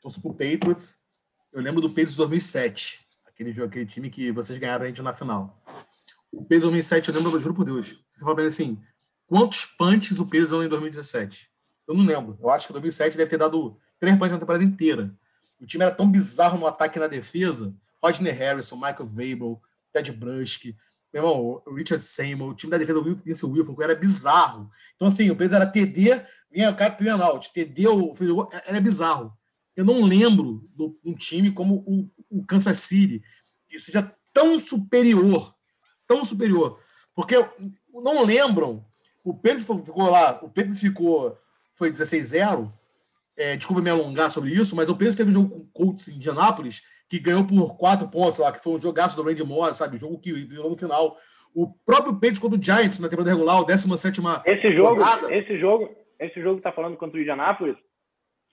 Torço 0.00 0.20
pro 0.20 0.32
Patriots. 0.32 0.96
Eu 1.52 1.60
lembro 1.60 1.80
do 1.80 1.88
Patriots 1.88 2.16
2007. 2.16 3.00
Aquele, 3.26 3.52
jogo, 3.52 3.68
aquele 3.68 3.86
time 3.86 4.08
que 4.08 4.30
vocês 4.30 4.56
ganharam 4.58 4.84
a 4.84 4.88
gente 4.88 5.02
na 5.02 5.12
final. 5.12 5.60
O 6.30 6.42
Patriots 6.42 6.62
2007, 6.62 7.08
eu 7.08 7.14
lembro, 7.16 7.32
eu 7.32 7.40
juro 7.40 7.54
por 7.54 7.64
Deus. 7.64 8.00
Você 8.06 8.20
fala 8.20 8.42
assim, 8.44 8.80
quantos 9.26 9.64
punches 9.64 10.20
o 10.20 10.24
Patriots 10.24 10.50
deu 10.50 10.64
em 10.64 10.68
2017? 10.68 11.50
Eu 11.88 11.94
não 11.94 12.04
lembro. 12.04 12.38
Eu 12.40 12.48
acho 12.50 12.68
que 12.68 12.72
2007 12.72 13.16
deve 13.16 13.28
ter 13.28 13.38
dado 13.38 13.76
três 13.98 14.16
punches 14.16 14.34
na 14.34 14.38
temporada 14.38 14.62
inteira. 14.62 15.12
O 15.60 15.66
time 15.66 15.84
era 15.84 15.92
tão 15.92 16.08
bizarro 16.08 16.58
no 16.58 16.66
ataque 16.66 16.96
e 16.96 17.00
na 17.00 17.08
defesa. 17.08 17.74
Rodney 18.02 18.32
Harrison, 18.32 18.76
Michael 18.76 19.06
Vabel, 19.06 19.60
Ted 19.92 20.12
Bruschi, 20.12 20.76
meu 21.12 21.22
irmão, 21.22 21.62
o 21.66 21.74
Richard 21.74 22.02
Seymour, 22.02 22.50
o 22.50 22.54
time 22.54 22.70
da 22.70 22.78
defesa 22.78 23.00
do 23.00 23.16
Vince 23.16 23.44
era 23.82 23.94
bizarro. 23.94 24.70
Então, 24.94 25.08
assim, 25.08 25.28
o 25.28 25.36
Pedro 25.36 25.56
era 25.56 25.66
TD, 25.66 26.24
vinha 26.50 26.70
o 26.70 26.76
cara 26.76 26.92
treinando 26.92 27.24
out, 27.24 27.52
TD, 27.52 27.84
era 28.66 28.80
bizarro. 28.80 29.36
Eu 29.74 29.84
não 29.84 30.02
lembro 30.04 30.68
de 30.76 31.10
um 31.10 31.14
time 31.14 31.52
como 31.52 31.84
o, 31.86 32.38
o, 32.38 32.44
Kansas 32.44 32.78
City 32.78 33.22
que 33.68 33.78
seja 33.78 34.14
tão 34.32 34.60
superior, 34.60 35.54
tão 36.06 36.24
superior. 36.24 36.80
Porque 37.14 37.34
não 37.92 38.24
lembram, 38.24 38.84
o 39.24 39.34
Pedro 39.34 39.84
ficou 39.84 40.10
lá, 40.10 40.38
o 40.42 40.48
Pedro 40.48 40.74
ficou, 40.74 41.36
foi 41.72 41.90
16-0, 41.90 42.72
é, 43.40 43.56
desculpa 43.56 43.80
me 43.80 43.88
alongar 43.88 44.30
sobre 44.30 44.50
isso, 44.50 44.76
mas 44.76 44.88
o 44.88 44.96
Pedro 44.96 45.16
teve 45.16 45.30
um 45.30 45.34
jogo 45.34 45.48
com 45.48 45.60
o 45.60 45.66
Colts 45.72 46.08
em 46.08 46.16
Indianápolis, 46.16 46.82
que 47.08 47.18
ganhou 47.18 47.44
por 47.46 47.76
quatro 47.78 48.06
pontos 48.08 48.38
lá, 48.38 48.52
que 48.52 48.62
foi 48.62 48.74
um 48.74 48.80
jogaço 48.80 49.16
do 49.16 49.22
Randy 49.22 49.42
Moss, 49.42 49.78
sabe? 49.78 49.98
Jogo 49.98 50.20
que 50.20 50.30
virou 50.32 50.68
no 50.68 50.76
final. 50.76 51.16
O 51.54 51.66
próprio 51.86 52.12
Patriots 52.12 52.38
contra 52.38 52.58
o 52.58 52.62
Giants 52.62 53.00
na 53.00 53.08
temporada 53.08 53.34
regular, 53.34 53.60
o 53.60 53.64
17 53.64 54.20
Esse 54.44 54.72
jogo, 54.72 55.00
rodada. 55.02 55.34
esse 55.34 55.58
jogo, 55.58 55.88
esse 56.18 56.40
jogo 56.40 56.58
que 56.58 56.62
tá 56.62 56.70
falando 56.70 56.96
contra 56.98 57.18
o 57.18 57.20
Indianápolis, 57.20 57.76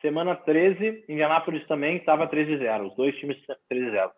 semana 0.01 0.35
13, 0.35 1.03
Indianápolis 1.09 1.67
também 1.67 1.97
estava 1.97 2.27
13-0. 2.27 2.87
Os 2.87 2.95
dois 2.95 3.15
times 3.17 3.37
13-0. 3.71 4.09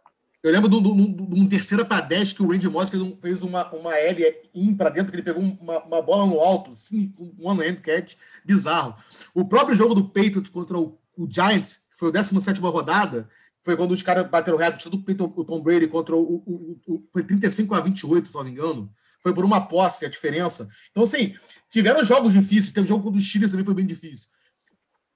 Eu 0.41 0.52
lembro 0.54 0.69
de 0.69 0.78
um 0.78 1.47
terceira 1.47 1.84
para 1.84 1.99
10 1.99 2.34
que 2.34 2.41
o 2.41 2.49
Randy 2.49 2.69
Moss 2.69 2.89
fez, 2.89 3.04
um, 3.04 3.17
fez 3.21 3.43
uma, 3.43 3.69
uma 3.73 3.93
L 3.97 4.23
in 4.56 4.73
para 4.73 4.89
dentro, 4.89 5.12
que 5.12 5.17
ele 5.17 5.23
pegou 5.23 5.43
uma, 5.43 5.84
uma 5.84 6.02
bola 6.02 6.25
no 6.25 6.39
alto, 6.39 6.73
sim, 6.73 7.13
um 7.19 7.49
one-hand 7.49 7.75
catch, 7.82 8.15
bizarro. 8.45 8.95
O 9.34 9.43
próprio 9.43 9.75
jogo 9.75 9.93
do 9.93 10.06
Patriots 10.06 10.49
contra 10.49 10.78
o, 10.78 10.97
o 11.17 11.28
Giants, 11.30 11.84
que 11.91 11.97
foi 11.97 12.08
o 12.08 12.12
17 12.12 12.62
rodada, 12.62 13.28
foi 13.62 13.75
quando 13.75 13.91
os 13.91 14.02
caras 14.02 14.28
bateram 14.30 14.58
o 14.58 14.60
recorde 14.60 14.89
do 14.89 15.04
o 15.36 15.43
Tom 15.43 15.62
Brady 15.62 15.88
contra 15.88 16.15
o, 16.15 16.21
o, 16.21 16.80
o, 16.88 17.04
Foi 17.12 17.23
35 17.23 17.75
a 17.75 17.82
28, 17.82 18.30
se 18.30 18.36
não 18.36 18.43
me 18.45 18.52
engano. 18.52 18.89
Foi 19.21 19.34
por 19.34 19.43
uma 19.43 19.60
posse 19.67 20.06
a 20.06 20.10
diferença. 20.10 20.69
Então, 20.91 21.04
assim, 21.04 21.36
tiveram 21.69 22.04
jogos 22.06 22.32
difíceis. 22.32 22.71
Teve 22.71 22.86
um 22.86 22.88
jogo 22.88 23.04
contra 23.04 23.19
os 23.19 23.25
Chiefs 23.25 23.52
também 23.52 23.65
foi 23.65 23.73
bem 23.73 23.86
difícil. 23.86 24.30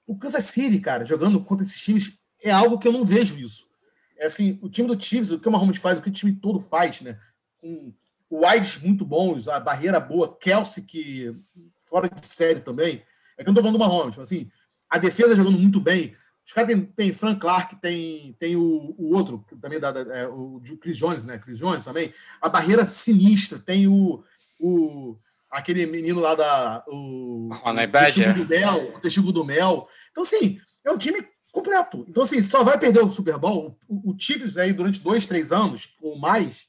O 0.06 0.16
Kansas 0.18 0.44
City, 0.44 0.78
cara, 0.78 1.06
jogando 1.06 1.40
contra 1.40 1.64
esses 1.64 1.80
times, 1.82 2.18
é 2.42 2.50
algo 2.50 2.78
que 2.78 2.86
eu 2.86 2.92
não 2.92 3.04
vejo 3.04 3.38
isso. 3.38 3.66
É 4.16 4.26
assim, 4.26 4.58
o 4.62 4.68
time 4.68 4.88
do 4.88 5.00
Chiefs, 5.02 5.32
o 5.32 5.38
que 5.38 5.48
o 5.48 5.52
Mahomes 5.52 5.78
faz, 5.78 5.98
o 5.98 6.02
que 6.02 6.08
o 6.08 6.12
time 6.12 6.32
todo 6.34 6.60
faz, 6.60 7.00
né? 7.00 7.18
Com 7.60 7.92
wides 8.30 8.78
muito 8.78 9.04
bons, 9.04 9.48
a 9.48 9.60
barreira 9.60 10.00
boa, 10.00 10.36
Kelsey, 10.36 10.84
que 10.84 11.34
fora 11.76 12.08
de 12.08 12.26
série 12.26 12.60
também. 12.60 13.02
É 13.36 13.42
que 13.42 13.48
eu 13.48 13.52
não 13.52 13.54
tô 13.54 13.60
falando 13.60 13.78
do 13.78 13.84
Mahomes, 13.84 14.16
mas 14.16 14.26
assim, 14.26 14.50
a 14.88 14.98
defesa 14.98 15.34
jogando 15.34 15.58
muito 15.58 15.80
bem. 15.80 16.14
Os 16.46 16.52
caras 16.52 16.68
tem, 16.68 16.84
tem 16.84 17.12
Frank 17.12 17.40
Clark, 17.40 17.76
tem, 17.76 18.36
tem 18.38 18.54
o, 18.54 18.94
o 18.98 19.14
outro, 19.14 19.44
também 19.60 19.80
da, 19.80 19.88
é, 19.88 20.28
o 20.28 20.60
Chris 20.80 20.96
Jones, 20.96 21.24
né? 21.24 21.38
Chris 21.38 21.58
Jones 21.58 21.84
também. 21.84 22.12
A 22.40 22.48
barreira 22.48 22.84
sinistra, 22.84 23.58
tem 23.58 23.88
o, 23.88 24.22
o 24.60 25.16
aquele 25.50 25.86
menino 25.86 26.20
lá 26.20 26.34
da. 26.34 26.84
O, 26.86 27.48
o 27.50 27.78
Testigo 28.24 28.44
do 28.44 28.48
Mel, 28.48 28.94
o 28.94 29.00
Testigo 29.00 29.32
do 29.32 29.44
Mel. 29.44 29.88
Então, 30.10 30.22
assim, 30.22 30.60
é 30.84 30.90
um 30.90 30.98
time 30.98 31.26
completo. 31.54 32.04
Então, 32.08 32.24
assim, 32.24 32.42
só 32.42 32.64
vai 32.64 32.76
perder 32.76 33.00
o 33.00 33.10
Super 33.10 33.38
Bowl. 33.38 33.78
O, 33.88 34.10
o 34.10 34.16
Chiefs 34.18 34.58
aí 34.58 34.72
durante 34.72 35.00
dois, 35.00 35.24
três 35.24 35.52
anos 35.52 35.94
ou 36.02 36.18
mais, 36.18 36.66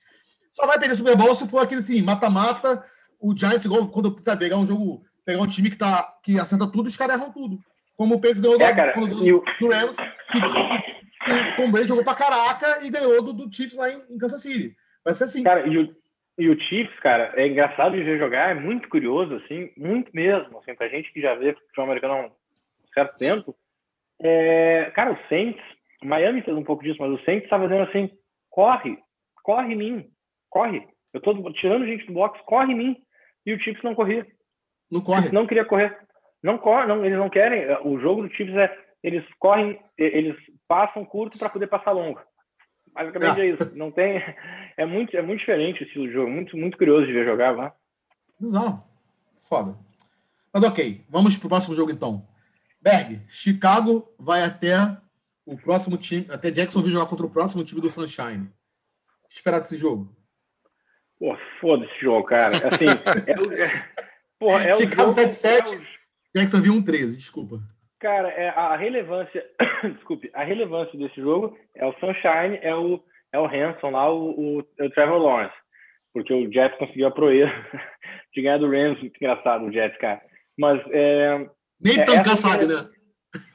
só 0.52 0.65
vai 0.67 0.78
perder 0.78 0.93
o 0.93 0.98
Super 0.98 1.17
Bowl 1.17 1.36
se 1.36 1.50
for 1.50 1.60
aquele 1.60 1.82
assim, 1.82 2.02
mata-mata. 2.02 2.86
O 3.19 3.36
Giants, 3.36 3.65
igual 3.65 3.88
quando 3.88 4.12
precisa 4.12 4.38
pegar 4.38 4.58
um 4.58 4.65
jogo, 4.65 5.04
pegar 5.26 5.41
um 5.41 5.48
time 5.48 5.71
que, 5.71 5.78
tá, 5.78 6.15
que 6.24 6.39
acerta 6.39 6.71
tudo, 6.71 6.88
os 6.88 6.95
caras 6.95 7.15
erram 7.15 7.32
tudo. 7.32 7.60
Como 7.98 8.15
o 8.15 8.17
Patriots 8.17 8.41
ganhou 8.41 8.62
é, 8.62 8.76
cara, 8.76 8.93
do, 8.93 9.08
do, 9.08 9.43
do 9.60 9.69
Rams, 9.69 9.95
que, 10.32 10.41
que, 10.41 11.32
o 11.32 11.56
Tom 11.56 11.71
Brady 11.71 11.88
jogou 11.88 12.04
pra 12.04 12.13
caraca 12.13 12.86
e 12.86 12.89
ganhou 12.89 13.21
do, 13.24 13.34
do 13.34 13.54
Chiefs 13.54 13.76
lá 13.76 13.89
em, 13.89 14.02
em, 14.10 14.17
Kansas 14.17 14.41
City. 14.41 14.76
Vai 15.04 15.13
ser 15.13 15.24
assim. 15.24 15.43
Cara, 15.43 15.65
e 15.65 15.78
o, 15.78 15.95
e 16.38 16.50
o 16.50 16.60
Chiefs, 16.60 17.00
cara, 17.00 17.34
é 17.36 17.48
engraçado 17.48 17.95
de 17.95 18.04
ver 18.04 18.19
jogar, 18.19 18.52
é 18.52 18.54
muito 18.54 18.88
curioso, 18.89 19.36
assim, 19.36 19.71
muito 19.76 20.12
mesmo. 20.13 20.60
Assim, 20.60 20.76
pra 20.76 20.89
gente 20.89 21.12
que 21.12 21.21
já 21.21 21.34
vê 21.36 21.54
futebol 21.54 21.86
americano 21.86 22.13
há 22.13 22.26
um 22.26 22.32
certo 22.93 23.17
tempo. 23.17 23.56
É, 24.21 24.91
cara, 24.95 25.13
o 25.13 25.28
Saints, 25.30 25.62
Miami 26.04 26.41
fez 26.41 26.56
um 26.56 26.63
pouco 26.63 26.84
disso, 26.84 26.97
mas 26.99 27.12
o 27.12 27.23
Saints 27.23 27.43
estava 27.43 27.67
dizendo 27.67 27.89
assim: 27.89 28.10
corre, 28.49 28.97
corre 29.43 29.73
em 29.73 29.78
mim, 29.78 30.10
corre. 30.49 30.88
Eu 31.13 31.21
tô 31.21 31.34
tirando 31.54 31.86
gente 31.86 32.06
do 32.06 32.13
box, 32.13 32.39
corre 32.45 32.73
em 32.73 32.78
mim. 32.78 32.97
E 33.45 33.54
o 33.54 33.60
Chiefs 33.60 33.84
não 33.84 33.95
corria. 33.95 34.25
Não 34.91 35.01
corre. 35.01 35.30
Não 35.32 35.47
queria 35.47 35.65
correr. 35.65 35.97
Não 36.41 36.58
correm, 36.58 36.88
não, 36.88 37.06
eles 37.06 37.17
não 37.17 37.30
querem. 37.30 37.65
O 37.84 37.99
jogo 37.99 38.23
do 38.23 38.34
Chiefs 38.34 38.56
é 38.56 38.86
eles 39.06 39.23
correm, 39.38 39.80
eles 39.99 40.36
passam 40.67 41.06
curto 41.06 41.38
para 41.38 41.49
poder 41.49 41.67
passar 41.67 41.91
longo. 41.91 42.19
Basicamente 42.91 43.39
é. 43.39 43.45
é 43.45 43.49
isso. 43.49 43.75
Não 43.75 43.91
tem, 43.91 44.17
é 44.75 44.86
muito, 44.86 45.15
é 45.15 45.21
muito 45.21 45.41
diferente 45.41 45.84
o 45.84 45.86
estilo 45.86 46.08
de 46.08 46.13
jogo. 46.13 46.32
Muito, 46.32 46.58
muito 46.58 46.75
curioso 46.75 47.06
de 47.06 47.13
ver 47.13 47.23
jogar 47.23 47.56
lá. 47.56 47.71
Bizarro. 48.39 48.84
Foda. 49.47 49.73
Mas 50.51 50.63
ok, 50.63 51.06
vamos 51.08 51.38
pro 51.38 51.49
próximo 51.49 51.75
jogo 51.75 51.91
então. 51.91 52.25
Berg, 52.86 53.19
Chicago 53.28 54.08
vai 54.19 54.43
até 54.43 54.76
o 55.43 55.58
próximo 55.58 55.98
time, 55.98 56.28
até 56.30 56.52
Jacksonville 56.52 56.93
jogar 56.93 57.10
contra 57.10 57.26
o 57.26 57.32
próximo 57.32 57.63
time 57.63 57.82
do 57.82 57.89
Sunshine. 57.89 58.48
Esperar 59.28 59.60
desse 59.60 59.76
jogo. 59.76 60.15
Pô, 61.17 61.36
foda 61.60 61.84
esse 61.84 62.00
jogo, 62.00 62.28
cara. 62.28 62.56
Assim, 62.58 62.86
é, 62.86 63.41
o, 63.41 63.54
é, 63.54 63.89
porra, 64.38 64.65
é 64.65 64.71
Chicago 64.74 65.10
7-7. 65.10 65.82
Jacksonville 66.36 66.80
1-13, 66.80 67.15
desculpa. 67.15 67.60
Cara, 68.00 68.30
é 68.30 68.50
a 68.50 68.76
relevância, 68.76 69.44
desculpe, 69.96 70.29
a 70.31 70.44
relevância 70.44 70.96
desse 71.00 71.19
jogo 71.19 71.58
é 71.73 71.83
o 71.88 71.94
Sunshine, 71.94 72.60
é 72.62 72.75
o, 72.75 73.04
é 73.33 73.40
o 73.40 73.48
Hanson 73.48 73.90
lá, 73.90 74.13
o, 74.13 74.29
o, 74.29 74.60
o 74.60 74.90
Trevor 74.92 75.17
Lawrence. 75.17 75.56
Porque 76.13 76.31
o 76.31 76.54
Jets 76.54 76.77
conseguiu 76.77 77.08
a 77.08 77.12
proeza 77.12 77.52
de 78.31 78.44
ganhar 78.44 78.60
do 78.60 78.69
Rams, 78.69 79.00
muito 79.00 79.15
engraçado 79.15 79.65
o 79.65 79.71
Jets, 79.71 79.98
cara. 79.98 80.21
Mas 80.56 80.79
é, 80.92 81.50
Nem 81.80 82.00
é, 82.00 82.06
tancar 82.06 82.36
sabe, 82.36 82.67
né? 82.67 82.90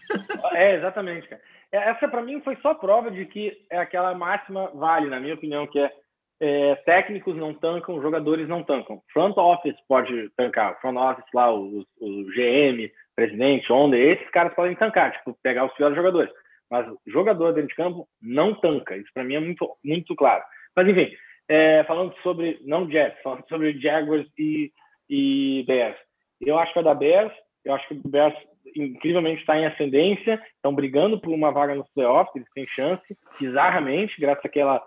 É, 0.54 0.74
exatamente, 0.74 1.28
cara. 1.28 1.40
É, 1.72 1.90
essa 1.90 2.08
para 2.08 2.22
mim 2.22 2.40
foi 2.42 2.56
só 2.56 2.74
prova 2.74 3.10
de 3.10 3.24
que 3.26 3.56
é 3.70 3.78
aquela 3.78 4.12
máxima 4.12 4.68
vale, 4.74 5.08
na 5.08 5.20
minha 5.20 5.34
opinião, 5.34 5.68
que 5.68 5.78
é, 5.78 5.92
é, 6.40 6.74
técnicos 6.84 7.36
não 7.36 7.54
tancam, 7.54 8.02
jogadores 8.02 8.48
não 8.48 8.64
tancam. 8.64 9.00
Front 9.12 9.36
office 9.36 9.76
pode 9.86 10.30
tancar, 10.36 10.80
front 10.80 10.96
office 10.96 11.32
lá, 11.32 11.54
o, 11.54 11.86
o 12.00 12.24
GM, 12.24 12.90
presidente, 13.14 13.72
onde 13.72 13.98
esses 13.98 14.28
caras 14.30 14.54
podem 14.54 14.74
tancar, 14.74 15.12
tipo, 15.12 15.38
pegar 15.42 15.66
os 15.66 15.74
piores 15.74 15.96
jogadores. 15.96 16.32
Mas 16.70 16.86
jogador 17.06 17.52
dentro 17.52 17.68
de 17.68 17.74
campo 17.74 18.08
não 18.22 18.54
tanca. 18.54 18.96
Isso 18.96 19.10
para 19.12 19.24
mim 19.24 19.34
é 19.34 19.40
muito, 19.40 19.76
muito 19.84 20.14
claro. 20.16 20.42
Mas 20.74 20.88
enfim, 20.88 21.10
é, 21.48 21.84
falando 21.84 22.14
sobre, 22.22 22.58
não 22.64 22.88
Jets, 22.88 23.20
falando 23.22 23.44
sobre 23.48 23.78
Jaguars 23.80 24.26
e, 24.38 24.72
e 25.08 25.64
Bears. 25.66 25.96
Eu 26.40 26.58
acho 26.58 26.72
que 26.72 26.80
vai 26.80 26.84
dar 26.84 26.98
Bears, 26.98 27.32
eu 27.64 27.74
acho 27.74 27.86
que 27.88 27.94
o 27.94 28.08
Bears 28.08 28.34
incrivelmente 28.76 29.40
está 29.40 29.56
em 29.58 29.66
ascendência, 29.66 30.40
estão 30.54 30.74
brigando 30.74 31.20
por 31.20 31.32
uma 31.32 31.50
vaga 31.50 31.74
nos 31.74 31.88
playoffs, 31.90 32.34
eles 32.36 32.50
têm 32.52 32.66
chance, 32.66 33.16
bizarramente, 33.38 34.20
graças 34.20 34.44
àquela, 34.44 34.86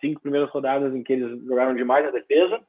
cinco 0.00 0.20
primeiras 0.20 0.50
rodadas 0.50 0.94
em 0.94 1.02
que 1.02 1.12
eles 1.12 1.42
jogaram 1.44 1.74
demais 1.74 2.06
a 2.06 2.10
defesa. 2.10 2.60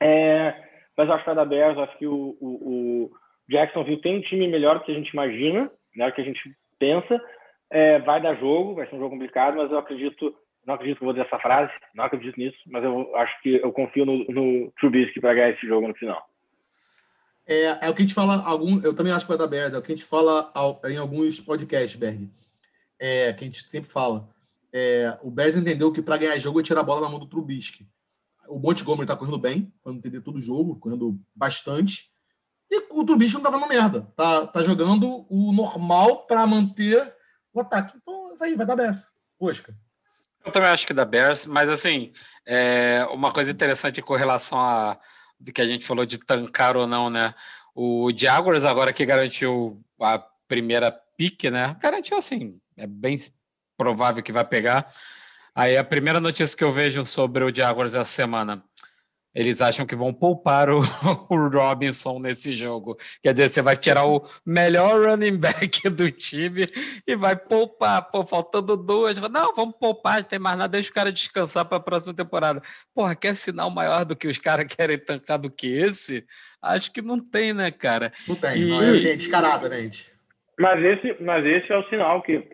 É, 0.00 0.54
mas 0.96 1.08
acho 1.08 1.20
que 1.20 1.26
vai 1.26 1.34
dar 1.34 1.44
Bears, 1.44 1.78
acho 1.78 1.98
que 1.98 2.06
o, 2.06 2.36
o, 2.40 2.48
o, 2.48 3.10
Jacksonville 3.48 4.00
tem 4.00 4.18
um 4.18 4.22
time 4.22 4.48
melhor 4.48 4.78
do 4.78 4.84
que 4.84 4.92
a 4.92 4.94
gente 4.94 5.10
imagina, 5.10 5.70
melhor 5.94 6.10
do 6.10 6.14
que 6.14 6.20
a 6.20 6.24
gente 6.24 6.40
pensa. 6.78 7.20
É, 7.70 7.98
vai 8.00 8.20
dar 8.20 8.34
jogo, 8.36 8.74
vai 8.74 8.86
ser 8.86 8.96
um 8.96 8.98
jogo 8.98 9.10
complicado, 9.10 9.56
mas 9.56 9.70
eu 9.70 9.78
acredito, 9.78 10.34
não 10.66 10.74
acredito 10.74 10.98
que 10.98 11.04
vou 11.04 11.12
dizer 11.12 11.26
essa 11.26 11.38
frase, 11.38 11.72
não 11.94 12.04
acredito 12.04 12.38
nisso, 12.38 12.58
mas 12.66 12.84
eu 12.84 13.14
acho 13.16 13.40
que 13.42 13.56
eu 13.62 13.72
confio 13.72 14.04
no, 14.04 14.24
no 14.24 14.70
Trubisky 14.72 15.20
para 15.20 15.34
ganhar 15.34 15.50
esse 15.50 15.66
jogo 15.66 15.88
no 15.88 15.94
final. 15.94 16.22
É, 17.46 17.86
é 17.86 17.90
o 17.90 17.94
que 17.94 18.02
a 18.02 18.06
gente 18.06 18.14
fala, 18.14 18.42
algum, 18.44 18.80
eu 18.82 18.94
também 18.94 19.12
acho 19.12 19.24
que 19.24 19.28
vai 19.28 19.38
dar 19.38 19.46
Bears, 19.46 19.74
é 19.74 19.78
o 19.78 19.82
que 19.82 19.92
a 19.92 19.96
gente 19.96 20.06
fala 20.06 20.52
em 20.88 20.96
alguns 20.96 21.40
podcasts, 21.40 21.96
Berg. 21.96 22.30
É, 22.98 23.32
que 23.32 23.44
a 23.44 23.46
gente 23.46 23.68
sempre 23.68 23.90
fala. 23.90 24.28
É, 24.72 25.18
o 25.22 25.30
Bears 25.30 25.56
entendeu 25.56 25.92
que 25.92 26.00
para 26.00 26.16
ganhar 26.16 26.38
jogo 26.38 26.60
é 26.60 26.62
tirar 26.62 26.80
a 26.80 26.84
bola 26.84 27.00
na 27.00 27.08
mão 27.08 27.18
do 27.18 27.26
Trubisky. 27.26 27.88
O 28.48 28.58
Montgomery 28.58 29.02
está 29.02 29.16
correndo 29.16 29.38
bem, 29.38 29.72
para 29.82 29.92
entender 29.92 30.20
todo 30.20 30.36
o 30.36 30.42
jogo, 30.42 30.78
correndo 30.78 31.20
bastante. 31.34 32.10
E 32.70 32.86
o 32.90 33.04
Trubisky 33.04 33.34
não 33.34 33.42
tá 33.42 33.50
fazendo 33.50 33.68
merda. 33.68 34.02
Tá, 34.16 34.46
tá 34.46 34.62
jogando 34.62 35.26
o 35.28 35.52
normal 35.52 36.26
para 36.26 36.46
manter 36.46 37.14
o 37.52 37.60
ataque. 37.60 37.98
Então, 38.00 38.32
isso 38.32 38.44
aí, 38.44 38.54
vai 38.54 38.64
dar 38.64 38.76
Bears. 38.76 39.06
Posca. 39.38 39.76
Eu 40.44 40.50
também 40.50 40.70
acho 40.70 40.86
que 40.86 40.94
dá 40.94 41.04
Bears, 41.04 41.46
mas 41.46 41.70
assim, 41.70 42.12
é 42.46 43.06
uma 43.12 43.32
coisa 43.32 43.50
interessante 43.50 44.02
com 44.02 44.14
relação 44.14 44.58
a 44.58 44.98
que 45.52 45.60
a 45.60 45.66
gente 45.66 45.86
falou 45.86 46.04
de 46.04 46.18
tancar 46.18 46.76
ou 46.76 46.86
não, 46.86 47.08
né? 47.08 47.34
O 47.74 48.10
Jaguars 48.14 48.64
agora 48.64 48.92
que 48.92 49.06
garantiu 49.06 49.82
a 50.00 50.18
primeira 50.46 50.92
pique, 51.16 51.50
né? 51.50 51.76
Garantiu 51.80 52.18
assim, 52.18 52.60
é 52.76 52.86
bem 52.86 53.16
provável 53.76 54.22
que 54.22 54.32
vai 54.32 54.44
pegar. 54.44 54.92
Aí 55.54 55.76
a 55.76 55.84
primeira 55.84 56.20
notícia 56.20 56.56
que 56.56 56.64
eu 56.64 56.72
vejo 56.72 57.04
sobre 57.04 57.44
o 57.44 57.54
Jaguars 57.54 57.94
essa 57.94 58.04
semana 58.04 58.62
eles 59.34 59.62
acham 59.62 59.86
que 59.86 59.96
vão 59.96 60.12
poupar 60.12 60.68
o, 60.68 60.80
o, 61.30 61.48
Robinson 61.48 62.18
nesse 62.18 62.52
jogo. 62.52 62.96
Quer 63.22 63.32
dizer, 63.32 63.48
você 63.48 63.62
vai 63.62 63.76
tirar 63.76 64.04
o 64.06 64.28
melhor 64.44 65.06
running 65.06 65.36
back 65.36 65.88
do 65.90 66.10
time 66.10 66.66
e 67.06 67.16
vai 67.16 67.34
poupar. 67.34 68.10
Pô, 68.10 68.24
faltando 68.24 68.76
duas. 68.76 69.16
Não, 69.16 69.54
vamos 69.54 69.76
poupar, 69.76 70.16
não 70.16 70.24
tem 70.24 70.38
mais 70.38 70.58
nada, 70.58 70.72
deixa 70.72 70.90
o 70.90 70.94
cara 70.94 71.10
descansar 71.10 71.64
para 71.64 71.78
a 71.78 71.80
próxima 71.80 72.14
temporada. 72.14 72.62
Porra, 72.94 73.16
quer 73.16 73.34
sinal 73.34 73.70
maior 73.70 74.04
do 74.04 74.14
que 74.14 74.28
os 74.28 74.38
caras 74.38 74.66
querem 74.72 74.98
tancar 74.98 75.38
do 75.38 75.50
que 75.50 75.66
esse? 75.66 76.26
Acho 76.60 76.92
que 76.92 77.00
não 77.00 77.18
tem, 77.18 77.52
né, 77.52 77.70
cara? 77.70 78.12
Não 78.28 78.36
tem, 78.36 78.62
e... 78.62 78.64
não 78.66 78.82
é 78.82 78.90
assim, 78.90 79.08
é 79.08 79.16
descaradamente. 79.16 80.12
Mas 80.58 80.84
esse, 80.84 81.22
mas 81.22 81.44
esse 81.44 81.72
é 81.72 81.76
o 81.76 81.88
sinal 81.88 82.22
que 82.22 82.46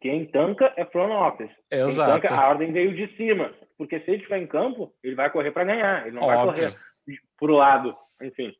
quem 0.00 0.26
tanca 0.26 0.72
é 0.76 0.84
front 0.84 1.10
office. 1.10 1.50
Exato. 1.70 2.20
Quem 2.20 2.20
tanca, 2.20 2.34
a 2.34 2.48
ordem 2.50 2.72
veio 2.72 2.94
de 2.94 3.16
cima. 3.16 3.52
Porque 3.76 4.00
se 4.00 4.10
ele 4.10 4.16
estiver 4.18 4.38
em 4.38 4.46
campo, 4.46 4.94
ele 5.02 5.14
vai 5.14 5.30
correr 5.30 5.50
para 5.50 5.64
ganhar. 5.64 6.06
Ele 6.06 6.16
não 6.16 6.22
Óbvio. 6.22 6.46
vai 6.46 6.54
correr 6.54 6.86
por 7.38 7.50
o 7.50 7.56
lado. 7.56 7.94
Enfim. 8.22 8.54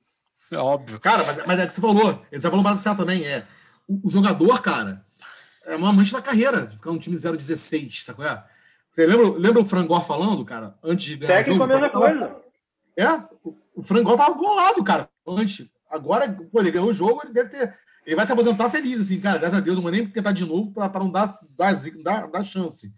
É 0.53 0.59
óbvio. 0.59 1.01
Cara, 1.01 1.25
mas, 1.25 1.45
mas 1.47 1.61
é 1.61 1.67
que 1.67 1.73
você 1.73 1.81
falou. 1.81 2.23
Você 2.31 2.49
falou 2.49 2.63
mais 2.63 2.81
certo 2.81 2.99
também. 2.99 3.27
É, 3.27 3.45
o, 3.89 4.07
o, 4.07 4.11
jogador, 4.11 4.61
cara, 4.63 5.05
é 5.65 5.77
uma 5.77 5.93
mancha 5.93 6.17
na 6.17 6.23
carreira. 6.23 6.67
Ficar 6.69 6.91
um 6.91 6.99
time 6.99 7.17
0-16, 7.17 8.03
sabe 8.03 8.19
qual 8.19 8.29
é? 8.29 8.45
Você 8.93 9.07
lembra, 9.07 9.29
lembra 9.39 9.63
o 9.63 9.65
Frangor 9.65 10.05
falando, 10.05 10.45
cara, 10.45 10.75
antes 10.83 11.07
de 11.07 11.17
ganhar 11.17 11.45
Técnico 11.45 11.65
o 11.65 11.67
jogo? 11.69 11.73
a 11.73 11.81
mesma 11.81 11.91
coisa. 11.91 12.37
É, 12.97 13.09
o, 13.75 13.83
Frangor 13.83 14.17
tava 14.17 14.35
bolado, 14.35 14.83
cara, 14.85 15.09
antes. 15.27 15.67
Agora, 15.91 16.29
pô, 16.29 16.61
ele 16.61 16.71
ganhou 16.71 16.89
o 16.89 16.95
jogo, 16.95 17.21
ele 17.25 17.33
deve 17.33 17.51
ter. 17.51 17.77
Ele 18.07 18.17
vai 18.17 18.25
se 18.25 18.33
aposentar 18.33 18.71
feliz, 18.71 19.01
assim, 19.01 19.21
cara. 19.21 19.39
Graças 19.39 19.59
a 19.59 19.61
Deus, 19.61 19.77
não 19.77 19.83
vou 19.83 19.91
nem 19.91 20.07
tentar 20.07 20.33
de 20.33 20.47
novo 20.47 20.73
para 20.73 21.01
não 21.01 21.11
dar, 21.11 21.39
dar, 21.57 21.75
dar, 22.03 22.31
dar 22.31 22.45
chance. 22.45 22.95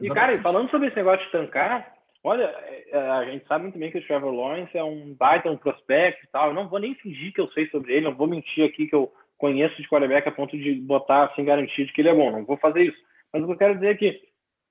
E, 0.00 0.08
cara, 0.08 0.40
falando 0.42 0.70
sobre 0.70 0.88
esse 0.88 0.96
negócio 0.96 1.24
de 1.24 1.32
tancar, 1.32 1.92
olha, 2.22 2.44
é, 2.44 2.90
é, 2.90 2.98
a 2.98 3.24
gente 3.24 3.46
sabe 3.46 3.64
muito 3.64 3.78
bem 3.78 3.90
que 3.90 3.98
o 3.98 4.06
Trevor 4.06 4.32
Lawrence 4.32 4.76
é 4.76 4.84
um 4.84 5.14
baita, 5.14 5.50
um 5.50 5.56
prospecto 5.56 6.24
e 6.24 6.28
tal. 6.28 6.48
Eu 6.48 6.54
não 6.54 6.68
vou 6.68 6.78
nem 6.78 6.94
fingir 6.94 7.32
que 7.32 7.40
eu 7.40 7.48
sei 7.52 7.68
sobre 7.68 7.92
ele, 7.92 8.06
não 8.06 8.14
vou 8.14 8.26
mentir 8.26 8.64
aqui 8.64 8.86
que 8.86 8.94
eu 8.94 9.12
conheço 9.38 9.80
de 9.80 9.88
quarterback 9.88 10.28
a 10.28 10.32
ponto 10.32 10.56
de 10.56 10.74
botar 10.74 11.24
assim 11.24 11.44
garantido 11.44 11.92
que 11.92 12.00
ele 12.00 12.10
é 12.10 12.14
bom. 12.14 12.30
Não 12.30 12.44
vou 12.44 12.56
fazer 12.58 12.82
isso. 12.82 12.98
Mas 13.32 13.42
o 13.42 13.46
que 13.46 13.52
eu 13.52 13.58
quero 13.58 13.74
dizer 13.74 13.88
é 13.88 13.94
que 13.94 14.20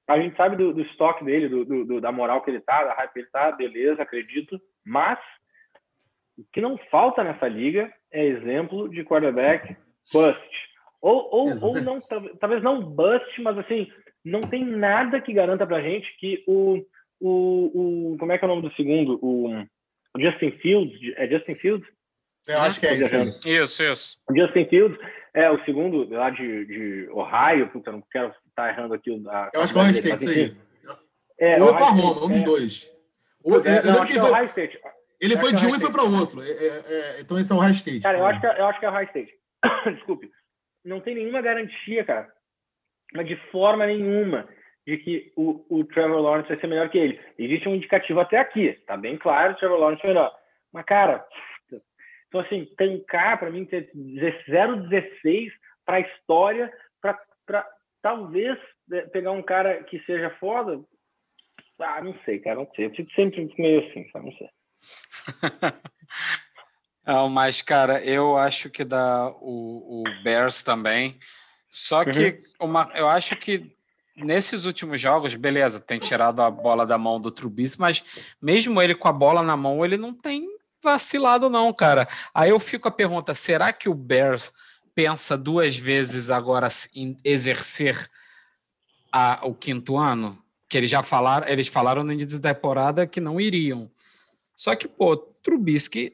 a 0.08 0.20
gente 0.20 0.36
sabe 0.36 0.56
do, 0.56 0.74
do 0.74 0.82
estoque 0.82 1.24
dele, 1.24 1.48
do, 1.48 1.86
do, 1.86 2.02
da 2.02 2.12
moral 2.12 2.42
que 2.42 2.50
ele 2.50 2.62
tá, 2.62 2.84
da 2.84 2.94
hype 2.94 3.14
que 3.14 3.20
ele 3.20 3.28
tá, 3.28 3.52
beleza, 3.52 4.02
acredito. 4.02 4.60
Mas 4.86 5.20
o 6.38 6.44
que 6.52 6.62
não 6.62 6.78
falta 6.90 7.24
nessa 7.24 7.48
liga 7.48 7.92
é 8.12 8.26
exemplo 8.26 8.90
de 8.90 9.04
quarterback 9.04 9.76
bust. 10.14 10.70
Ou, 11.02 11.30
ou, 11.32 11.64
ou 11.64 11.82
não, 11.82 11.98
talvez 12.40 12.62
não 12.62 12.82
bust, 12.82 13.42
mas 13.42 13.58
assim, 13.58 13.92
não 14.24 14.42
tem 14.42 14.66
nada 14.66 15.22
que 15.22 15.34
garanta 15.34 15.66
para 15.66 15.78
a 15.78 15.82
gente 15.82 16.08
que 16.20 16.44
o, 16.48 16.86
o, 17.20 18.14
o. 18.14 18.18
Como 18.18 18.32
é 18.32 18.38
que 18.38 18.46
é 18.46 18.48
o 18.48 18.50
nome 18.56 18.68
do 18.68 18.76
segundo? 18.76 19.20
O 19.22 19.50
Justin 20.18 20.52
Fields. 20.62 21.00
É 21.18 21.28
Justin 21.28 21.56
Fields? 21.56 21.88
Eu 22.48 22.62
acho 22.62 22.80
que 22.80 22.88
é 22.88 22.96
isso. 22.96 23.16
Isso, 23.46 23.84
isso. 23.84 24.18
Justin 24.36 24.66
Fields 24.66 25.00
é 25.34 25.50
o 25.50 25.64
segundo 25.66 26.10
lá 26.10 26.30
de, 26.30 26.66
de 26.66 27.10
Ohio, 27.12 27.70
porque 27.72 27.90
eu 27.90 27.94
não 27.94 28.04
quero 28.12 28.34
estar 28.48 28.70
errando 28.70 28.94
aqui. 28.94 29.12
A, 29.30 29.52
eu 29.54 29.62
acho 29.62 29.74
que 29.74 29.80
é 29.80 29.82
o 29.82 29.84
Ohio 29.84 29.94
State, 29.94 30.26
isso 30.26 30.30
aí. 30.30 30.58
É, 31.40 31.62
Ou 31.62 31.70
Oklahoma, 31.70 32.26
um 32.26 32.30
dos 32.30 32.44
dois. 32.44 32.92
O, 33.44 33.56
é, 33.56 33.84
não, 33.84 34.02
acho 34.02 34.14
que 34.14 34.20
é 34.20 34.24
o 34.24 34.32
Ohio 34.32 34.46
State. 34.46 34.80
Ele 35.22 35.38
foi 35.38 35.54
de 35.54 35.66
um 35.66 35.76
e 35.76 35.80
foi 35.80 35.92
para 35.92 36.04
o 36.04 36.18
outro. 36.18 36.42
É, 36.42 36.46
é, 36.46 37.18
é, 37.18 37.22
então 37.22 37.38
esse 37.38 37.52
é 37.52 37.56
o 37.56 37.70
State. 37.70 38.02
Cara, 38.02 38.18
eu 38.18 38.26
acho, 38.26 38.40
que, 38.40 38.48
eu 38.48 38.66
acho 38.66 38.80
que 38.80 38.86
é 38.86 38.90
o 38.90 39.02
State. 39.04 39.34
Desculpe. 39.96 40.32
Não 40.84 41.02
tem 41.02 41.16
nenhuma 41.16 41.42
garantia, 41.42 42.04
cara, 42.06 42.32
mas 43.14 43.28
de 43.28 43.36
forma 43.52 43.86
nenhuma 43.86 44.48
de 44.86 44.98
que 44.98 45.32
o, 45.36 45.66
o 45.70 45.84
Trevor 45.86 46.20
Lawrence 46.20 46.50
vai 46.50 46.60
ser 46.60 46.68
melhor 46.68 46.90
que 46.90 46.98
ele. 46.98 47.20
Existe 47.38 47.68
um 47.68 47.76
indicativo 47.76 48.20
até 48.20 48.38
aqui, 48.38 48.74
tá 48.86 48.98
bem 48.98 49.18
claro, 49.18 49.54
o 49.54 49.56
Trevor 49.56 49.80
Lawrence 49.80 50.04
é 50.04 50.08
melhor. 50.08 50.36
Mas, 50.72 50.86
cara, 50.86 51.26
então 52.28 52.42
assim, 52.42 52.66
tancar 52.78 53.40
para 53.40 53.50
mim 53.50 53.66
ter 53.66 53.92
0,16 53.96 55.52
para 55.86 55.98
a 55.98 56.02
história, 56.02 56.72
para 57.46 57.68
talvez 58.02 58.58
né, 58.88 59.02
pegar 59.02 59.32
um 59.32 59.42
cara 59.42 59.84
que 59.84 60.00
seja 60.06 60.30
foda, 60.40 60.80
ah, 61.80 62.02
não 62.02 62.16
sei, 62.26 62.40
cara, 62.40 62.58
não 62.58 62.70
sei. 62.76 62.86
Eu 62.86 62.92
fico 62.92 63.12
sempre 63.14 63.54
meio 63.58 63.88
assim, 63.88 64.08
sabe? 64.12 64.26
Não 64.26 64.34
sei. 64.34 64.50
não, 67.06 67.30
mas, 67.30 67.62
cara, 67.62 68.04
eu 68.04 68.38
acho 68.38 68.70
que 68.70 68.84
dá 68.84 69.30
o, 69.40 70.02
o 70.02 70.24
Bears 70.24 70.62
também. 70.62 71.18
Só 71.70 72.04
que 72.04 72.38
uhum. 72.60 72.68
uma, 72.68 72.92
eu 72.96 73.08
acho 73.08 73.36
que 73.36 73.76
nesses 74.16 74.66
últimos 74.66 75.00
jogos, 75.00 75.36
beleza, 75.36 75.80
tem 75.80 76.00
tirado 76.00 76.42
a 76.42 76.50
bola 76.50 76.86
da 76.86 76.98
mão 76.98 77.20
do 77.20 77.32
Trubisky, 77.32 77.80
mas 77.80 78.04
mesmo 78.42 78.82
ele 78.82 78.96
com 78.96 79.08
a 79.08 79.14
bola 79.14 79.42
na 79.42 79.56
mão, 79.56 79.86
ele 79.86 79.98
não 79.98 80.14
tem 80.14 80.48
vacilado 80.82 81.50
não, 81.50 81.72
cara. 81.74 82.08
Aí 82.34 82.50
eu 82.50 82.60
fico 82.60 82.88
a 82.88 82.92
pergunta, 82.92 83.36
será 83.36 83.72
que 83.72 83.90
o 83.90 83.94
Bears 83.94 84.54
pensa 84.96 85.38
duas 85.38 85.78
vezes 85.78 86.32
agora 86.32 86.68
em 86.94 87.18
exercer 87.24 88.10
a, 89.12 89.40
o 89.44 89.54
quinto 89.54 89.98
ano? 89.98 90.42
Que 90.68 90.78
eles 90.78 90.90
já 90.90 91.04
falaram, 91.04 91.48
eles 91.48 91.68
falaram 91.68 92.04
no 92.04 92.12
início 92.12 92.40
da 92.40 92.54
temporada 92.54 93.08
que 93.08 93.20
não 93.20 93.40
iriam. 93.40 93.90
Só 94.56 94.76
que, 94.76 94.88
pô, 94.88 95.16
Trubisky, 95.18 96.14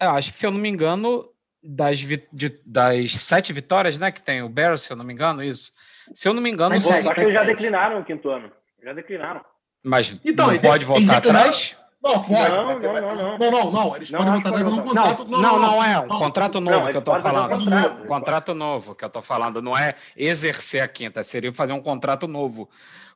eu 0.00 0.10
acho 0.10 0.32
que, 0.32 0.38
se 0.38 0.46
eu 0.46 0.50
não 0.50 0.58
me 0.58 0.68
engano, 0.68 1.28
das, 1.62 1.98
de, 1.98 2.60
das 2.64 3.14
sete 3.14 3.52
vitórias, 3.52 3.98
né? 3.98 4.10
Que 4.10 4.22
tem 4.22 4.42
o 4.42 4.48
Bears, 4.48 4.82
se 4.82 4.92
eu 4.92 4.96
não 4.96 5.04
me 5.04 5.12
engano, 5.12 5.42
isso. 5.42 5.72
Se 6.14 6.28
eu 6.28 6.32
não 6.32 6.40
me 6.40 6.50
engano. 6.50 6.80
Sete, 6.80 6.84
sete, 6.84 7.08
sete, 7.08 7.20
eles 7.20 7.34
já 7.34 7.42
declinaram 7.42 8.00
o 8.00 8.04
quinto 8.04 8.30
ano. 8.30 8.50
Já 8.82 8.92
declinaram. 8.92 9.44
Mas 9.82 10.18
então, 10.24 10.50
não 10.50 10.58
pode 10.58 10.84
voltar 10.84 11.18
atrás? 11.18 11.76
Não, 12.02 12.22
pode. 12.22 12.50
Não, 12.50 12.64
não, 12.64 12.78
não, 12.78 13.16
não. 13.16 13.38
Não, 13.38 13.50
não, 13.50 13.70
não. 13.70 13.96
Eles 13.96 14.10
podem 14.10 14.32
voltar 14.32 14.48
atrás 14.48 14.72
um 14.72 14.82
contrato. 14.82 15.24
Não, 15.24 15.40
não, 15.40 15.58
não, 15.58 15.84
é. 15.84 15.98
Um 15.98 16.08
contrato 16.08 16.60
novo 16.60 16.90
que 16.90 16.96
eu 16.96 17.02
tô 17.02 17.16
falando. 17.16 17.50
Contrato 17.50 17.70
novo. 17.70 18.06
Contrato 18.06 18.54
novo 18.54 18.94
que 18.94 19.04
eu 19.04 19.10
tô 19.10 19.22
falando. 19.22 19.62
Não 19.62 19.76
é 19.76 19.94
exercer 20.16 20.80
a 20.80 20.88
quinta, 20.88 21.24
seria 21.24 21.52
fazer 21.52 21.72
um 21.72 21.82
contrato 21.82 22.26
novo. 22.26 22.70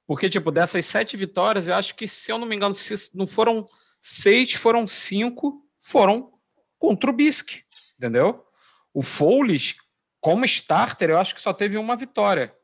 Porque, 0.07 0.29
tipo, 0.29 0.51
dessas 0.51 0.85
sete 0.85 1.17
vitórias, 1.17 1.69
eu 1.69 1.75
acho 1.75 1.95
que, 1.95 2.09
se 2.09 2.33
eu 2.33 2.39
não 2.39 2.47
me 2.47 2.57
engano, 2.57 2.75
se 2.75 3.17
não 3.17 3.27
foram 3.27 3.67
seis, 4.01 4.53
foram 4.55 4.85
cinco, 4.87 5.65
foram 5.81 6.33
contra 6.77 7.09
o 7.09 7.13
Bisque 7.13 7.63
entendeu? 8.03 8.45
O 8.93 9.01
Foles, 9.01 9.77
como 10.21 10.45
starter, 10.45 11.11
eu 11.11 11.19
acho 11.19 11.35
que 11.35 11.41
só 11.41 11.53
teve 11.53 11.79
uma 11.79 11.97
vitória. 11.97 12.55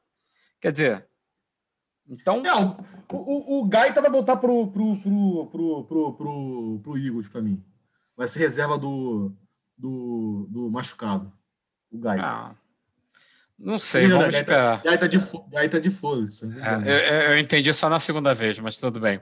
Quer 0.60 0.72
dizer, 0.72 1.08
então. 2.08 2.42
É, 2.44 2.54
o, 3.14 3.16
o, 3.16 3.60
o 3.60 3.68
Gaita 3.68 4.00
vai 4.00 4.10
voltar 4.10 4.36
pro, 4.36 4.66
pro, 4.68 4.96
pro, 4.96 5.46
pro, 5.46 5.84
pro, 5.84 6.12
pro, 6.14 6.80
pro 6.82 6.98
Eagles 6.98 7.28
para 7.28 7.42
mim. 7.42 7.62
Vai 8.16 8.26
ser 8.26 8.40
reserva 8.40 8.76
do, 8.76 9.32
do, 9.76 10.48
do 10.50 10.70
machucado. 10.70 11.32
O 11.90 11.98
Gaita. 11.98 12.24
Ah, 12.24 12.54
não 13.58 13.78
sei, 13.78 14.02
Sim, 14.02 14.08
vamos 14.10 14.24
Gaita, 14.24 14.38
esperar. 14.38 14.82
Gaita 14.82 15.08
de, 15.08 15.18
Gaita 15.50 15.80
de 15.80 15.90
Foles. 15.90 16.42
É, 16.42 16.46
eu, 16.84 17.32
eu, 17.32 17.38
entendi 17.38 17.72
só 17.74 17.88
na 17.88 17.98
segunda 17.98 18.34
vez, 18.34 18.58
mas 18.58 18.76
tudo 18.76 19.00
bem. 19.00 19.20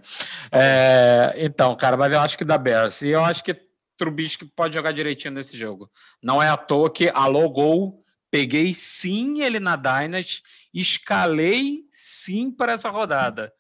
É, 0.53 1.35
então, 1.39 1.77
cara, 1.77 1.97
mas 1.97 2.13
eu 2.13 2.21
acho 2.21 2.37
que 2.37 2.45
dá 2.45 2.59
Bears. 2.59 3.03
E 3.03 3.09
eu 3.09 3.25
acho 3.25 3.43
que 3.43 3.66
Trubisky 3.97 4.45
pode 4.45 4.75
jogar 4.75 4.93
direitinho 4.93 5.35
nesse 5.35 5.57
jogo. 5.57 5.91
Não 6.23 6.43
é 6.43 6.49
à 6.49 6.57
toa 6.57 6.93
que 6.93 7.09
alô 7.09 7.49
gol, 7.49 8.03
peguei 8.31 8.75
sim 8.75 9.43
ele 9.43 9.59
na 9.59 9.77
Dynasty, 9.77 10.43
escalei 10.73 11.85
sim 11.91 12.51
para 12.51 12.73
essa 12.73 12.91
rodada. 12.91 13.53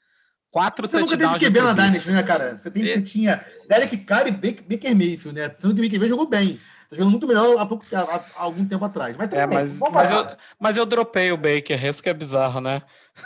Quatro 0.51 0.89
Você 0.89 1.01
nunca 1.01 1.17
teve 1.17 1.39
QB 1.39 1.61
na 1.61 1.73
Dynasty, 1.73 2.11
né, 2.11 2.23
cara? 2.23 2.57
Você, 2.57 2.71
tem, 2.71 2.83
você 2.83 3.03
tinha 3.03 3.45
Derek 3.69 3.97
Carr 3.99 4.27
e 4.27 4.31
Baker 4.31 4.97
Mayfield, 4.97 5.39
né? 5.39 5.49
Tanto 5.49 5.75
que 5.75 5.81
o 5.81 5.85
Baker 5.85 6.09
jogou 6.09 6.27
bem. 6.27 6.61
Tá 6.89 6.95
jogando 6.97 7.11
muito 7.11 7.27
melhor 7.27 7.59
há, 7.59 7.67
pouco, 7.67 7.85
há, 7.93 7.99
há 8.37 8.43
algum 8.43 8.65
tempo 8.65 8.85
atrás. 8.85 9.17
Mas, 9.17 9.33
é, 9.33 9.47
mas, 9.47 9.79
mas, 9.79 10.11
eu, 10.11 10.37
mas 10.59 10.77
eu 10.77 10.87
dropei 10.87 11.33
o 11.33 11.37
Baker, 11.37 11.85
isso 11.85 12.03
que 12.03 12.09
é 12.09 12.15
bizarro, 12.15 12.61
né? 12.61 12.81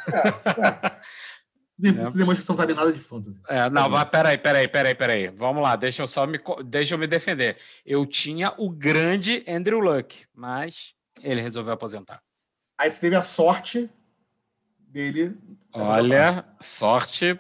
É, 0.09 0.29
é. 0.29 1.01
Você 1.81 2.18
demonstra 2.18 2.35
que 2.35 2.43
você 2.43 2.53
não 2.53 2.59
sabe 2.59 2.74
nada 2.74 2.93
de 2.93 3.01
fantasy. 3.01 3.41
É, 3.49 3.70
não, 3.70 3.89
mas 3.89 4.05
peraí, 4.05 4.39
peraí, 4.39 4.68
peraí, 4.68 4.95
peraí. 4.95 5.28
Vamos 5.28 5.62
lá, 5.62 5.76
deixa 5.76 6.03
eu 6.03 6.07
só 6.07 6.26
me, 6.26 6.39
deixa 6.64 6.95
eu 6.95 6.99
me 6.99 7.07
defender. 7.07 7.57
Eu 7.85 8.05
tinha 8.07 8.53
o 8.59 8.70
grande 8.70 9.45
Andrew 9.49 9.81
Luck, 9.81 10.26
mas 10.35 10.95
ele 11.22 11.41
resolveu 11.41 11.72
aposentar. 11.72 12.22
Aí 12.78 12.91
você 12.91 13.01
teve 13.01 13.16
a 13.16 13.22
sorte 13.22 13.91
dele. 14.78 15.37
Olha, 15.74 16.45
sorte. 16.61 17.39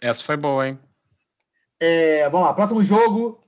Essa 0.00 0.24
foi 0.24 0.36
boa, 0.36 0.68
hein? 0.68 0.78
É, 1.78 2.28
vamos 2.28 2.46
lá, 2.46 2.54
próximo 2.54 2.82
jogo 2.82 3.40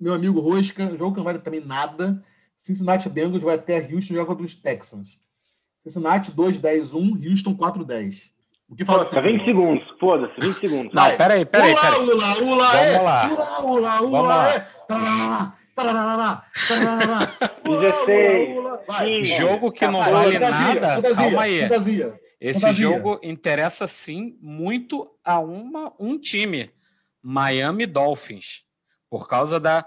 meu 0.00 0.14
amigo 0.14 0.40
Rosca, 0.40 0.96
jogo 0.96 1.12
que 1.12 1.18
não 1.18 1.24
vale 1.24 1.38
também 1.40 1.60
nada. 1.60 2.24
Cincinnati 2.56 3.08
Bengals 3.08 3.42
vai 3.42 3.56
até 3.56 3.78
Houston 3.78 4.14
joga 4.14 4.26
contra 4.26 4.46
os 4.46 4.54
Texans. 4.54 5.18
Cincinnati 5.82 6.32
2-10-1, 6.32 7.28
Houston 7.28 7.54
4-10. 7.54 8.29
O 8.70 8.76
que 8.76 8.84
fala? 8.84 9.04
Foda 9.04 9.20
20 9.22 9.44
segundos, 9.44 9.84
foda-se, 9.98 10.40
20 10.40 10.60
segundos. 10.60 10.94
Não, 10.94 11.16
peraí, 11.16 11.44
peraí, 11.44 11.74
peraí. 11.74 12.00
Ula, 12.00 12.12
ula, 12.14 12.38
ula, 12.38 12.70
Vamos 12.70 12.86
é. 12.86 13.00
lá. 13.00 13.26
Ula, 13.28 13.60
ula, 13.62 14.02
ula, 14.02 14.48
é. 14.54 14.60
Tarará, 14.86 15.52
tarará, 15.74 16.44
tarará. 16.68 17.32
16. 17.64 19.28
Jogo 19.28 19.72
que 19.72 19.86
não 19.86 20.02
vale 20.02 20.38
nada. 20.38 21.02
Calma 21.14 21.42
aí. 21.42 21.62
fantasia. 21.62 22.20
Esse 22.40 22.60
Fantasia. 22.62 22.88
jogo 22.88 23.20
interessa 23.22 23.86
sim 23.86 24.38
muito 24.40 25.10
a 25.24 25.38
uma, 25.40 25.92
um 26.00 26.18
time, 26.18 26.70
Miami 27.22 27.84
Dolphins, 27.86 28.62
por 29.10 29.28
causa 29.28 29.60
da, 29.60 29.84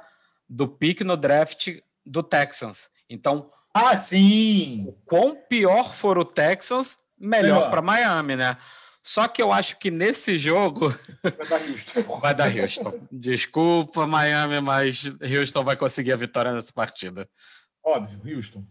do 0.48 0.68
pique 0.68 1.04
no 1.04 1.18
draft 1.18 1.70
do 2.06 2.22
Texans. 2.22 2.90
Então, 3.10 3.48
Ah, 3.74 3.98
sim. 3.98 4.94
quão 5.06 5.36
pior 5.50 5.96
for 5.96 6.18
o 6.20 6.24
Texans, 6.26 7.00
melhor 7.18 7.56
Melhor. 7.58 7.70
para 7.70 7.82
Miami, 7.82 8.36
né? 8.36 8.58
Só 9.02 9.28
que 9.28 9.42
eu 9.42 9.52
acho 9.52 9.78
que 9.78 9.92
nesse 9.92 10.38
jogo 10.38 10.98
Vai 11.22 11.48
dar 11.50 11.62
Houston. 11.62 12.02
vai 12.22 12.34
dar 12.34 12.58
Houston. 12.58 13.08
Desculpa, 13.12 14.08
Miami, 14.08 14.62
mas 14.62 15.04
Houston 15.22 15.64
vai 15.64 15.76
conseguir 15.76 16.14
a 16.14 16.18
vitória 16.18 16.54
nessa 16.54 16.72
partida. 16.72 17.30
Óbvio, 17.84 18.22
Houston. 18.36 18.66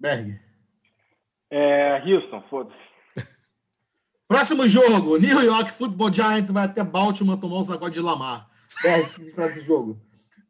Berg. 0.00 0.36
É, 1.48 2.02
Houston, 2.04 2.42
foda-se. 2.50 2.76
Próximo 4.26 4.68
jogo, 4.68 5.16
New 5.18 5.40
York 5.40 5.70
Football 5.70 6.12
Giants 6.12 6.50
vai 6.50 6.64
até 6.64 6.82
Baltimore 6.82 7.38
tomar 7.38 7.58
um 7.58 7.64
sacode 7.64 7.94
de 7.94 8.00
Lamar. 8.00 8.50
Berg, 8.82 9.06
o 9.06 9.10
que 9.10 9.24
você 9.26 9.32
fala 9.32 9.48
desse 9.48 9.64
jogo? 9.64 10.00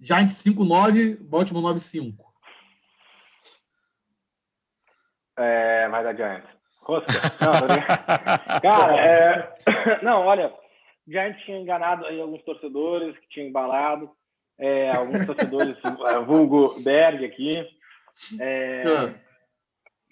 Giants 0.01 0.43
5-9, 0.43 1.19
Baltimore 1.21 1.75
9-5. 1.75 2.32
É, 5.39 5.89
vai 5.89 6.03
dar 6.05 6.15
Giants. 6.15 6.49
Rosca. 6.83 7.13
Não. 7.41 8.61
Cara, 8.61 8.97
é... 8.97 9.55
não, 10.03 10.27
olha, 10.27 10.53
Giants 11.07 11.41
tinha 11.45 11.59
enganado 11.59 12.05
aí 12.07 12.21
alguns 12.21 12.43
torcedores 12.43 13.17
que 13.19 13.29
tinham 13.29 13.49
embalado, 13.49 14.11
é, 14.59 14.91
alguns 14.97 15.25
torcedores, 15.25 15.77
é, 16.09 16.19
vulgo 16.21 16.75
Berg 16.83 17.25
aqui. 17.25 17.67
É, 18.41 18.83
Ah. 18.87 19.15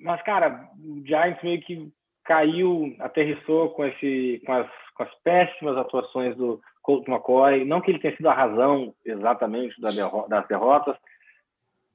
Mas, 0.02 0.22
cara, 0.22 0.66
o 0.82 1.04
Giants 1.06 1.42
meio 1.42 1.60
que 1.60 1.92
caiu, 2.24 2.96
aterrissou 3.00 3.68
com, 3.70 3.84
esse, 3.84 4.40
com, 4.46 4.52
as, 4.54 4.66
com 4.94 5.02
as 5.02 5.14
péssimas 5.22 5.76
atuações 5.76 6.34
do 6.36 6.58
Colt 6.82 7.06
McCoy. 7.06 7.64
Não 7.66 7.82
que 7.82 7.90
ele 7.90 7.98
tenha 7.98 8.16
sido 8.16 8.28
a 8.30 8.32
razão 8.32 8.94
exatamente 9.04 9.78
da 9.78 9.90
derro- 9.90 10.26
das 10.28 10.46
derrotas, 10.48 10.96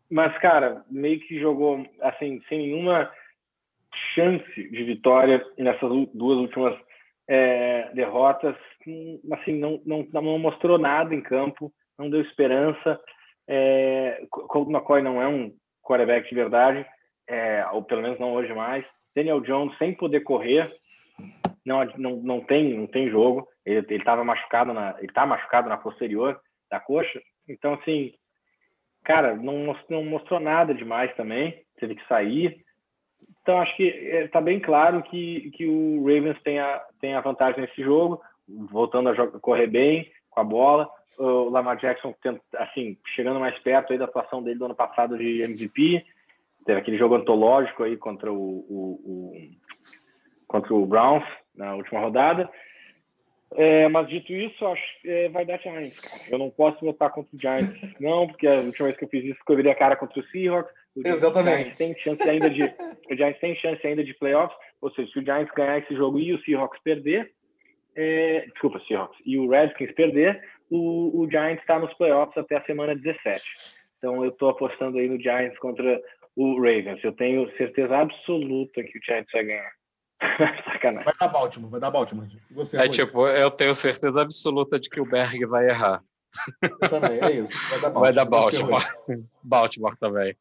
mas, 0.10 0.38
cara, 0.40 0.84
meio 0.90 1.20
que 1.22 1.40
jogou 1.40 1.86
assim, 2.02 2.42
sem 2.48 2.60
nenhuma 2.60 3.12
chance 4.14 4.70
de 4.70 4.84
vitória 4.84 5.44
nessas 5.58 5.90
duas 6.14 6.38
últimas 6.40 6.78
é, 7.28 7.90
derrotas. 7.94 8.56
Assim, 9.32 9.60
não, 9.60 9.82
não, 9.86 10.08
não 10.12 10.40
mostrou 10.40 10.78
nada 10.78 11.14
em 11.14 11.22
campo, 11.22 11.72
não 11.98 12.10
deu 12.10 12.22
esperança. 12.22 13.00
É, 13.48 14.26
Colt 14.30 14.70
McCoy 14.70 15.02
não 15.02 15.22
é 15.22 15.28
um 15.28 15.54
quarterback 15.84 16.28
de 16.28 16.36
verdade, 16.36 16.86
é, 17.28 17.66
ou 17.72 17.84
pelo 17.84 18.02
menos 18.02 18.20
não 18.20 18.34
hoje 18.34 18.54
mais. 18.54 18.86
Daniel 19.16 19.40
Jones 19.42 19.78
sem 19.78 19.94
poder 19.94 20.22
correr, 20.22 20.72
não, 21.66 21.86
não, 21.98 22.16
não 22.18 22.42
tem 22.42 22.74
não 22.74 22.88
tem 22.88 23.10
jogo. 23.10 23.48
Ele 23.66 23.86
estava 23.96 24.24
machucado 24.24 24.74
na 24.74 24.96
ele 25.00 25.12
tá 25.14 25.26
machucado 25.26 25.70
na 25.70 25.78
posterior 25.78 26.40
da 26.70 26.80
coxa. 26.80 27.22
Então 27.48 27.74
assim, 27.76 28.14
cara, 29.06 29.36
não 29.36 29.58
mostrou, 29.60 30.04
não 30.04 30.10
mostrou 30.10 30.40
nada 30.40 30.74
demais 30.74 31.14
também. 31.16 31.64
Teve 31.80 31.96
que 31.96 32.06
sair. 32.08 32.64
Então 33.42 33.60
acho 33.60 33.76
que 33.78 33.84
está 33.84 34.42
bem 34.42 34.60
claro 34.60 35.02
que, 35.04 35.52
que 35.52 35.66
o 35.68 36.00
Ravens 36.04 36.42
tem 36.44 36.60
a, 36.60 36.82
tem 37.00 37.14
a 37.16 37.22
vantagem 37.22 37.62
nesse 37.62 37.82
jogo, 37.82 38.20
voltando 38.48 39.10
a 39.10 39.14
jogar, 39.14 39.40
correr 39.40 39.68
bem 39.68 40.12
com 40.30 40.40
a 40.40 40.44
bola. 40.44 40.90
O 41.18 41.50
Lamar 41.50 41.78
Jackson 41.78 42.14
assim 42.58 42.98
chegando 43.16 43.40
mais 43.40 43.58
perto 43.60 43.94
aí 43.94 44.00
da 44.00 44.06
atuação 44.06 44.44
dele 44.44 44.60
do 44.60 44.66
ano 44.66 44.76
passado 44.76 45.18
de 45.18 45.42
MVP. 45.44 46.04
Teve 46.66 46.80
aquele 46.80 46.98
jogo 46.98 47.16
antológico 47.16 47.84
aí 47.84 47.96
contra 47.96 48.34
o, 48.34 48.36
o- 48.38 49.02
o- 49.06 49.34
contra 50.48 50.74
o 50.74 50.86
Browns 50.86 51.24
na 51.56 51.76
última 51.76 52.00
rodada. 52.02 52.50
É, 53.58 53.88
mas 53.88 54.08
dito 54.10 54.34
isso, 54.34 54.66
acho 54.66 55.02
que 55.02 55.10
é, 55.10 55.30
vai 55.30 55.46
dar 55.46 55.60
Giants, 55.60 56.00
cara. 56.00 56.24
Eu 56.30 56.38
não 56.38 56.50
posso 56.50 56.84
votar 56.84 57.10
contra 57.12 57.36
o 57.36 57.40
Giants, 57.40 57.96
não, 58.00 58.28
porque 58.28 58.48
a 58.48 58.56
última 58.56 58.88
vez 58.88 58.98
que 58.98 59.06
eu 59.06 59.10
fiz 59.10 59.24
isso, 59.24 59.40
eu 59.48 59.56
virei 59.56 59.72
a 59.72 59.76
cara 59.76 59.96
contra 59.96 60.20
o 60.20 60.26
Seahawks. 60.28 60.74
O 60.96 61.02
Exatamente. 61.06 61.58
Giants 61.58 61.78
tem 61.78 61.98
chance 61.98 62.30
ainda 62.30 62.50
de, 62.50 62.64
o 62.64 63.16
Giants 63.16 63.40
tem 63.40 63.56
chance 63.56 63.86
ainda 63.88 64.04
de 64.04 64.14
playoffs, 64.14 64.58
ou 64.82 64.92
seja, 64.92 65.12
se 65.12 65.20
o 65.20 65.24
Giants 65.24 65.54
ganhar 65.56 65.80
esse 65.80 65.96
jogo 65.96 66.20
e 66.20 66.34
o 66.34 66.42
Seahawks 66.44 66.82
perder, 66.84 67.32
é, 67.96 68.46
desculpa, 68.52 68.82
Seahawks, 68.88 69.18
e 69.26 69.38
o 69.38 69.50
Redskins 69.50 69.94
perder, 69.94 70.42
o, 70.70 71.22
o 71.22 71.30
Giants 71.30 71.62
está 71.62 71.80
nos 71.80 71.94
playoffs 71.94 72.38
até 72.38 72.58
a 72.58 72.66
semana 72.66 72.96
17. 72.96 73.44
Então 73.98 74.24
eu 74.24 74.32
estou 74.32 74.50
apostando 74.50 74.98
aí 74.98 75.08
no 75.08 75.20
Giants 75.20 75.58
contra 75.60 76.02
o 76.36 76.56
Ravens. 76.56 77.04
Eu 77.04 77.14
tenho 77.14 77.50
certeza 77.56 77.98
absoluta 77.98 78.84
que 78.84 78.98
o 78.98 79.02
Giants 79.04 79.32
vai 79.32 79.46
ganhar. 79.46 79.72
Sacanagem. 80.74 81.06
Vai 81.06 81.14
dar 81.20 81.28
Baltimore, 81.28 81.70
vai 81.72 81.80
dar 81.80 81.92
Baltimore. 81.92 82.28
Você, 82.52 82.78
É 82.78 82.88
tipo, 82.88 83.28
eu 83.28 83.52
tenho 83.52 83.76
certeza 83.76 84.22
absoluta 84.22 84.80
de 84.80 84.90
que 84.90 85.00
o 85.00 85.06
Berg 85.06 85.46
vai 85.46 85.68
errar. 85.68 86.04
Eu 86.62 86.90
também, 86.90 87.20
é 87.22 87.32
isso. 87.32 87.56
Vai 87.70 87.80
dar 87.80 87.90
Baltimore. 87.90 87.96
Vai 88.02 88.14
dar 88.14 88.26
Baltimore. 88.26 88.86
Baltimore 89.44 89.96
também. 89.98 90.38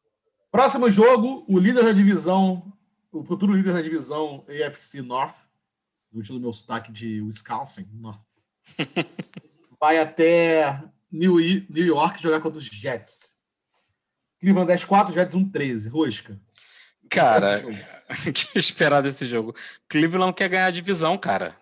Próximo 0.51 0.89
jogo, 0.89 1.45
o 1.47 1.59
líder 1.59 1.83
da 1.83 1.91
divisão, 1.91 2.71
o 3.11 3.23
futuro 3.23 3.53
líder 3.53 3.73
da 3.73 3.81
divisão 3.81 4.45
AFC 4.47 5.01
North, 5.01 5.35
do 6.11 6.21
estilo 6.21 6.39
meu 6.39 6.53
sotaque 6.53 6.91
de 6.91 7.21
Wisconsin, 7.21 7.87
North, 7.93 8.21
vai 9.79 9.97
até 9.97 10.81
New 11.11 11.39
York 11.39 12.21
jogar 12.21 12.39
contra 12.39 12.57
os 12.57 12.65
Jets. 12.65 13.35
Cleveland 14.39 14.71
10-4, 14.71 15.13
Jets 15.13 15.35
1-13. 15.35 15.89
Rosca. 15.89 16.39
Cara, 17.09 17.61
o 18.27 18.31
que 18.33 18.57
esperar 18.57 19.01
desse 19.01 19.25
jogo? 19.25 19.55
Cleveland 19.89 20.33
quer 20.33 20.49
ganhar 20.49 20.67
a 20.67 20.71
divisão, 20.71 21.17
cara. 21.17 21.55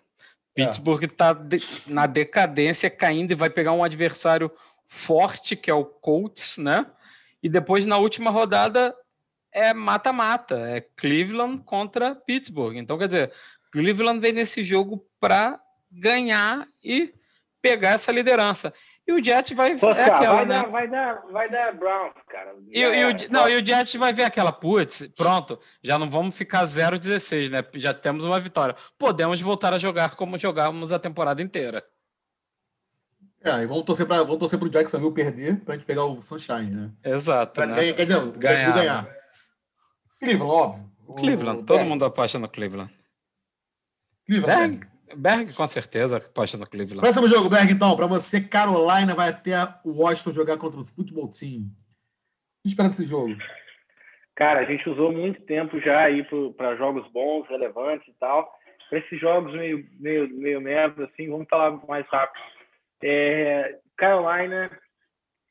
É. 0.55 0.65
Pittsburgh 0.65 1.07
tá 1.07 1.33
de- 1.33 1.61
na 1.87 2.05
decadência, 2.05 2.89
caindo 2.89 3.31
e 3.31 3.35
vai 3.35 3.49
pegar 3.49 3.73
um 3.73 3.83
adversário 3.83 4.51
forte, 4.87 5.55
que 5.55 5.71
é 5.71 5.73
o 5.73 5.85
Colts, 5.85 6.57
né? 6.57 6.85
E 7.41 7.49
depois, 7.49 7.85
na 7.85 7.97
última 7.97 8.29
rodada, 8.29 8.95
é 9.51 9.73
mata-mata. 9.73 10.55
É 10.69 10.81
Cleveland 10.95 11.63
contra 11.63 12.15
Pittsburgh. 12.15 12.77
Então, 12.77 12.97
quer 12.97 13.07
dizer, 13.07 13.31
Cleveland 13.71 14.19
vem 14.19 14.33
nesse 14.33 14.63
jogo 14.63 15.05
para 15.19 15.59
ganhar 15.91 16.67
e 16.83 17.13
pegar 17.61 17.91
essa 17.91 18.11
liderança. 18.11 18.73
E 19.05 19.11
o 19.11 19.21
Jet 19.23 19.53
vai. 19.53 19.77
Pô, 19.77 19.89
é 19.91 19.95
cara, 19.95 20.15
aquela, 20.15 20.33
vai, 20.35 20.45
né? 20.45 20.55
dar, 20.57 20.65
vai, 20.69 20.87
dar, 20.87 21.21
vai 21.29 21.49
dar 21.49 21.73
Browns, 21.75 22.13
cara. 22.29 22.55
E, 22.69 22.79
e 22.81 23.05
o, 23.05 23.09
É, 23.11 23.27
não, 23.29 23.49
e 23.49 23.61
o 23.61 23.65
Jets 23.65 23.95
vai 23.95 24.13
ver 24.13 24.23
aquela, 24.23 24.51
putz, 24.53 25.05
pronto, 25.15 25.59
já 25.83 25.99
não 25.99 26.09
vamos 26.09 26.35
ficar 26.37 26.63
0-16, 26.63 27.49
né? 27.49 27.61
Já 27.75 27.93
temos 27.93 28.23
uma 28.23 28.39
vitória. 28.39 28.75
Podemos 28.97 29.41
voltar 29.41 29.73
a 29.73 29.77
jogar 29.77 30.15
como 30.15 30.37
jogávamos 30.37 30.93
a 30.93 30.99
temporada 30.99 31.41
inteira. 31.41 31.83
É, 33.43 33.61
e 33.61 33.65
vamos 33.65 33.83
torcer, 33.83 34.05
pra, 34.05 34.19
vamos 34.23 34.37
torcer 34.37 34.57
pro 34.57 34.69
Jacksonville 34.69 35.13
perder 35.13 35.59
pra 35.65 35.75
gente 35.75 35.85
pegar 35.85 36.05
o 36.05 36.21
Sunshine, 36.21 36.71
né? 36.71 36.91
Exato. 37.03 37.55
Pra, 37.55 37.65
né? 37.65 37.75
ganhar, 37.75 37.93
quer 37.95 38.05
dizer, 38.05 38.17
o 38.19 38.31
Ganhar, 38.31 38.73
ganhar. 38.73 39.09
Cleveland, 40.17 40.49
óbvio. 40.53 41.15
Cleveland, 41.17 41.59
O- 41.59 41.65
todo 41.65 41.75
Berg. 41.79 41.89
mundo 41.89 42.05
aposta 42.05 42.39
no 42.39 42.47
Cleveland. 42.47 42.89
Cleveland. 44.25 44.89
Berg, 45.15 45.53
com 45.53 45.67
certeza, 45.67 46.17
aposta 46.17 46.57
no 46.57 46.67
Cleveland. 46.67 47.01
Próximo 47.01 47.27
jogo, 47.27 47.49
Berg, 47.49 47.71
então. 47.71 47.95
Para 47.95 48.07
você, 48.07 48.41
Carolina 48.41 49.15
vai 49.15 49.29
até 49.29 49.53
o 49.83 50.01
Washington 50.01 50.31
jogar 50.31 50.57
contra 50.57 50.79
o 50.79 50.83
Futebol 50.83 51.29
Team. 51.29 51.61
O 51.61 52.63
que 52.63 52.69
espera 52.69 52.89
desse 52.89 53.05
jogo? 53.05 53.35
Cara, 54.35 54.61
a 54.61 54.65
gente 54.65 54.89
usou 54.89 55.11
muito 55.11 55.41
tempo 55.41 55.79
já 55.79 55.99
aí 56.01 56.25
para 56.57 56.75
jogos 56.75 57.07
bons, 57.11 57.47
relevantes 57.47 58.07
e 58.07 58.13
tal. 58.19 58.51
Para 58.89 58.99
esses 58.99 59.19
jogos 59.19 59.53
meio, 59.53 59.85
meio, 59.99 60.29
meio 60.29 60.61
merda, 60.61 61.05
assim, 61.05 61.29
vamos 61.29 61.47
falar 61.49 61.71
mais 61.87 62.07
rápido. 62.07 62.43
É, 63.03 63.77
Carolina, 63.97 64.71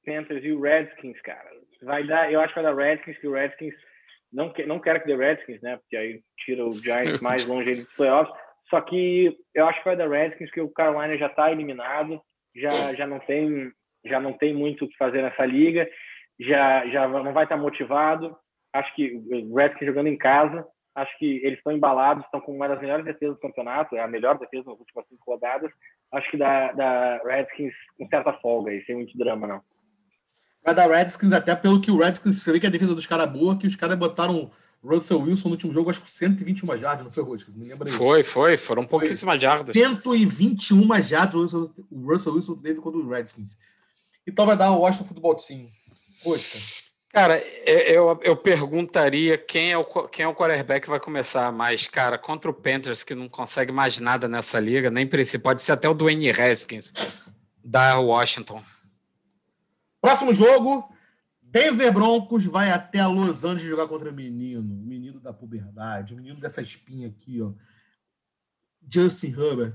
Panthers 0.05 0.45
e 0.45 0.53
o 0.53 0.61
Redskins, 0.61 1.21
cara. 1.23 1.51
Vai 1.83 2.05
dar, 2.07 2.33
eu 2.33 2.41
acho 2.41 2.55
que 2.55 2.61
vai 2.61 2.73
dar 2.73 2.81
Redskins, 2.81 3.19
que 3.19 3.29
o 3.29 3.35
Redskins 3.35 3.75
não, 4.33 4.51
que, 4.51 4.65
não 4.65 4.81
quero 4.81 5.01
que 5.01 5.07
dê 5.07 5.17
Redskins, 5.17 5.61
né? 5.61 5.77
Porque 5.77 5.97
aí 5.97 6.23
tira 6.39 6.65
o 6.65 6.73
Giants 6.73 7.21
mais 7.21 7.45
longe 7.45 7.75
dos 7.75 7.93
playoffs. 7.95 8.35
Só 8.73 8.81
que 8.81 9.37
eu 9.55 9.67
acho 9.67 9.81
que 9.81 9.85
vai 9.85 9.97
dar 9.97 10.09
Redskins, 10.09 10.49
porque 10.49 10.63
o 10.63 10.71
Carolina 10.71 11.19
já 11.19 11.27
está 11.27 11.53
eliminado, 11.53 12.19
já, 12.57 12.95
já, 12.95 13.07
não 13.07 13.19
tem, 13.19 13.71
já 14.03 14.19
não 14.19 14.33
tem 14.33 14.55
muito 14.55 14.87
o 14.87 14.89
que 14.89 14.97
fazer 14.97 15.21
nessa 15.21 15.45
liga, 15.45 15.87
já, 16.41 16.87
já 16.89 17.07
não 17.07 17.35
vai 17.35 17.45
estar 17.45 17.57
tá 17.57 17.63
motivado. 17.63 18.35
Acho 18.73 18.95
que 18.95 19.13
o 19.31 19.55
Redskins 19.55 19.89
jogando 19.89 20.07
em 20.07 20.17
casa, 20.17 20.67
acho 20.95 21.19
que 21.19 21.45
eles 21.45 21.59
estão 21.59 21.71
embalados, 21.71 22.25
estão 22.25 22.41
com 22.41 22.57
uma 22.57 22.67
das 22.67 22.81
melhores 22.81 23.05
defesas 23.05 23.35
do 23.35 23.43
campeonato, 23.43 23.95
é 23.95 24.01
a 24.01 24.09
melhor 24.09 24.39
defesa 24.39 24.71
nas 24.71 24.79
últimas 24.79 25.07
cinco 25.07 25.31
rodadas. 25.31 25.71
Acho 26.11 26.31
que 26.31 26.39
dá, 26.39 26.73
dá 26.73 27.21
Redskins 27.27 27.75
com 27.99 28.09
certa 28.09 28.33
folga 28.41 28.71
aí, 28.71 28.83
sem 28.87 28.95
muito 28.95 29.19
drama, 29.19 29.47
não. 29.47 29.61
Vai 30.65 30.75
dar 30.75 30.89
Redskins 30.89 31.35
até 31.35 31.55
pelo 31.55 31.79
que 31.79 31.91
o 31.91 31.99
Redskins, 31.99 32.43
você 32.43 32.51
vê 32.53 32.59
que 32.59 32.67
a 32.67 32.71
defesa 32.71 32.95
dos 32.95 33.07
caras 33.07 33.27
é 33.27 33.31
boa, 33.31 33.59
que 33.59 33.67
os 33.67 33.77
caras 33.77 33.99
botaram 33.99 34.51
Russell 34.83 35.21
Wilson 35.21 35.49
no 35.49 35.55
último 35.55 35.73
jogo, 35.73 35.91
acho 35.91 36.03
que 36.03 36.13
121 36.13 36.77
jardas, 36.77 37.05
não 37.05 37.13
foi, 37.13 37.23
Rodrigo? 37.23 37.53
Me 37.57 37.69
lembra 37.69 37.89
aí. 37.89 37.95
Foi, 37.95 38.25
foi, 38.25 38.57
foram 38.57 38.85
pouquíssimas 38.85 39.41
jardas. 39.41 39.73
121 39.73 41.03
jardas 41.03 41.53
o 41.53 41.71
Russell 42.05 42.35
Wilson 42.35 42.57
teve 42.57 42.81
contra 42.81 42.99
o 43.01 43.09
Redskins. 43.09 43.57
Então 44.27 44.45
vai 44.45 44.57
dar 44.57 44.73
o 44.73 44.81
Washington 44.81 45.05
Futebol 45.05 45.35
Team. 45.37 45.69
Poxa. 46.23 46.83
Cara, 47.13 47.39
eu, 47.67 48.19
eu 48.23 48.35
perguntaria 48.35 49.37
quem 49.37 49.73
é, 49.73 49.77
o, 49.77 49.85
quem 49.85 50.25
é 50.25 50.29
o 50.29 50.35
quarterback 50.35 50.85
que 50.85 50.91
vai 50.91 50.99
começar 50.99 51.53
mais. 51.53 51.87
Cara, 51.87 52.17
contra 52.17 52.51
o 52.51 52.55
Panthers, 52.55 53.05
que 53.05 53.15
não 53.15 53.29
consegue 53.29 53.71
mais 53.71 53.99
nada 53.99 54.27
nessa 54.27 54.59
liga, 54.59 54.91
nem 54.91 55.07
precisa, 55.07 55.39
pode 55.39 55.63
ser 55.63 55.73
até 55.73 55.89
o 55.89 55.95
Dwayne 55.95 56.31
Haskins 56.31 56.93
da 57.63 57.99
Washington. 57.99 58.63
Próximo 60.01 60.33
jogo, 60.33 60.89
Denver 61.53 61.93
Broncos 61.93 62.47
vai 62.47 62.71
até 62.71 63.07
Los 63.07 63.45
Angeles 63.45 63.69
jogar 63.69 63.87
contra 63.87 64.09
o 64.09 64.13
menino, 64.13 64.61
o 64.61 64.87
menino 64.87 65.21
da 65.21 65.35
puberdade, 65.35 66.15
o 66.15 66.17
menino 66.17 66.41
dessa 66.41 66.63
espinha 66.63 67.09
aqui, 67.09 67.43
ó. 67.43 67.53
Justin 68.91 69.39
Herbert 69.39 69.75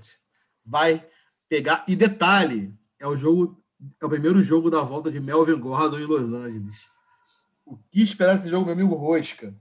vai 0.65 1.05
pegar. 1.47 1.85
E 1.87 1.95
detalhe, 1.95 2.73
é 2.99 3.05
o 3.05 3.15
jogo, 3.15 3.63
é 4.01 4.05
o 4.05 4.09
primeiro 4.09 4.41
jogo 4.41 4.71
da 4.71 4.81
volta 4.81 5.11
de 5.11 5.19
Melvin 5.19 5.59
Gordon 5.59 5.99
em 5.99 6.05
Los 6.05 6.33
Angeles. 6.33 6.89
O 7.63 7.77
que 7.77 8.01
esperar 8.01 8.35
desse 8.35 8.49
jogo, 8.49 8.65
meu 8.65 8.73
amigo 8.73 8.95
Rosca? 8.95 9.53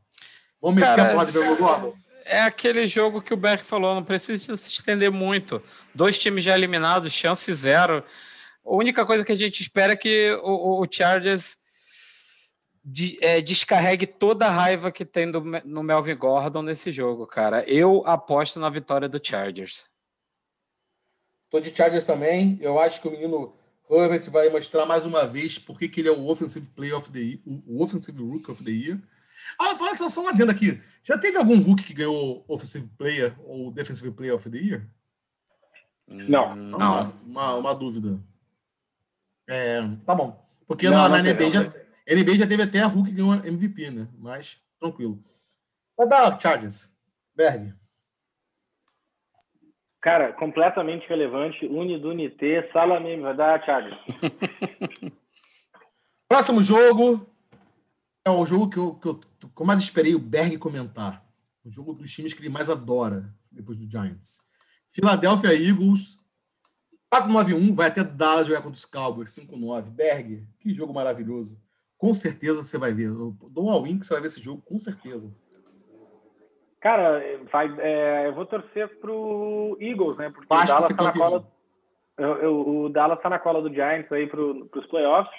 Vamos 0.59 0.81
meter 0.81 0.97
Cara, 0.97 1.11
a 1.11 1.13
porra 1.13 1.27
de 1.27 1.39
Melvin 1.39 1.57
Gordon? 1.61 1.93
É 2.25 2.41
aquele 2.41 2.87
jogo 2.87 3.21
que 3.21 3.35
o 3.35 3.37
Berg 3.37 3.63
falou, 3.63 3.95
não 3.95 4.03
precisa 4.03 4.57
se 4.57 4.73
estender 4.73 5.11
muito. 5.11 5.63
Dois 5.95 6.19
times 6.19 6.43
já 6.43 6.55
eliminados, 6.55 7.13
chance 7.13 7.53
zero. 7.53 8.03
A 8.65 8.75
única 8.75 9.05
coisa 9.05 9.23
que 9.23 9.33
a 9.33 9.37
gente 9.37 9.61
espera 9.61 9.93
é 9.93 9.97
que 9.97 10.33
o, 10.43 10.81
o 10.83 10.89
Chargers 10.91 11.59
de, 12.89 13.19
é, 13.21 13.41
descarregue 13.41 14.07
toda 14.07 14.47
a 14.47 14.51
raiva 14.51 14.93
que 14.93 15.05
tem 15.05 15.29
do, 15.29 15.41
no 15.65 15.83
Melvin 15.83 16.15
Gordon 16.15 16.63
nesse 16.63 16.93
jogo, 16.93 17.27
cara. 17.27 17.69
Eu 17.69 18.07
aposto 18.07 18.61
na 18.61 18.71
vitória 18.71 19.09
do 19.09 19.21
Chargers. 19.21 19.91
Tô 21.51 21.59
de 21.59 21.75
Chargers 21.75 22.05
também. 22.05 22.57
Eu 22.61 22.79
acho 22.79 23.01
que 23.01 23.09
o 23.09 23.11
menino 23.11 23.53
Herbert 23.91 24.31
vai 24.31 24.49
mostrar 24.51 24.87
mais 24.87 25.05
uma 25.05 25.27
vez 25.27 25.59
por 25.59 25.81
que 25.81 25.91
ele 26.01 26.09
é 26.09 26.13
o 26.13 26.29
Offensive 26.29 26.71
Player 26.71 26.97
of 26.97 27.11
the 27.11 27.19
Year, 27.19 27.41
o 27.67 27.83
Offensive 27.83 28.23
Rook 28.23 28.49
of 28.53 28.63
the 28.63 28.71
Year. 28.71 29.01
Ah, 29.59 29.75
falar 29.75 29.97
só 29.97 30.21
uma 30.21 30.31
adendo 30.31 30.53
aqui. 30.53 30.81
Já 31.03 31.19
teve 31.19 31.37
algum 31.39 31.59
Rook 31.61 31.83
que 31.83 31.95
ganhou 31.95 32.45
Offensive 32.47 32.89
Player 32.97 33.35
ou 33.45 33.73
Defensive 33.73 34.13
Player 34.13 34.35
of 34.35 34.49
the 34.49 34.59
Year? 34.59 34.87
Não. 36.07 36.55
Não. 36.55 36.79
Uma, 36.79 37.13
uma, 37.27 37.55
uma 37.55 37.75
dúvida. 37.75 38.21
É, 39.49 39.81
tá 40.05 40.15
bom. 40.15 40.41
Porque 40.69 40.89
não, 40.89 40.97
na, 40.97 41.09
na 41.09 41.23
NBA 41.23 41.51
já 41.51 41.86
NBA 42.09 42.37
já 42.37 42.47
teve 42.47 42.63
até 42.63 42.81
a 42.81 42.87
Hulk 42.87 43.11
que 43.11 43.17
ganhou 43.17 43.35
MVP, 43.35 43.91
né? 43.91 44.09
Mas 44.19 44.63
tranquilo. 44.79 45.21
Vai 45.97 46.09
dar 46.09 46.41
Chargers. 46.41 46.95
Berg. 47.35 47.75
Cara, 50.01 50.33
completamente 50.35 51.09
relevante. 51.09 51.67
Unidunité, 51.67 52.71
Salamim, 52.73 53.21
vai 53.21 53.37
dar 53.37 53.65
Chargers. 53.65 53.99
Próximo 56.29 56.63
jogo 56.63 57.27
é 58.25 58.31
o 58.31 58.47
jogo 58.47 58.69
que 58.69 58.79
eu, 58.79 58.95
que, 58.95 59.09
eu, 59.09 59.15
que 59.17 59.63
eu 59.63 59.67
mais 59.67 59.81
esperei 59.81 60.15
o 60.15 60.21
Berg 60.21 60.59
comentar. 60.59 61.25
O 61.65 61.71
jogo 61.71 61.93
dos 61.93 62.13
times 62.13 62.33
que 62.33 62.41
ele 62.41 62.49
mais 62.49 62.71
adora, 62.71 63.35
depois 63.51 63.79
do 63.79 63.91
Giants. 63.91 64.43
Philadelphia 64.89 65.53
Eagles 65.53 66.25
4-9-1, 67.13 67.73
vai 67.73 67.89
até 67.89 68.05
Dallas 68.05 68.47
jogar 68.47 68.63
contra 68.63 68.77
os 68.77 68.85
Cowboys, 68.85 69.31
5-9. 69.31 69.91
Berg, 69.91 70.47
que 70.61 70.75
jogo 70.75 70.93
maravilhoso. 70.93 71.59
Com 71.99 72.13
certeza 72.13 72.63
você 72.63 72.79
vai 72.79 72.93
ver. 72.93 73.07
Eu 73.07 73.35
dou 73.51 73.71
all-in 73.71 73.99
que 73.99 74.07
você 74.07 74.15
vai 74.15 74.23
ver 74.23 74.29
esse 74.29 74.43
jogo, 74.43 74.63
com 74.63 74.79
certeza. 74.79 75.33
Cara, 76.81 77.21
vai, 77.51 77.75
é, 77.81 78.29
eu 78.29 78.35
vou 78.35 78.47
torcer 78.47 78.89
pro 79.01 79.77
Eagles, 79.81 80.17
né? 80.17 80.31
Porque 80.31 80.47
o 80.47 80.67
Dallas, 80.67 80.89
tá 80.89 81.03
na 81.03 81.13
cola, 81.13 81.45
eu, 82.19 82.37
eu, 82.37 82.69
o 82.69 82.89
Dallas 82.89 83.21
tá 83.21 83.31
na 83.31 83.39
cola 83.39 83.61
do 83.63 83.73
Giants 83.73 84.13
aí 84.13 84.27
pro, 84.27 84.67
pros 84.67 84.87
playoffs. 84.87 85.35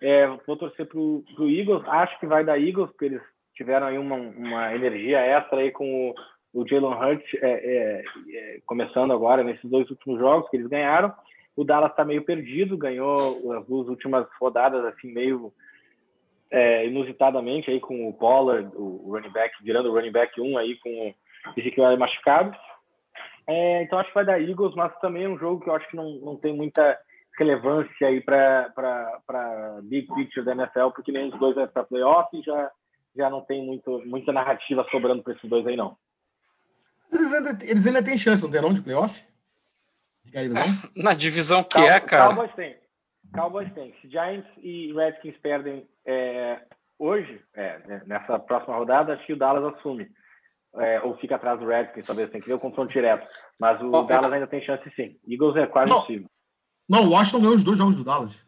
É, 0.00 0.26
vou 0.46 0.56
torcer 0.56 0.86
pro, 0.86 1.24
pro 1.34 1.48
Eagles. 1.48 1.82
Acho 1.88 2.18
que 2.20 2.26
vai 2.26 2.44
dar 2.44 2.60
Eagles, 2.60 2.90
porque 2.90 3.06
eles 3.06 3.22
tiveram 3.54 3.86
aí 3.86 3.98
uma, 3.98 4.16
uma 4.16 4.74
energia 4.74 5.18
extra 5.18 5.60
aí 5.60 5.70
com 5.70 6.10
o, 6.10 6.14
o 6.60 6.68
Jalen 6.68 6.94
Hurts 6.94 7.34
é, 7.42 7.50
é, 7.50 8.04
é, 8.32 8.60
começando 8.66 9.12
agora 9.12 9.42
nesses 9.42 9.68
dois 9.68 9.88
últimos 9.90 10.18
jogos 10.18 10.48
que 10.50 10.56
eles 10.56 10.68
ganharam. 10.68 11.12
O 11.56 11.64
Dallas 11.64 11.90
está 11.90 12.04
meio 12.04 12.24
perdido, 12.24 12.76
ganhou 12.76 13.52
as 13.52 13.66
duas 13.66 13.88
últimas 13.88 14.26
rodadas 14.40 14.84
assim 14.84 15.12
meio 15.12 15.52
é, 16.54 16.86
inusitadamente 16.86 17.68
aí 17.68 17.80
com 17.80 18.08
o 18.08 18.12
Pollard, 18.12 18.70
o 18.76 19.10
running 19.12 19.32
back, 19.32 19.52
virando 19.62 19.90
o 19.90 19.92
running 19.92 20.12
back 20.12 20.40
1 20.40 20.56
aí 20.56 20.78
com 20.78 21.08
o 21.08 21.14
Ezequiel 21.56 21.98
machucado. 21.98 22.56
É, 23.46 23.82
então 23.82 23.98
acho 23.98 24.08
que 24.08 24.14
vai 24.14 24.24
dar 24.24 24.40
Eagles, 24.40 24.74
mas 24.76 24.96
também 25.00 25.24
é 25.24 25.28
um 25.28 25.38
jogo 25.38 25.62
que 25.62 25.68
eu 25.68 25.74
acho 25.74 25.88
que 25.88 25.96
não, 25.96 26.14
não 26.20 26.36
tem 26.36 26.54
muita 26.54 26.98
relevância 27.36 28.06
aí 28.06 28.20
para 28.20 29.80
big 29.82 30.06
picture 30.14 30.46
da 30.46 30.52
NFL, 30.52 30.90
porque 30.94 31.10
nem 31.10 31.28
os 31.28 31.38
dois 31.40 31.56
vão 31.56 31.66
para 31.66 31.82
playoff 31.82 32.28
e 32.36 32.42
já, 32.42 32.70
já 33.16 33.28
não 33.28 33.40
tem 33.40 33.66
muito, 33.66 34.00
muita 34.06 34.32
narrativa 34.32 34.86
sobrando 34.92 35.24
para 35.24 35.32
esses 35.34 35.50
dois 35.50 35.66
aí, 35.66 35.76
não. 35.76 35.96
Eles 37.12 37.32
ainda, 37.32 37.64
eles 37.64 37.86
ainda 37.86 38.02
têm 38.02 38.16
chance, 38.16 38.44
não 38.44 38.50
tem 38.50 38.62
não, 38.62 38.72
de 38.72 38.80
playoff? 38.80 39.22
De 40.24 41.02
Na 41.02 41.14
divisão 41.14 41.64
que 41.64 41.74
Cal 41.74 41.84
é, 41.84 42.00
cara. 42.00 42.28
Cowboys 42.28 42.54
tem. 42.54 42.76
Cowboys 43.34 43.72
tem. 43.74 43.94
Se 44.00 44.08
Giants 44.08 44.48
e 44.62 44.92
Redskins 44.92 45.36
perdem 45.42 45.86
é, 46.06 46.60
hoje, 46.98 47.40
é, 47.54 47.78
né, 47.86 48.02
nessa 48.06 48.38
próxima 48.38 48.76
rodada, 48.76 49.14
acho 49.14 49.26
que 49.26 49.32
o 49.32 49.38
Dallas 49.38 49.74
assume. 49.74 50.08
É, 50.76 51.00
ou 51.02 51.16
fica 51.18 51.36
atrás 51.36 51.60
do 51.60 51.66
Redskins, 51.66 52.06
talvez 52.06 52.30
tem 52.30 52.40
que 52.40 52.48
ver 52.48 52.54
o 52.54 52.58
confronto 52.58 52.92
direto. 52.92 53.28
Mas 53.60 53.80
o 53.80 53.90
oh, 53.92 54.02
Dallas 54.02 54.32
ainda 54.32 54.46
tem 54.46 54.60
chance 54.62 54.82
sim. 54.96 55.16
Eagles 55.28 55.56
é 55.56 55.66
quase 55.66 55.92
possível. 55.92 56.28
Não, 56.88 57.04
o 57.04 57.10
Washington 57.10 57.40
ganhou 57.40 57.54
os 57.54 57.62
dois 57.62 57.78
jogos 57.78 57.94
do 57.94 58.04
Dallas. 58.04 58.44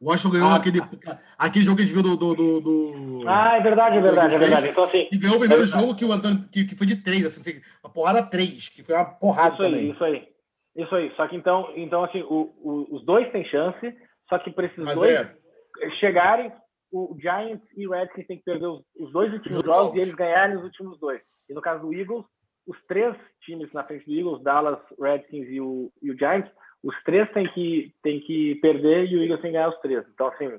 O 0.00 0.10
Washington 0.10 0.32
ganhou 0.32 0.50
ah, 0.50 0.56
aquele, 0.56 0.80
aquele 1.38 1.64
jogo 1.64 1.76
que 1.76 1.82
a 1.82 1.86
gente 1.86 1.94
viu 1.94 2.02
do, 2.02 2.16
do, 2.16 2.34
do, 2.34 2.60
do, 2.60 3.28
Ah, 3.28 3.56
é 3.56 3.60
verdade, 3.62 3.98
é 3.98 4.00
verdade, 4.02 4.34
é 4.34 4.38
verdade. 4.38 4.68
Então, 4.68 4.84
assim, 4.84 5.08
e 5.10 5.16
ganhou 5.16 5.36
o 5.36 5.40
primeiro 5.40 5.62
é 5.62 5.66
jogo 5.66 5.94
que 5.94 6.04
o 6.04 6.12
Antônio, 6.12 6.46
que, 6.50 6.64
que 6.64 6.74
foi 6.74 6.86
de 6.86 6.96
três, 6.96 7.24
assim, 7.24 7.60
uma 7.82 7.90
porrada 7.90 8.22
três, 8.22 8.68
que 8.68 8.82
foi 8.82 8.94
uma 8.94 9.04
porrada 9.04 9.54
isso 9.54 9.62
também. 9.62 9.80
Aí, 9.80 9.90
isso 9.90 10.04
aí. 10.04 10.33
Isso 10.76 10.94
aí. 10.94 11.14
Só 11.16 11.28
que 11.28 11.36
então, 11.36 11.72
então 11.76 12.04
assim, 12.04 12.22
o, 12.22 12.52
o, 12.62 12.96
os 12.96 13.04
dois 13.04 13.30
têm 13.32 13.44
chance, 13.44 13.94
só 14.28 14.38
que 14.38 14.50
para 14.50 14.66
esses 14.66 14.76
dois 14.76 15.02
é. 15.02 15.90
chegarem, 16.00 16.52
o 16.90 17.16
Giants 17.20 17.62
e 17.76 17.86
o 17.86 17.90
Redskins 17.90 18.26
têm 18.26 18.38
que 18.38 18.44
perder 18.44 18.66
os, 18.66 18.82
os 18.96 19.12
dois 19.12 19.32
últimos 19.32 19.56
jogos, 19.56 19.74
jogos 19.74 19.94
e 19.96 20.00
eles 20.00 20.14
ganharem 20.14 20.56
os 20.56 20.64
últimos 20.64 20.98
dois. 20.98 21.20
E 21.48 21.54
no 21.54 21.60
caso 21.60 21.82
do 21.82 21.94
Eagles, 21.94 22.24
os 22.66 22.76
três 22.86 23.16
times 23.42 23.72
na 23.72 23.84
frente 23.84 24.06
do 24.06 24.14
Eagles, 24.14 24.42
Dallas, 24.42 24.78
Redskins 25.00 25.48
e 25.48 25.60
o, 25.60 25.92
e 26.02 26.10
o 26.10 26.16
Giants, 26.16 26.50
os 26.82 26.94
três 27.04 27.30
têm 27.32 27.50
que, 27.52 27.94
têm 28.02 28.20
que 28.20 28.56
perder 28.56 29.08
e 29.08 29.16
o 29.16 29.22
Eagles 29.22 29.40
tem 29.40 29.50
que 29.50 29.56
ganhar 29.56 29.68
os 29.68 29.80
três. 29.80 30.04
Então, 30.12 30.28
assim, 30.28 30.50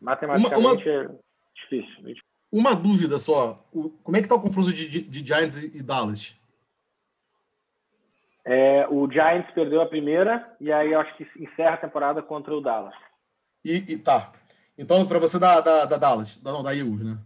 matematicamente 0.00 0.88
uma, 0.88 1.02
uma, 1.02 1.08
é 1.08 1.18
difícil. 1.54 2.14
Uma 2.50 2.74
dúvida 2.74 3.18
só. 3.18 3.64
como 4.02 4.16
é 4.16 4.20
que 4.20 4.26
está 4.26 4.34
o 4.34 4.42
confronto 4.42 4.72
de, 4.72 4.88
de, 4.88 5.02
de, 5.02 5.26
Giants 5.26 5.62
e 5.62 5.82
Dallas? 5.82 6.38
É, 8.44 8.86
o 8.88 9.10
Giants 9.10 9.52
perdeu 9.54 9.80
a 9.80 9.86
primeira 9.86 10.54
e 10.60 10.72
aí 10.72 10.92
eu 10.92 11.00
acho 11.00 11.16
que 11.16 11.26
encerra 11.36 11.74
a 11.74 11.78
temporada 11.78 12.22
contra 12.22 12.54
o 12.54 12.60
Dallas. 12.60 12.94
E, 13.64 13.92
e 13.92 13.98
tá. 13.98 14.32
Então, 14.76 15.06
para 15.06 15.18
você 15.18 15.38
da, 15.38 15.60
da, 15.60 15.84
da 15.84 15.96
Dallas, 15.96 16.36
da, 16.36 16.52
não, 16.52 16.62
da 16.62 16.74
Eagles, 16.74 17.04
né? 17.04 17.18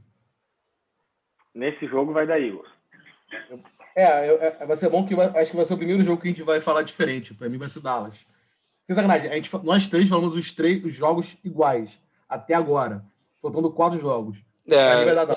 Nesse 1.54 1.86
jogo 1.86 2.12
vai 2.12 2.26
dar 2.26 2.38
Eagles. 2.38 2.68
É, 3.96 4.58
é, 4.62 4.66
vai 4.66 4.76
ser 4.76 4.90
bom 4.90 5.06
que 5.06 5.14
vai, 5.14 5.26
acho 5.28 5.50
que 5.50 5.56
vai 5.56 5.64
ser 5.64 5.72
o 5.72 5.78
primeiro 5.78 6.04
jogo 6.04 6.20
que 6.20 6.28
a 6.28 6.30
gente 6.30 6.42
vai 6.42 6.60
falar 6.60 6.82
diferente. 6.82 7.32
Para 7.32 7.48
mim 7.48 7.56
vai 7.56 7.68
ser 7.68 7.80
Dallas. 7.80 8.14
Sem 8.84 8.94
sacanagem, 8.94 9.30
a 9.30 9.34
gente, 9.34 9.50
nós 9.64 9.86
três 9.86 10.08
falamos 10.08 10.36
os, 10.36 10.50
três, 10.52 10.84
os 10.84 10.94
jogos 10.94 11.36
iguais 11.42 11.98
até 12.28 12.52
agora. 12.54 13.02
Faltando 13.40 13.72
quatro 13.72 13.98
jogos. 13.98 14.36
É, 14.68 15.36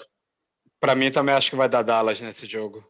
para 0.80 0.94
mim 0.94 1.10
também 1.10 1.34
acho 1.34 1.50
que 1.50 1.56
vai 1.56 1.70
dar 1.70 1.84
Dallas 1.84 2.20
nesse 2.20 2.46
jogo. 2.46 2.84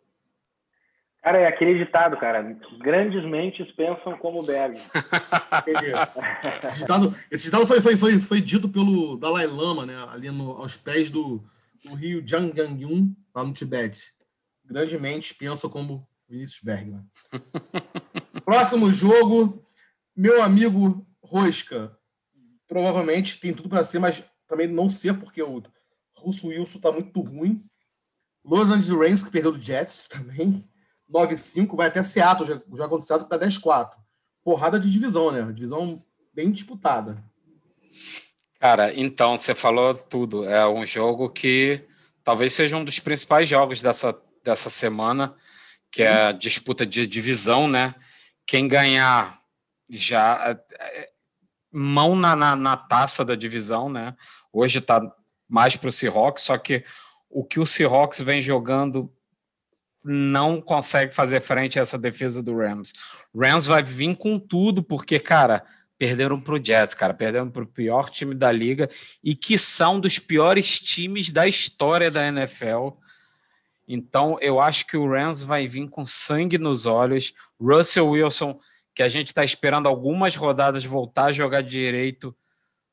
Cara, 1.21 1.39
é 1.39 1.47
aquele 1.47 1.77
ditado, 1.77 2.17
cara. 2.17 2.41
Grandes 2.79 3.23
mentes 3.25 3.69
pensam 3.73 4.17
como 4.17 4.41
Berg. 4.41 4.79
esse 6.63 6.79
ditado, 6.79 7.15
esse 7.29 7.45
ditado 7.45 7.67
foi, 7.67 7.81
foi, 7.81 7.97
foi, 7.97 8.19
foi, 8.19 8.41
dito 8.41 8.69
pelo 8.69 9.17
Dalai 9.17 9.45
Lama, 9.45 9.85
né? 9.85 9.95
Ali 10.09 10.31
no, 10.31 10.51
aos 10.51 10.77
pés 10.77 11.09
do, 11.09 11.43
do 11.83 11.93
rio 11.93 12.25
Jangangyun, 12.25 13.13
lá 13.35 13.43
no 13.43 13.53
Tibete. 13.53 14.13
Grandes 14.63 14.99
mentes 14.99 15.33
pensam 15.33 15.69
como 15.69 16.07
Vinícius 16.29 16.63
Bergman. 16.63 17.05
Próximo 18.45 18.91
jogo, 18.93 19.65
meu 20.15 20.41
amigo 20.41 21.05
Rosca. 21.21 21.97
Provavelmente 22.65 23.39
tem 23.39 23.53
tudo 23.53 23.67
para 23.67 23.83
ser, 23.83 23.99
mas 23.99 24.23
também 24.47 24.67
não 24.67 24.89
ser, 24.89 25.15
porque 25.15 25.41
o 25.41 25.61
Russo 26.15 26.47
Wilson 26.47 26.79
tá 26.79 26.91
muito 26.91 27.19
ruim. 27.19 27.63
Los 28.43 28.69
Angeles 28.69 28.89
Rams, 28.89 29.23
que 29.23 29.31
perdeu 29.31 29.51
do 29.51 29.61
Jets 29.61 30.07
também. 30.07 30.63
9-5, 31.11 31.75
vai 31.75 31.87
até 31.87 32.03
Seattle, 32.03 32.47
já, 32.47 32.61
já 32.75 32.85
aconteceu 32.85 33.23
tá 33.23 33.37
10-4. 33.37 33.91
Porrada 34.43 34.79
de 34.79 34.89
divisão, 34.89 35.31
né? 35.31 35.41
Divisão 35.51 36.03
bem 36.33 36.51
disputada. 36.51 37.23
Cara, 38.59 38.93
então, 38.93 39.37
você 39.37 39.55
falou 39.55 39.93
tudo. 39.93 40.45
É 40.45 40.67
um 40.67 40.85
jogo 40.85 41.29
que 41.29 41.85
talvez 42.23 42.53
seja 42.53 42.77
um 42.77 42.83
dos 42.83 42.99
principais 42.99 43.47
jogos 43.47 43.81
dessa, 43.81 44.15
dessa 44.43 44.69
semana, 44.69 45.35
que 45.91 46.03
é 46.03 46.27
a 46.27 46.31
disputa 46.31 46.85
de 46.85 47.07
divisão, 47.07 47.67
né? 47.67 47.95
Quem 48.45 48.67
ganhar 48.67 49.39
já. 49.89 50.37
É, 50.49 50.75
é, 50.83 51.09
mão 51.71 52.15
na, 52.15 52.35
na, 52.35 52.55
na 52.55 52.77
taça 52.77 53.23
da 53.23 53.35
divisão, 53.35 53.89
né? 53.89 54.15
Hoje 54.51 54.79
está 54.79 55.01
mais 55.47 55.75
para 55.75 55.89
o 55.89 55.91
Seahawks, 55.91 56.43
só 56.43 56.57
que 56.57 56.83
o 57.29 57.43
que 57.43 57.59
o 57.59 57.65
Seahawks 57.65 58.21
vem 58.21 58.41
jogando 58.41 59.11
não 60.03 60.61
consegue 60.61 61.13
fazer 61.13 61.41
frente 61.41 61.77
a 61.77 61.81
essa 61.81 61.97
defesa 61.97 62.41
do 62.41 62.57
Rams. 62.57 62.93
Rams 63.35 63.65
vai 63.65 63.83
vir 63.83 64.15
com 64.15 64.39
tudo, 64.39 64.81
porque, 64.81 65.19
cara, 65.19 65.63
perderam 65.97 66.39
para 66.39 66.55
o 66.55 66.63
Jets, 66.63 66.95
cara, 66.95 67.13
perderam 67.13 67.49
para 67.49 67.63
o 67.63 67.67
pior 67.67 68.09
time 68.09 68.33
da 68.33 68.51
liga 68.51 68.89
e 69.21 69.35
que 69.35 69.57
são 69.57 69.99
dos 69.99 70.17
piores 70.17 70.79
times 70.79 71.29
da 71.29 71.45
história 71.45 72.09
da 72.09 72.25
NFL. 72.25 72.91
Então, 73.85 74.37
eu 74.39 74.61
acho 74.61 74.87
que 74.87 74.95
o 74.95 75.09
Rams 75.09 75.41
vai 75.41 75.67
vir 75.67 75.89
com 75.89 76.05
sangue 76.05 76.57
nos 76.57 76.85
olhos. 76.85 77.33
Russell 77.59 78.07
Wilson, 78.07 78.59
que 78.95 79.03
a 79.03 79.09
gente 79.09 79.27
está 79.27 79.43
esperando 79.43 79.87
algumas 79.87 80.35
rodadas 80.35 80.85
voltar 80.85 81.25
a 81.25 81.33
jogar 81.33 81.61
direito, 81.61 82.35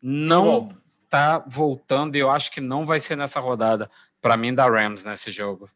não 0.03 0.69
está 1.05 1.39
voltando 1.47 2.17
e 2.17 2.21
eu 2.21 2.31
acho 2.31 2.51
que 2.51 2.61
não 2.61 2.85
vai 2.85 2.99
ser 2.99 3.17
nessa 3.17 3.39
rodada. 3.39 3.91
Para 4.21 4.37
mim, 4.37 4.53
da 4.53 4.69
Rams 4.69 5.05
nesse 5.05 5.31
jogo. 5.31 5.71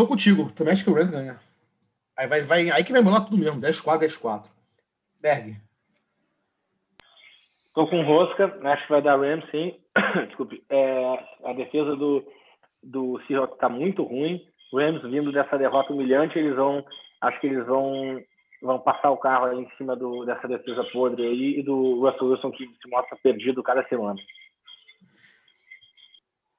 Tô 0.00 0.06
contigo. 0.06 0.50
Também 0.52 0.72
acho 0.72 0.82
que 0.82 0.88
o 0.88 0.94
Rams 0.94 1.10
ganha. 1.10 1.38
Aí, 2.16 2.26
vai, 2.26 2.40
vai, 2.40 2.70
aí 2.70 2.82
que 2.82 2.90
vai 2.90 3.02
mudar 3.02 3.20
tudo 3.20 3.36
mesmo. 3.36 3.60
10-4, 3.60 3.98
10-4. 4.00 4.44
Berg. 5.20 5.56
Tô 7.74 7.86
com 7.86 8.02
rosca. 8.02 8.46
Acho 8.64 8.82
que 8.84 8.92
vai 8.92 9.02
dar 9.02 9.18
Rams, 9.18 9.44
sim. 9.50 9.78
Desculpe. 10.26 10.64
É, 10.70 11.22
a 11.44 11.52
defesa 11.52 11.94
do, 11.96 12.26
do 12.82 13.20
Seahawks 13.26 13.58
tá 13.58 13.68
muito 13.68 14.02
ruim. 14.02 14.42
Rams 14.72 15.02
vindo 15.02 15.30
dessa 15.32 15.58
derrota 15.58 15.92
humilhante, 15.92 16.38
eles 16.38 16.56
vão... 16.56 16.82
Acho 17.20 17.38
que 17.38 17.48
eles 17.48 17.66
vão 17.66 18.24
vão 18.62 18.78
passar 18.78 19.10
o 19.10 19.18
carro 19.18 19.46
aí 19.46 19.58
em 19.58 19.70
cima 19.76 19.94
do, 19.96 20.24
dessa 20.24 20.48
defesa 20.48 20.82
podre 20.92 21.26
aí 21.26 21.58
e 21.58 21.62
do 21.62 22.00
Russell 22.00 22.28
Wilson 22.28 22.52
que 22.52 22.66
se 22.66 22.88
mostra 22.88 23.18
perdido 23.22 23.62
cada 23.62 23.86
semana. 23.86 24.18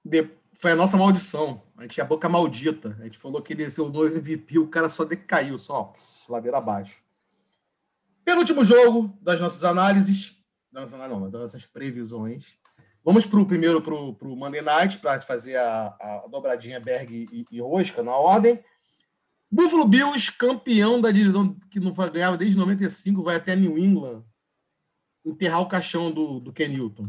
De, 0.05 0.29
foi 0.53 0.71
a 0.71 0.75
nossa 0.75 0.97
maldição. 0.97 1.63
A 1.77 1.83
gente 1.83 1.93
tinha 1.93 2.03
a 2.03 2.07
boca 2.07 2.29
maldita. 2.29 2.95
A 2.99 3.03
gente 3.03 3.17
falou 3.17 3.41
que 3.41 3.53
ele 3.53 3.63
ia 3.63 3.69
ser 3.69 3.81
o 3.81 3.89
novo 3.89 4.07
MVP, 4.07 4.59
o 4.59 4.67
cara 4.67 4.89
só 4.89 5.03
decaiu, 5.03 5.57
só 5.57 5.93
ladeira 6.29 6.57
abaixo. 6.57 7.03
Penúltimo 8.23 8.63
jogo 8.63 9.17
das 9.21 9.39
nossas 9.39 9.63
análises, 9.63 10.37
das, 10.71 10.91
não, 10.91 11.29
das 11.29 11.41
nossas 11.41 11.65
previsões. 11.65 12.55
Vamos 13.03 13.25
pro, 13.25 13.45
primeiro 13.45 13.81
para 13.81 13.95
o 13.95 14.35
Monday 14.35 14.61
Night, 14.61 14.99
para 14.99 15.19
fazer 15.21 15.55
a, 15.55 15.87
a, 15.99 16.27
dobradinha 16.29 16.79
Berg 16.79 17.25
e, 17.31 17.45
e, 17.51 17.59
Rosca 17.59 18.03
na 18.03 18.15
ordem. 18.15 18.63
Buffalo 19.51 19.87
Bills, 19.87 20.31
campeão 20.31 21.01
da 21.01 21.11
divisão 21.11 21.57
que 21.69 21.79
não 21.79 21.91
ganhava 21.91 22.37
desde 22.37 22.57
95, 22.57 23.21
vai 23.21 23.35
até 23.35 23.55
New 23.55 23.77
England 23.77 24.23
enterrar 25.25 25.61
o 25.61 25.67
caixão 25.67 26.11
do, 26.11 26.39
do 26.39 26.53
Ken 26.53 26.67
Newton. 26.67 27.05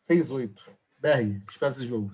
6-8. 0.00 0.73
Berg, 1.04 1.42
espera 1.46 1.70
esse 1.70 1.86
jogo. 1.86 2.10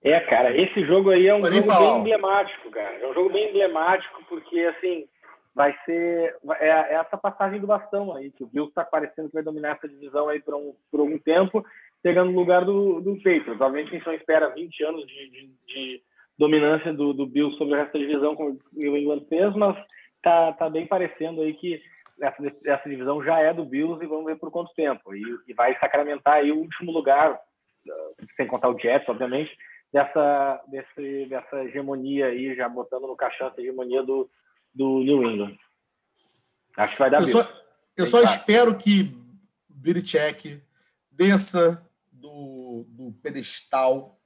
É, 0.00 0.20
cara, 0.20 0.56
esse 0.56 0.86
jogo 0.86 1.10
aí 1.10 1.26
é 1.26 1.34
um 1.34 1.44
jogo 1.44 1.62
falar. 1.62 1.94
bem 1.94 2.00
emblemático, 2.00 2.70
cara. 2.70 2.96
É 2.98 3.08
um 3.08 3.12
jogo 3.12 3.28
bem 3.30 3.50
emblemático 3.50 4.22
porque, 4.28 4.60
assim, 4.60 5.08
vai 5.52 5.76
ser 5.84 6.36
é, 6.60 6.68
é 6.68 6.94
essa 6.94 7.16
passagem 7.16 7.60
do 7.60 7.66
bastão 7.66 8.14
aí, 8.14 8.30
que 8.30 8.44
o 8.44 8.46
Bills 8.46 8.68
está 8.68 8.84
parecendo 8.84 9.28
que 9.28 9.34
vai 9.34 9.42
dominar 9.42 9.72
essa 9.72 9.88
divisão 9.88 10.28
aí 10.28 10.40
por, 10.40 10.54
um, 10.54 10.76
por 10.92 11.00
algum 11.00 11.18
tempo, 11.18 11.66
pegando 12.04 12.30
o 12.30 12.36
lugar 12.36 12.64
do, 12.64 13.00
do 13.00 13.16
Patriots. 13.16 13.60
Obviamente 13.60 13.88
a 13.88 13.98
gente 13.98 14.06
não 14.06 14.14
espera 14.14 14.54
20 14.54 14.84
anos 14.84 15.06
de, 15.08 15.30
de, 15.30 15.50
de 15.66 16.02
dominância 16.38 16.92
do, 16.92 17.12
do 17.12 17.26
Bills 17.26 17.58
sobre 17.58 17.74
o 17.74 17.76
resto 17.76 17.94
da 17.94 17.98
divisão, 17.98 18.36
como 18.36 18.50
o 18.50 18.58
New 18.74 18.96
England 18.96 19.26
fez, 19.28 19.52
mas 19.56 19.76
tá, 20.22 20.52
tá 20.52 20.70
bem 20.70 20.86
parecendo 20.86 21.42
aí 21.42 21.52
que 21.54 21.82
essa, 22.20 22.36
essa 22.64 22.88
divisão 22.88 23.24
já 23.24 23.40
é 23.40 23.52
do 23.52 23.64
Bills 23.64 24.04
e 24.04 24.06
vamos 24.06 24.26
ver 24.26 24.36
por 24.36 24.52
quanto 24.52 24.72
tempo. 24.74 25.12
E, 25.16 25.20
e 25.48 25.52
vai 25.52 25.76
sacramentar 25.80 26.34
aí 26.34 26.52
o 26.52 26.58
último 26.58 26.92
lugar 26.92 27.40
sem 28.36 28.46
contar 28.46 28.68
o 28.68 28.78
Jets, 28.78 29.08
obviamente, 29.08 29.50
dessa, 29.92 30.62
desse, 30.68 31.26
dessa 31.26 31.64
hegemonia 31.64 32.26
aí, 32.26 32.54
já 32.56 32.68
botando 32.68 33.06
no 33.06 33.16
caixão 33.16 33.48
essa 33.48 33.60
hegemonia 33.60 34.02
do, 34.02 34.28
do 34.74 35.00
New 35.00 35.22
England. 35.22 35.56
Acho 36.76 36.92
que 36.92 36.98
vai 36.98 37.10
dar 37.10 37.20
Eu 37.20 37.26
só, 37.28 37.62
eu 37.96 38.06
só 38.06 38.22
espero 38.22 38.76
que 38.76 39.16
Belichick 39.68 40.60
desça 41.10 41.84
do, 42.10 42.84
do 42.88 43.12
pedestal, 43.22 44.20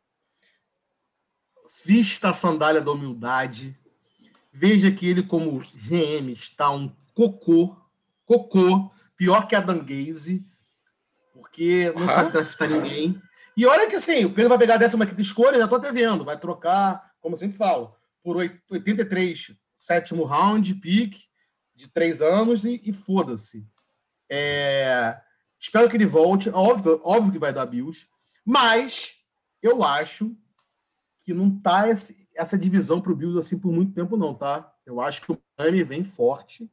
vista 1.85 2.31
a 2.31 2.33
sandália 2.33 2.81
da 2.81 2.93
humildade, 2.93 3.77
veja 4.51 4.91
que 4.91 5.07
ele, 5.07 5.23
como 5.23 5.61
GM, 5.61 6.33
está 6.33 6.71
um 6.71 6.89
cocô, 7.13 7.77
cocô, 8.25 8.91
pior 9.17 9.47
que 9.47 9.55
a 9.55 9.61
Danguese, 9.61 10.47
porque 11.33 11.93
não 11.95 12.03
uhum. 12.03 12.09
sabe 12.09 12.33
draftar 12.33 12.71
ninguém. 12.71 13.21
E 13.59 13.67
olha 13.67 13.91
que 13.91 13.97
assim, 13.97 14.25
o 14.25 14.33
Pedro 14.33 14.51
vai 14.51 14.59
pegar 14.59 14.77
a 14.77 14.79
15 14.79 15.21
escolha, 15.21 15.59
já 15.59 15.65
estou 15.65 15.79
até 15.79 15.91
vendo, 15.91 16.25
vai 16.25 16.39
trocar, 16.39 17.11
como 17.21 17.35
eu 17.35 17.39
sempre 17.41 17.57
falo, 17.57 17.93
por 18.23 18.37
83, 18.37 19.51
sétimo 19.77 20.23
round, 20.23 20.77
pique, 20.77 21.25
de 21.75 21.91
três 21.91 22.23
anos, 22.23 22.65
e, 22.65 22.81
e 22.85 22.93
foda-se. 22.93 23.67
É, 24.31 25.21
espero 25.59 25.91
que 25.91 25.97
ele 25.97 26.07
volte, 26.07 26.49
óbvio, 26.51 27.01
óbvio 27.03 27.33
que 27.33 27.39
vai 27.41 27.53
dar 27.53 27.67
Bills, 27.67 28.07
mas 28.47 29.17
eu 29.61 29.83
acho 29.83 30.37
que 31.23 31.35
não 31.35 31.59
tá 31.59 31.89
esse, 31.89 32.29
essa 32.37 32.57
divisão 32.57 33.01
para 33.01 33.11
o 33.11 33.17
Bills 33.17 33.37
assim 33.37 33.59
por 33.59 33.73
muito 33.73 33.93
tempo, 33.93 34.17
não, 34.17 34.35
tá? 34.35 34.73
Eu 34.87 35.01
acho 35.01 35.21
que 35.21 35.33
o 35.33 35.43
Miami 35.59 35.83
vem 35.83 36.05
forte. 36.05 36.71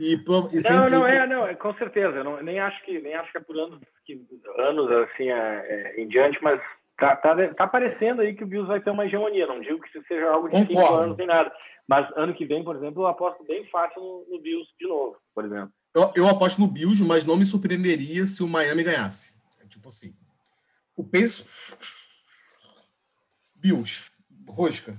E, 0.00 0.14
e 0.14 0.60
não, 0.68 0.88
não, 0.88 1.06
é, 1.06 1.26
não, 1.28 1.46
é, 1.46 1.54
com 1.54 1.72
certeza. 1.74 2.16
Eu 2.16 2.24
não, 2.24 2.42
nem 2.42 2.58
acho 2.58 2.84
que 2.84 3.00
nem 3.00 3.14
acho 3.14 3.30
que 3.30 3.38
é 3.38 3.40
por 3.40 3.56
anos, 3.56 3.80
que, 4.14 4.26
anos 4.58 4.90
assim 4.90 5.30
é, 5.30 5.34
é, 5.36 6.00
em 6.00 6.08
diante, 6.08 6.42
mas 6.42 6.60
tá, 6.96 7.14
tá, 7.16 7.54
tá 7.54 7.64
aparecendo 7.64 8.22
aí 8.22 8.34
que 8.34 8.44
o 8.44 8.46
Bills 8.46 8.66
vai 8.66 8.80
ter 8.80 8.90
uma 8.90 9.04
hegemonia. 9.04 9.46
Não 9.46 9.60
digo 9.60 9.80
que 9.80 9.88
isso 9.88 10.06
seja 10.08 10.30
algo 10.30 10.48
de 10.48 10.54
Concordo. 10.56 10.80
cinco 10.80 10.94
anos 10.94 11.16
nem 11.18 11.26
nada. 11.26 11.52
Mas 11.86 12.10
ano 12.16 12.34
que 12.34 12.44
vem, 12.44 12.64
por 12.64 12.76
exemplo, 12.76 13.02
eu 13.02 13.06
aposto 13.06 13.44
bem 13.44 13.64
fácil 13.64 14.00
no, 14.00 14.26
no 14.30 14.42
Bills 14.42 14.68
de 14.78 14.86
novo, 14.86 15.18
por 15.34 15.44
exemplo. 15.44 15.72
Eu, 15.94 16.12
eu, 16.16 16.28
aposto 16.28 16.60
no 16.60 16.68
Bills, 16.68 17.02
mas 17.04 17.24
não 17.24 17.36
me 17.36 17.44
surpreenderia 17.44 18.26
se 18.26 18.42
o 18.42 18.48
Miami 18.48 18.82
ganhasse. 18.82 19.34
É 19.60 19.66
tipo 19.66 19.88
assim. 19.88 20.14
O 20.96 21.04
peso. 21.04 21.44
Bills. 23.54 24.10
Rosca. 24.48 24.96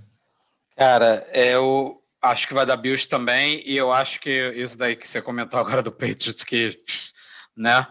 Cara, 0.76 1.26
é 1.32 1.57
o 1.57 1.99
Acho 2.22 2.49
que 2.49 2.53
vai 2.53 2.66
dar 2.66 2.76
Bills 2.76 3.07
também, 3.07 3.64
e 3.66 3.78
eu 3.78 3.93
acho 3.93 4.20
que 4.20 4.30
isso 4.51 4.78
daí 4.78 4.95
que 4.95 5.07
você 5.07 5.22
comentou 5.22 5.57
agora 5.57 5.82
do 5.82 5.91
Patriots, 5.91 6.43
que, 6.43 6.78
né? 7.55 7.88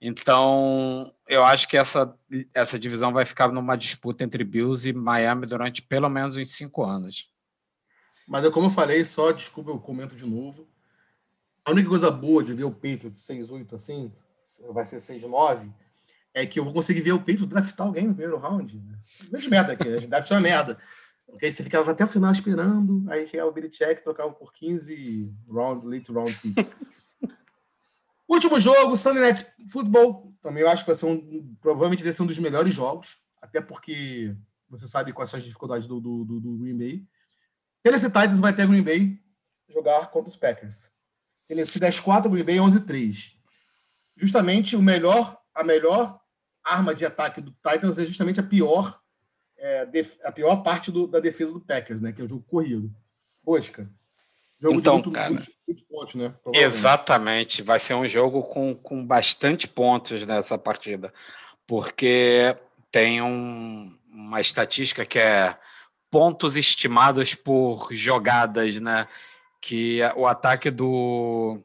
Então, 0.00 1.12
eu 1.26 1.44
acho 1.44 1.66
que 1.68 1.76
essa, 1.76 2.16
essa 2.54 2.78
divisão 2.78 3.12
vai 3.12 3.24
ficar 3.24 3.48
numa 3.48 3.76
disputa 3.76 4.22
entre 4.22 4.44
Bills 4.44 4.88
e 4.88 4.92
Miami 4.92 5.46
durante 5.46 5.82
pelo 5.82 6.08
menos 6.08 6.36
uns 6.36 6.50
cinco 6.52 6.84
anos. 6.84 7.28
Mas 8.26 8.44
é 8.44 8.50
como 8.50 8.66
eu 8.66 8.70
falei, 8.70 9.04
só, 9.04 9.32
desculpa, 9.32 9.70
eu 9.70 9.78
comento 9.78 10.14
de 10.14 10.24
novo. 10.24 10.68
A 11.64 11.72
única 11.72 11.88
coisa 11.88 12.10
boa 12.10 12.44
de 12.44 12.52
ver 12.52 12.64
o 12.64 12.70
Patriots 12.70 13.26
6-8 13.26 13.74
assim, 13.74 14.12
vai 14.70 14.86
ser 14.86 14.96
6-9, 14.96 15.72
é 16.32 16.46
que 16.46 16.60
eu 16.60 16.64
vou 16.64 16.72
conseguir 16.72 17.00
ver 17.00 17.12
o 17.12 17.18
Patriots 17.18 17.48
draftar 17.48 17.86
alguém 17.86 18.06
no 18.06 18.14
primeiro 18.14 18.38
round. 18.38 18.76
Né? 18.76 18.98
Grande 19.30 19.50
merda 19.50 19.72
aqui, 19.72 19.88
a 19.88 20.00
gente 20.00 20.32
uma 20.32 20.40
merda. 20.40 20.78
Porque 21.26 21.46
aí 21.46 21.52
você 21.52 21.62
ficava 21.62 21.90
até 21.90 22.04
o 22.04 22.08
final 22.08 22.32
esperando, 22.32 23.04
aí 23.10 23.26
chegava 23.26 23.50
o 23.50 23.52
Billy 23.52 23.68
Check, 23.68 24.02
trocava 24.02 24.30
por 24.30 24.52
15 24.52 25.30
round, 25.50 25.86
late 25.86 26.10
round 26.10 26.34
picks. 26.36 26.76
Último 28.28 28.60
jogo, 28.60 28.94
Sunday 28.94 29.22
Night 29.22 29.46
Football. 29.70 30.36
Também 30.42 30.62
eu 30.62 30.68
acho 30.68 30.82
que 30.82 30.90
vai 30.90 30.94
ser 30.94 31.06
um, 31.06 31.56
provavelmente 31.60 32.04
vai 32.04 32.12
ser 32.12 32.22
um 32.22 32.26
dos 32.26 32.38
melhores 32.38 32.74
jogos, 32.74 33.16
até 33.40 33.60
porque 33.60 34.36
você 34.68 34.86
sabe 34.86 35.14
quais 35.14 35.30
são 35.30 35.38
as 35.38 35.44
dificuldades 35.44 35.88
do, 35.88 35.98
do, 35.98 36.24
do, 36.24 36.40
do 36.40 36.58
Green 36.58 36.76
Bay. 36.76 37.06
Tennessee 37.82 38.10
Titans 38.10 38.38
vai 38.38 38.54
ter 38.54 38.66
Green 38.66 38.82
Bay 38.82 39.18
jogar 39.68 40.10
contra 40.10 40.28
os 40.28 40.36
Packers. 40.36 40.90
Tennessee 41.46 41.80
10-4, 41.80 42.30
Green 42.30 42.44
Bay 42.44 42.56
11-3. 42.56 43.32
Justamente 44.16 44.76
o 44.76 44.82
melhor, 44.82 45.40
a 45.54 45.64
melhor 45.64 46.20
arma 46.62 46.94
de 46.94 47.06
ataque 47.06 47.40
do 47.40 47.52
Titans 47.66 47.98
é 47.98 48.04
justamente 48.04 48.40
a 48.40 48.42
pior, 48.42 49.00
é, 49.56 49.88
a 50.24 50.32
pior 50.32 50.56
parte 50.56 50.92
do, 50.92 51.06
da 51.06 51.18
defesa 51.18 51.52
do 51.52 51.60
Packers, 51.60 52.00
né? 52.00 52.12
Que 52.12 52.20
é 52.20 52.24
o 52.24 52.28
jogo 52.28 52.44
corrido. 52.44 52.94
Oscar. 53.46 53.88
Jogo 54.60 54.78
então, 54.78 54.96
de 54.96 55.02
muito, 55.04 55.12
cara, 55.12 55.30
muitos, 55.30 55.84
pontos, 55.88 56.14
né? 56.16 56.34
Exatamente. 56.52 57.62
Vai 57.62 57.78
ser 57.78 57.94
um 57.94 58.06
jogo 58.08 58.42
com, 58.42 58.74
com 58.74 59.06
bastante 59.06 59.68
pontos 59.68 60.26
nessa 60.26 60.58
partida. 60.58 61.12
Porque 61.66 62.56
tem 62.90 63.22
um, 63.22 63.96
uma 64.10 64.40
estatística 64.40 65.06
que 65.06 65.18
é 65.18 65.56
pontos 66.10 66.56
estimados 66.56 67.34
por 67.34 67.88
jogadas, 67.92 68.76
né? 68.76 69.06
Que 69.60 70.00
o 70.16 70.26
ataque 70.26 70.70
do 70.70 71.62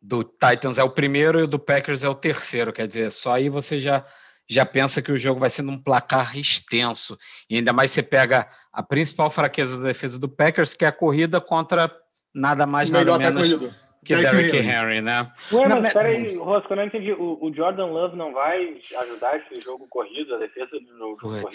do 0.00 0.22
Titans 0.22 0.78
é 0.78 0.82
o 0.82 0.90
primeiro 0.90 1.40
e 1.40 1.42
o 1.42 1.48
do 1.48 1.58
Packers 1.58 2.04
é 2.04 2.08
o 2.08 2.14
terceiro. 2.14 2.72
Quer 2.72 2.86
dizer, 2.86 3.10
só 3.10 3.34
aí 3.34 3.48
você 3.48 3.80
já, 3.80 4.04
já 4.48 4.64
pensa 4.64 5.02
que 5.02 5.10
o 5.10 5.18
jogo 5.18 5.40
vai 5.40 5.50
ser 5.50 5.62
num 5.62 5.76
placar 5.76 6.38
extenso. 6.38 7.18
E 7.50 7.56
ainda 7.56 7.72
mais 7.72 7.90
você 7.90 8.02
pega 8.02 8.48
a 8.78 8.82
principal 8.84 9.28
fraqueza 9.28 9.76
da 9.76 9.88
defesa 9.88 10.20
do 10.20 10.28
Packers, 10.28 10.72
que 10.72 10.84
é 10.84 10.88
a 10.88 10.92
corrida 10.92 11.40
contra 11.40 11.90
nada 12.32 12.64
mais, 12.64 12.92
nada 12.92 13.18
menos 13.18 13.58
que 14.04 14.14
Derrick 14.14 14.56
Henry. 14.56 14.68
Henry, 14.68 15.00
né? 15.00 15.32
Ué, 15.50 15.68
mas 15.68 15.92
peraí, 15.92 16.36
Rosco, 16.36 16.72
eu 16.72 16.76
não 16.76 16.84
entendi. 16.84 17.12
O, 17.12 17.38
o, 17.40 17.52
Jordan 17.52 17.86
Love 17.86 18.16
não 18.16 18.32
vai 18.32 18.76
ajudar 19.00 19.36
esse 19.36 19.60
jogo 19.64 19.88
corrido, 19.90 20.36
a 20.36 20.38
defesa 20.38 20.70
do 20.78 20.96
jogo 20.96 21.16
corrido? 21.16 21.48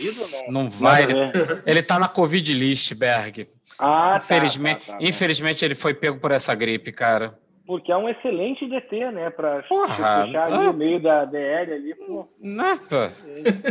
Não, 0.49 0.63
não 0.63 0.69
vai. 0.69 1.03
Ele, 1.03 1.13
ele 1.65 1.81
tá 1.81 1.97
na 1.97 2.09
Covid 2.09 2.53
list, 2.53 2.93
Berg. 2.93 3.47
Ah, 3.79 4.19
tá, 4.19 4.25
infelizmente, 4.25 4.85
tá, 4.85 4.91
tá, 4.91 4.99
tá, 4.99 5.05
infelizmente 5.07 5.63
ele 5.63 5.75
foi 5.75 5.93
pego 5.93 6.19
por 6.19 6.31
essa 6.31 6.53
gripe, 6.53 6.91
cara. 6.91 7.39
Porque 7.65 7.91
é 7.91 7.97
um 7.97 8.09
excelente 8.09 8.67
DT, 8.67 9.11
né? 9.11 9.29
Para 9.29 9.63
fechar 9.63 10.23
ali 10.23 10.35
ah, 10.35 10.49
no 10.49 10.73
meio 10.73 11.01
da 11.01 11.23
DL 11.23 11.73
ali. 11.73 11.95
Pô. 11.95 12.27
Nada. 12.41 13.13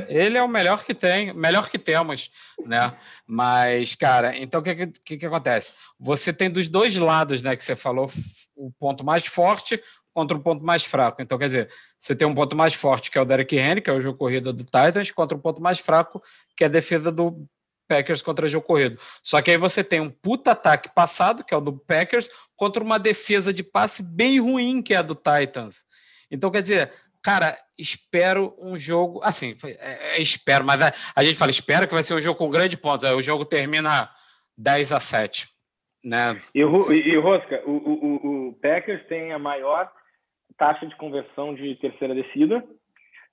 Ele 0.08 0.38
é 0.38 0.42
o 0.42 0.48
melhor 0.48 0.82
que 0.82 0.94
tem, 0.94 1.34
melhor 1.34 1.68
que 1.68 1.78
temos, 1.78 2.30
né? 2.64 2.90
Mas, 3.26 3.94
cara, 3.94 4.36
então 4.38 4.60
o 4.60 4.64
que, 4.64 4.86
que, 5.04 5.16
que 5.18 5.26
acontece? 5.26 5.76
Você 6.00 6.32
tem 6.32 6.50
dos 6.50 6.68
dois 6.68 6.96
lados, 6.96 7.42
né? 7.42 7.54
Que 7.54 7.62
você 7.62 7.76
falou, 7.76 8.10
o 8.56 8.70
ponto 8.78 9.04
mais 9.04 9.26
forte 9.26 9.82
contra 10.14 10.36
o 10.36 10.40
ponto 10.40 10.64
mais 10.64 10.84
fraco. 10.84 11.20
Então, 11.20 11.38
quer 11.38 11.46
dizer, 11.46 11.70
você 11.98 12.14
tem 12.14 12.26
um 12.26 12.34
ponto 12.34 12.56
mais 12.56 12.74
forte, 12.74 13.10
que 13.10 13.18
é 13.18 13.20
o 13.20 13.24
Derek 13.24 13.56
Henry, 13.56 13.80
que 13.80 13.90
é 13.90 13.92
o 13.92 14.00
jogo 14.00 14.18
corrido 14.18 14.52
do 14.52 14.64
Titans, 14.64 15.10
contra 15.10 15.36
o 15.36 15.38
um 15.38 15.42
ponto 15.42 15.62
mais 15.62 15.78
fraco, 15.78 16.22
que 16.56 16.64
é 16.64 16.66
a 16.66 16.70
defesa 16.70 17.10
do 17.10 17.46
Packers 17.88 18.22
contra 18.22 18.48
jogo 18.48 18.66
corrido. 18.66 18.98
Só 19.22 19.40
que 19.42 19.50
aí 19.50 19.56
você 19.56 19.82
tem 19.82 20.00
um 20.00 20.10
puta 20.10 20.52
ataque 20.52 20.90
passado, 20.94 21.44
que 21.44 21.52
é 21.52 21.56
o 21.56 21.60
do 21.60 21.72
Packers, 21.72 22.28
contra 22.56 22.82
uma 22.82 22.98
defesa 22.98 23.52
de 23.52 23.62
passe 23.62 24.02
bem 24.02 24.40
ruim, 24.40 24.82
que 24.82 24.94
é 24.94 24.98
a 24.98 25.02
do 25.02 25.14
Titans. 25.14 25.84
Então, 26.30 26.50
quer 26.50 26.62
dizer, 26.62 26.92
cara, 27.22 27.56
espero 27.78 28.54
um 28.58 28.78
jogo. 28.78 29.20
Assim, 29.22 29.56
é, 29.64 30.16
é, 30.16 30.22
espero, 30.22 30.64
mas 30.64 30.80
a, 30.80 30.92
a, 31.14 31.24
gente 31.24 31.38
fala, 31.38 31.50
espero 31.50 31.86
que 31.86 31.94
vai 31.94 32.02
ser 32.02 32.14
um 32.14 32.22
jogo 32.22 32.38
com 32.38 32.50
grandes 32.50 32.78
pontos. 32.78 33.04
Aí 33.04 33.14
o 33.14 33.22
jogo 33.22 33.44
termina 33.44 34.10
10 34.56 34.92
a 34.92 35.00
7. 35.00 35.48
Né? 36.04 36.40
E, 36.54 36.60
e 36.60 37.16
Rosca, 37.18 37.62
o, 37.64 37.70
o, 37.70 38.48
o 38.48 38.52
Packers 38.54 39.06
tem 39.06 39.32
a 39.32 39.38
maior 39.38 39.90
taxa 40.58 40.86
de 40.86 40.96
conversão 40.96 41.54
de 41.54 41.76
terceira 41.76 42.14
descida 42.14 42.64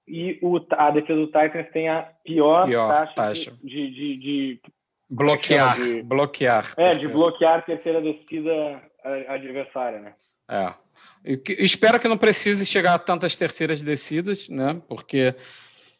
e 0.10 0.39
o, 0.41 0.60
a 0.72 0.91
defesa 0.91 1.20
do 1.20 1.28
Titans 1.28 1.72
tem 1.72 1.88
a 1.88 2.10
pior, 2.24 2.66
pior 2.66 2.89
taxa, 2.89 3.14
taxa. 3.14 3.53
De, 3.64 3.91
de, 3.91 4.18
de, 4.18 4.62
bloquear, 5.10 5.76
de, 5.76 6.01
bloquear. 6.01 6.72
É, 6.72 6.84
terceira. 6.84 6.97
de 6.97 7.07
bloquear 7.07 7.66
terceira 7.66 8.01
descida 8.01 8.82
adversária, 9.28 9.99
né? 9.99 10.14
É. 10.49 10.74
Eu, 11.24 11.39
espero 11.60 11.99
que 11.99 12.07
não 12.07 12.18
precise 12.18 12.66
chegar 12.66 12.95
a 12.95 12.99
tantas 12.99 13.36
terceiras 13.36 13.84
descidas, 13.84 14.49
né? 14.49 14.82
Porque 14.88 15.36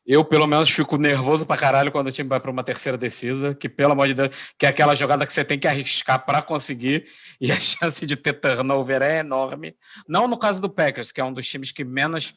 eu, 0.06 0.26
pelo 0.26 0.48
menos, 0.48 0.72
fico 0.72 0.98
nervoso 0.98 1.46
pra 1.46 1.56
caralho 1.56 1.92
quando 1.92 2.08
o 2.08 2.12
time 2.12 2.28
vai 2.28 2.40
para 2.40 2.50
uma 2.50 2.64
terceira 2.64 2.98
descida, 2.98 3.54
que, 3.54 3.70
pelo 3.70 3.92
amor 3.92 4.08
de 4.08 4.16
Deus, 4.16 4.36
que 4.58 4.66
é 4.66 4.70
aquela 4.70 4.96
jogada 4.96 5.24
que 5.24 5.32
você 5.32 5.46
tem 5.46 5.60
que 5.60 5.68
arriscar 5.68 6.26
para 6.26 6.42
conseguir, 6.42 7.06
e 7.40 7.52
a 7.52 7.56
chance 7.56 8.06
de 8.06 8.16
ter 8.16 8.34
turnover 8.34 9.04
é 9.04 9.20
enorme. 9.20 9.76
Não 10.08 10.28
no 10.28 10.36
caso 10.36 10.60
do 10.60 10.70
Packers, 10.70 11.12
que 11.12 11.22
é 11.22 11.24
um 11.24 11.32
dos 11.32 11.48
times 11.48 11.72
que 11.72 11.84
menos 11.84 12.34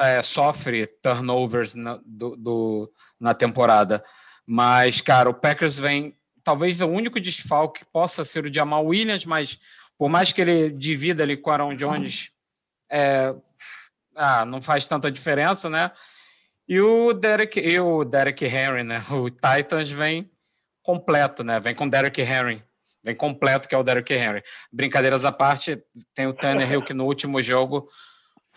é, 0.00 0.22
sofre 0.22 0.86
turnovers 1.02 1.74
na, 1.74 2.00
do, 2.04 2.36
do, 2.36 2.92
na 3.20 3.34
temporada. 3.34 4.04
Mas, 4.46 5.00
cara, 5.00 5.28
o 5.28 5.34
Packers 5.34 5.78
vem. 5.78 6.16
Talvez 6.42 6.80
o 6.80 6.86
único 6.86 7.20
desfalque 7.20 7.84
possa 7.92 8.24
ser 8.24 8.46
o 8.46 8.54
Jamal 8.54 8.86
Williams, 8.86 9.24
mas 9.24 9.58
por 9.98 10.08
mais 10.08 10.32
que 10.32 10.40
ele 10.40 10.70
divida 10.70 11.24
ali 11.24 11.36
com 11.36 11.50
o 11.50 11.52
Aaron 11.52 11.74
Jones, 11.74 12.30
é, 12.90 13.34
ah, 14.14 14.44
não 14.44 14.62
faz 14.62 14.86
tanta 14.86 15.10
diferença, 15.10 15.68
né? 15.68 15.90
E 16.68 16.80
o 16.80 17.12
Derek, 17.12 17.58
e 17.58 17.78
o 17.80 18.04
Derek 18.04 18.44
Henry, 18.44 18.84
né? 18.84 19.04
O 19.10 19.28
Titans 19.28 19.90
vem 19.90 20.30
completo, 20.82 21.42
né? 21.42 21.58
Vem 21.58 21.74
com 21.74 21.88
Derek 21.88 22.20
Henry. 22.20 22.62
Vem 23.02 23.14
completo, 23.14 23.68
que 23.68 23.74
é 23.74 23.78
o 23.78 23.84
Derek 23.84 24.12
Henry. 24.12 24.42
Brincadeiras 24.72 25.24
à 25.24 25.30
parte, 25.30 25.80
tem 26.14 26.26
o 26.26 26.34
Tannehill 26.34 26.82
que 26.82 26.94
no 26.94 27.04
último 27.04 27.40
jogo 27.40 27.88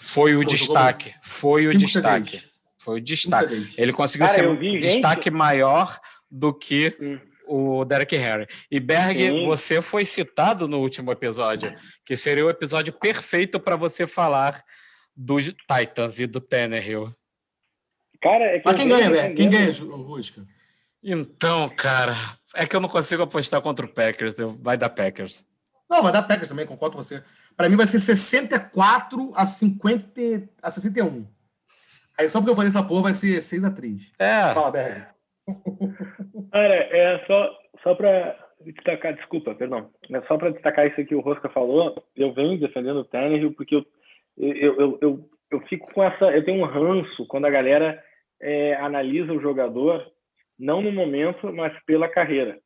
foi 0.02 0.34
o 0.34 0.40
Pô, 0.40 0.46
destaque. 0.46 1.14
Foi 1.22 1.68
o 1.68 1.78
destaque. 1.78 2.42
Foi 2.80 3.00
o 3.00 3.04
destaque. 3.04 3.70
Ele 3.78 3.92
conseguiu 3.92 4.28
Cara, 4.28 4.40
ser 4.40 4.48
um 4.48 4.58
vi, 4.58 4.80
destaque 4.80 5.26
gente... 5.26 5.34
maior 5.34 6.00
do 6.32 6.54
que 6.54 6.96
hum. 7.02 7.20
o 7.46 7.84
Derek 7.84 8.16
Henry. 8.16 8.48
E 8.72 8.80
Berg, 8.80 9.20
Sim. 9.20 9.44
você 9.44 9.82
foi 9.82 10.06
citado 10.06 10.70
no 10.70 10.80
último 10.80 11.12
episódio, 11.12 11.76
que 12.06 12.16
seria 12.16 12.46
o 12.46 12.50
episódio 12.50 12.94
perfeito 12.94 13.60
para 13.60 13.76
você 13.76 14.08
falar 14.08 14.64
dos 15.14 15.54
Titans 15.68 16.18
e 16.18 16.26
do 16.26 16.40
Tannehill. 16.40 17.14
Cara, 18.22 18.46
é 18.46 18.60
que 18.60 18.64
Mas 18.66 18.78
quem 18.78 18.88
ganha, 18.88 19.10
Berg? 19.10 19.36
Quem 19.36 19.50
ganha, 19.50 19.74
Rusca? 19.74 20.48
Então, 21.04 21.68
cara, 21.68 22.16
é 22.56 22.66
que 22.66 22.74
eu 22.74 22.80
não 22.80 22.88
consigo 22.88 23.22
apostar 23.22 23.60
contra 23.60 23.86
o 23.86 23.90
Packers. 23.90 24.34
Vai 24.62 24.78
dar 24.78 24.90
Packers. 24.90 25.46
Não, 25.90 26.02
vai 26.02 26.14
dar 26.14 26.22
Packers 26.22 26.48
também, 26.48 26.66
concordo 26.66 26.96
com 26.96 27.04
você. 27.04 27.22
Para 27.60 27.68
mim 27.68 27.76
vai 27.76 27.88
ser 27.88 28.00
64 28.00 29.34
a 29.36 29.46
50 29.46 30.50
a 30.64 30.72
61. 30.72 31.28
Aí 32.18 32.30
só 32.30 32.40
porque 32.40 32.52
eu 32.52 32.56
falei 32.56 32.70
essa 32.70 32.82
porra 32.82 33.04
vai 33.04 33.14
ser 33.14 33.42
6 33.42 33.66
a 33.66 33.70
3. 33.70 34.14
É. 34.18 34.54
Fala, 34.54 34.72
Berg. 34.72 35.08
Cara, 36.54 36.74
é 36.74 37.22
só 37.28 37.60
só 37.84 37.96
para 37.96 38.40
destacar, 38.62 39.14
desculpa, 39.14 39.54
perdão. 39.56 39.90
É 40.10 40.22
só 40.22 40.38
para 40.38 40.52
destacar 40.52 40.88
isso 40.88 41.06
que 41.06 41.14
o 41.14 41.20
Rosca 41.20 41.50
falou, 41.50 42.02
eu 42.16 42.34
venho 42.34 42.58
defendendo 42.58 43.02
o 43.02 43.04
Tannehill 43.04 43.54
porque 43.54 43.76
eu, 43.76 43.86
eu, 44.38 44.80
eu, 44.80 45.00
eu, 45.02 45.30
eu 45.52 45.60
fico 45.68 45.94
com 45.94 46.02
essa, 46.02 46.32
eu 46.32 46.46
tenho 46.46 46.62
um 46.62 46.66
ranço 46.66 47.28
quando 47.28 47.44
a 47.44 47.50
galera 47.50 48.02
é, 48.42 48.76
analisa 48.76 49.34
o 49.34 49.42
jogador 49.42 50.10
não 50.58 50.82
no 50.82 50.94
momento, 50.94 51.52
mas 51.52 51.78
pela 51.84 52.08
carreira. 52.08 52.58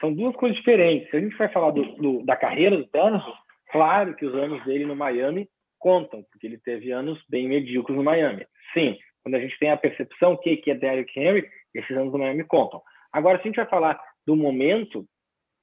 São 0.00 0.14
duas 0.14 0.36
coisas 0.36 0.56
diferentes. 0.56 1.10
Se 1.10 1.16
a 1.16 1.20
gente 1.20 1.36
vai 1.36 1.48
falar 1.48 1.72
do, 1.72 1.82
do, 1.96 2.24
da 2.24 2.36
carreira 2.36 2.76
do 2.76 2.86
Tannehill, 2.86 3.34
claro 3.70 4.14
que 4.14 4.26
os 4.26 4.34
anos 4.34 4.64
dele 4.64 4.84
no 4.84 4.96
Miami 4.96 5.48
contam, 5.78 6.22
porque 6.30 6.46
ele 6.46 6.58
teve 6.58 6.90
anos 6.90 7.22
bem 7.28 7.48
medíocres 7.48 7.96
no 7.96 8.04
Miami. 8.04 8.46
Sim, 8.74 8.96
quando 9.22 9.36
a 9.36 9.40
gente 9.40 9.58
tem 9.58 9.70
a 9.70 9.76
percepção 9.76 10.36
que, 10.36 10.56
que 10.56 10.70
é 10.70 10.74
Derrick 10.74 11.18
Henry, 11.18 11.48
esses 11.74 11.96
anos 11.96 12.12
no 12.12 12.18
Miami 12.18 12.44
contam. 12.44 12.82
Agora, 13.12 13.38
se 13.38 13.42
a 13.42 13.46
gente 13.46 13.56
vai 13.56 13.66
falar 13.66 14.00
do 14.26 14.36
momento, 14.36 15.06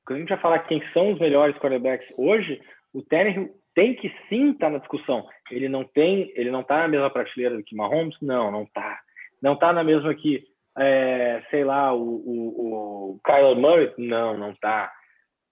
quando 0.05 0.17
a 0.17 0.19
gente 0.21 0.29
vai 0.29 0.39
falar 0.39 0.59
quem 0.59 0.81
são 0.93 1.13
os 1.13 1.19
melhores 1.19 1.57
quarterbacks 1.57 2.07
hoje, 2.17 2.61
o 2.93 3.03
Tannehill 3.03 3.49
tem 3.75 3.93
que 3.93 4.09
sim 4.29 4.51
estar 4.51 4.67
tá 4.67 4.71
na 4.71 4.77
discussão. 4.79 5.27
Ele 5.51 5.67
não 5.67 5.83
tem, 5.83 6.31
ele 6.35 6.49
não 6.49 6.61
está 6.61 6.79
na 6.79 6.87
mesma 6.87 7.09
prateleira 7.09 7.57
do 7.57 7.63
que 7.63 7.75
Mahomes? 7.75 8.15
Não, 8.21 8.49
não 8.51 8.63
está. 8.63 8.99
Não 9.41 9.53
está 9.53 9.73
na 9.73 9.83
mesma 9.83 10.13
que, 10.15 10.43
é, 10.77 11.43
sei 11.51 11.63
lá, 11.63 11.93
o, 11.93 12.01
o, 12.01 13.11
o 13.15 13.19
Kyler 13.23 13.55
Murray? 13.55 13.93
Não, 13.97 14.37
não 14.37 14.51
está. 14.51 14.91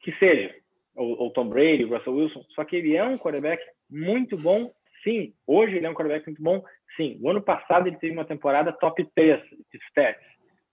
Que 0.01 0.11
seja, 0.13 0.55
o, 0.95 1.27
o 1.27 1.29
Tom 1.31 1.47
Brady, 1.47 1.83
o 1.83 1.95
Russell 1.95 2.15
Wilson, 2.15 2.43
só 2.55 2.63
que 2.63 2.75
ele 2.75 2.95
é 2.95 3.03
um 3.03 3.17
quarterback 3.17 3.63
muito 3.89 4.37
bom, 4.37 4.71
sim. 5.03 5.33
Hoje 5.45 5.77
ele 5.77 5.85
é 5.85 5.89
um 5.89 5.93
quarterback 5.93 6.25
muito 6.27 6.41
bom, 6.41 6.63
sim. 6.95 7.17
O 7.21 7.29
ano 7.29 7.41
passado 7.41 7.87
ele 7.87 7.97
teve 7.97 8.13
uma 8.13 8.25
temporada 8.25 8.71
top 8.71 9.03
3 9.15 9.41
de 9.41 9.79
stats. 9.89 10.23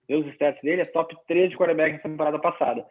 Os 0.09 0.25
stats 0.33 0.61
dele 0.61 0.81
é 0.81 0.85
top 0.85 1.15
3 1.27 1.49
de 1.49 1.57
quarterback 1.57 1.93
na 1.93 1.99
temporada 1.99 2.39
passada. 2.39 2.85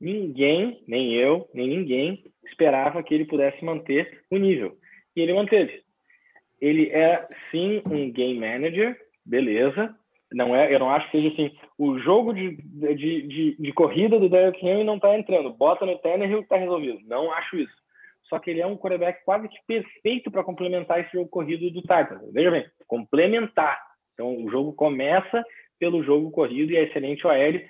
Ninguém, 0.00 0.82
nem 0.86 1.14
eu, 1.14 1.48
nem 1.52 1.68
ninguém, 1.68 2.24
esperava 2.46 3.02
que 3.02 3.14
ele 3.14 3.24
pudesse 3.24 3.64
manter 3.64 4.22
o 4.30 4.36
nível. 4.36 4.76
E 5.16 5.20
ele 5.20 5.32
manteve. 5.32 5.82
Ele 6.60 6.90
é, 6.90 7.26
sim, 7.50 7.82
um 7.86 8.10
game 8.10 8.38
manager, 8.38 8.96
beleza, 9.24 9.94
Não 10.32 10.54
é, 10.54 10.72
eu 10.72 10.78
não 10.78 10.90
acho 10.90 11.10
que 11.10 11.18
seja 11.18 11.28
assim, 11.28 11.56
o 11.78 11.98
jogo 11.98 12.34
de, 12.34 12.56
de, 12.56 13.22
de, 13.22 13.56
de 13.58 13.72
corrida 13.72 14.18
do 14.18 14.28
Derrick 14.28 14.64
Henry 14.64 14.84
não 14.84 14.96
está 14.96 15.16
entrando, 15.16 15.50
bota 15.50 15.86
no 15.86 15.98
Tannehill 15.98 16.40
está 16.40 16.56
resolvido. 16.56 17.00
Não 17.06 17.32
acho 17.32 17.56
isso. 17.56 17.74
Só 18.28 18.38
que 18.38 18.50
ele 18.50 18.60
é 18.60 18.66
um 18.66 18.76
quarterback 18.76 19.24
quase 19.24 19.48
que 19.48 19.58
perfeito 19.66 20.30
para 20.30 20.44
complementar 20.44 21.00
esse 21.00 21.12
jogo 21.12 21.30
corrido 21.30 21.70
do 21.70 21.80
Titans. 21.80 22.30
Veja 22.32 22.50
bem, 22.50 22.66
complementar. 22.86 23.80
Então 24.12 24.44
o 24.44 24.50
jogo 24.50 24.72
começa 24.74 25.42
pelo 25.78 26.02
jogo 26.02 26.30
corrido 26.30 26.72
e 26.72 26.76
a 26.76 26.82
excelente 26.82 27.26
OL 27.26 27.60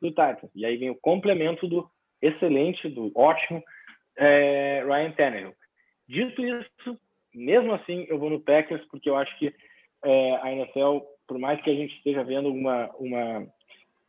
do 0.00 0.08
Titans. 0.08 0.50
E 0.54 0.66
aí 0.66 0.76
vem 0.76 0.90
o 0.90 0.98
complemento 1.00 1.68
do 1.68 1.88
excelente, 2.20 2.88
do 2.88 3.12
ótimo 3.14 3.62
é, 4.18 4.82
Ryan 4.84 5.12
Tannehill. 5.12 5.54
Dito 6.08 6.44
isso, 6.44 6.98
mesmo 7.32 7.72
assim, 7.72 8.04
eu 8.08 8.18
vou 8.18 8.30
no 8.30 8.40
Packers 8.40 8.84
porque 8.90 9.08
eu 9.08 9.16
acho 9.16 9.38
que 9.38 9.54
é, 10.04 10.36
a 10.42 10.52
NFL 10.52 10.98
por 11.30 11.38
mais 11.38 11.62
que 11.62 11.70
a 11.70 11.74
gente 11.74 11.94
esteja 11.94 12.24
vendo 12.24 12.48
uma, 12.48 12.90
uma 12.98 13.46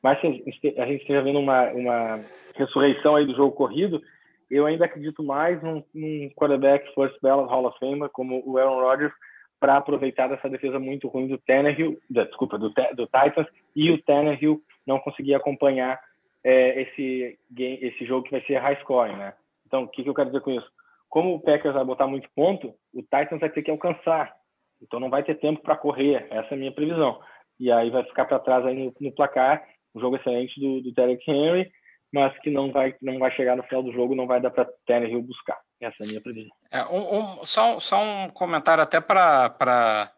mais 0.01 0.19
que 0.19 0.26
a 0.26 0.86
gente 0.88 1.01
esteja 1.01 1.22
vendo 1.22 1.38
uma, 1.38 1.69
uma 1.69 2.19
ressurreição 2.55 3.15
aí 3.15 3.28
do 3.28 3.36
jogo 3.36 3.55
corrido, 3.55 4.01
eu 4.49 4.65
ainda 4.65 4.86
acredito 4.86 5.22
mais 5.22 5.61
num, 5.61 5.84
num 5.93 6.32
quarterback 6.32 6.91
first 6.95 7.15
ballot 7.22 7.47
Hall 7.47 7.67
of 7.67 7.78
Fame 7.78 8.09
como 8.09 8.41
o 8.43 8.57
Aaron 8.57 8.82
Rodgers 8.82 9.13
para 9.59 9.78
aproveitar 9.78 10.30
dessa 10.30 10.49
defesa 10.49 10.80
muito 10.80 11.07
ruim 11.07 11.28
do 11.28 11.38
Tannehill, 11.38 11.99
da, 12.09 12.24
desculpa, 12.24 12.57
do, 12.57 12.69
do 12.69 13.05
Titans 13.05 13.45
e 13.76 13.91
o 13.91 14.01
Tannehill 14.01 14.59
não 14.88 14.97
conseguir 14.97 15.36
acompanhar 15.36 15.99
é, 16.43 16.82
esse 16.82 17.38
game, 17.51 17.78
esse 17.84 18.03
jogo 18.03 18.24
que 18.24 18.32
vai 18.32 18.41
ser 18.41 18.57
high 18.57 18.80
scoring, 18.82 19.15
né? 19.15 19.36
Então, 19.67 19.84
o 19.84 19.88
que, 19.88 20.01
que 20.01 20.09
eu 20.09 20.15
quero 20.15 20.30
dizer 20.32 20.41
com 20.41 20.49
isso? 20.49 20.67
Como 21.07 21.36
o 21.36 21.39
Packers 21.39 21.76
vai 21.76 21.86
botar 21.86 22.07
muito 22.07 22.28
ponto, 22.36 22.74
o 22.91 23.03
Titans 23.03 23.39
vai 23.39 23.49
ter 23.51 23.61
que 23.61 23.69
alcançar 23.69 24.40
então 24.82 24.99
não 24.99 25.09
vai 25.09 25.23
ter 25.23 25.36
tempo 25.36 25.61
para 25.61 25.77
correr, 25.77 26.27
essa 26.29 26.49
é 26.51 26.53
a 26.53 26.57
minha 26.57 26.71
previsão. 26.71 27.19
E 27.59 27.71
aí 27.71 27.89
vai 27.89 28.03
ficar 28.03 28.25
para 28.25 28.39
trás 28.39 28.65
aí 28.65 28.75
no, 28.75 28.93
no, 28.99 29.11
placar, 29.11 29.63
um 29.93 30.01
jogo 30.01 30.15
excelente 30.15 30.59
do, 30.59 30.82
do 30.82 30.91
Derek 30.91 31.29
Henry, 31.29 31.71
mas 32.13 32.38
que 32.39 32.49
não 32.49 32.71
vai, 32.71 32.95
não 33.01 33.19
vai 33.19 33.32
chegar 33.32 33.55
no 33.55 33.63
final 33.63 33.84
do 33.84 33.93
jogo, 33.93 34.15
não 34.15 34.27
vai 34.27 34.41
dar 34.41 34.49
para 34.49 34.67
Tannehill 34.86 35.21
buscar. 35.21 35.59
Essa 35.79 35.97
é 36.01 36.05
a 36.05 36.07
minha 36.07 36.21
previsão. 36.21 36.51
É, 36.71 36.84
um, 36.86 37.19
um, 37.19 37.45
só, 37.45 37.79
só 37.79 38.01
um 38.01 38.29
comentário 38.29 38.84
até 38.84 38.99
para 38.99 40.11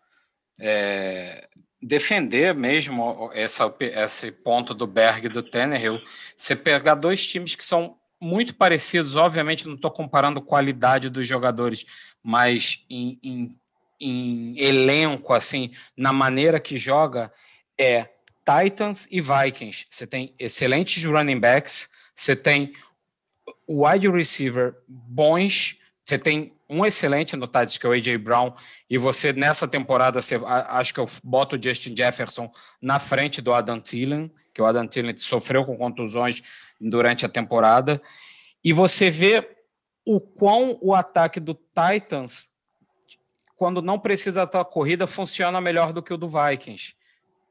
é, 0.60 1.48
defender 1.82 2.56
mesmo 2.56 3.30
essa, 3.34 3.74
esse 3.80 4.32
ponto 4.32 4.74
do 4.74 4.88
Berg 4.88 5.26
e 5.26 5.30
do 5.30 5.44
Tannehill. 5.44 6.00
Você 6.36 6.56
pegar 6.56 6.96
dois 6.96 7.26
times 7.28 7.56
que 7.56 7.66
são 7.66 7.98
muito 8.22 8.56
parecidos, 8.56 9.18
obviamente 9.18 9.68
não 9.68 9.76
estou 9.76 9.92
comparando 9.92 10.42
qualidade 10.42 11.10
dos 11.10 11.28
jogadores, 11.28 11.86
mas 12.24 12.86
em, 12.90 13.20
em 13.22 13.50
em 14.04 14.60
elenco, 14.60 15.34
assim, 15.34 15.72
na 15.98 16.12
maneira 16.12 16.60
que 16.60 16.78
joga, 16.78 17.32
é 17.80 18.10
Titans 18.46 19.08
e 19.10 19.22
Vikings. 19.22 19.86
Você 19.90 20.06
tem 20.06 20.36
excelentes 20.38 21.04
running 21.04 21.40
backs, 21.40 21.90
você 22.14 22.36
tem 22.36 22.74
wide 23.68 24.10
receiver 24.10 24.76
bons, 24.88 25.80
você 26.06 26.18
tem 26.18 26.54
um 26.70 26.86
excelente 26.86 27.36
no 27.36 27.46
Titans, 27.46 27.78
que 27.78 27.86
é 27.86 27.90
o 27.90 27.94
A.J. 27.94 28.18
Brown, 28.18 28.54
e 28.90 28.98
você, 28.98 29.32
nessa 29.32 29.68
temporada, 29.68 30.22
você, 30.22 30.36
acho 30.46 30.94
que 30.94 31.00
eu 31.00 31.08
boto 31.24 31.56
o 31.56 31.62
Justin 31.62 31.96
Jefferson 31.96 32.52
na 32.82 33.00
frente 33.00 33.42
do 33.42 33.54
Adam 33.54 33.80
Thielen, 33.80 34.32
que 34.54 34.62
o 34.62 34.66
Adam 34.66 34.88
Thielen 34.88 35.18
sofreu 35.18 35.64
com 35.64 35.78
contusões 35.78 36.42
durante 36.80 37.26
a 37.26 37.30
temporada, 37.30 38.02
e 38.64 38.74
você 38.74 39.10
vê 39.10 39.56
o 40.06 40.20
quão 40.20 40.78
o 40.82 40.94
ataque 40.94 41.40
do 41.40 41.54
Titans 41.54 42.53
quando 43.56 43.82
não 43.82 44.00
precisa 44.00 44.46
da 44.46 44.66
corrida, 44.66 45.08
funciona 45.08 45.62
melhor 45.62 45.94
do 45.94 46.02
que 46.02 46.14
o 46.14 46.18
do 46.18 46.30
Vikings. 46.30 46.94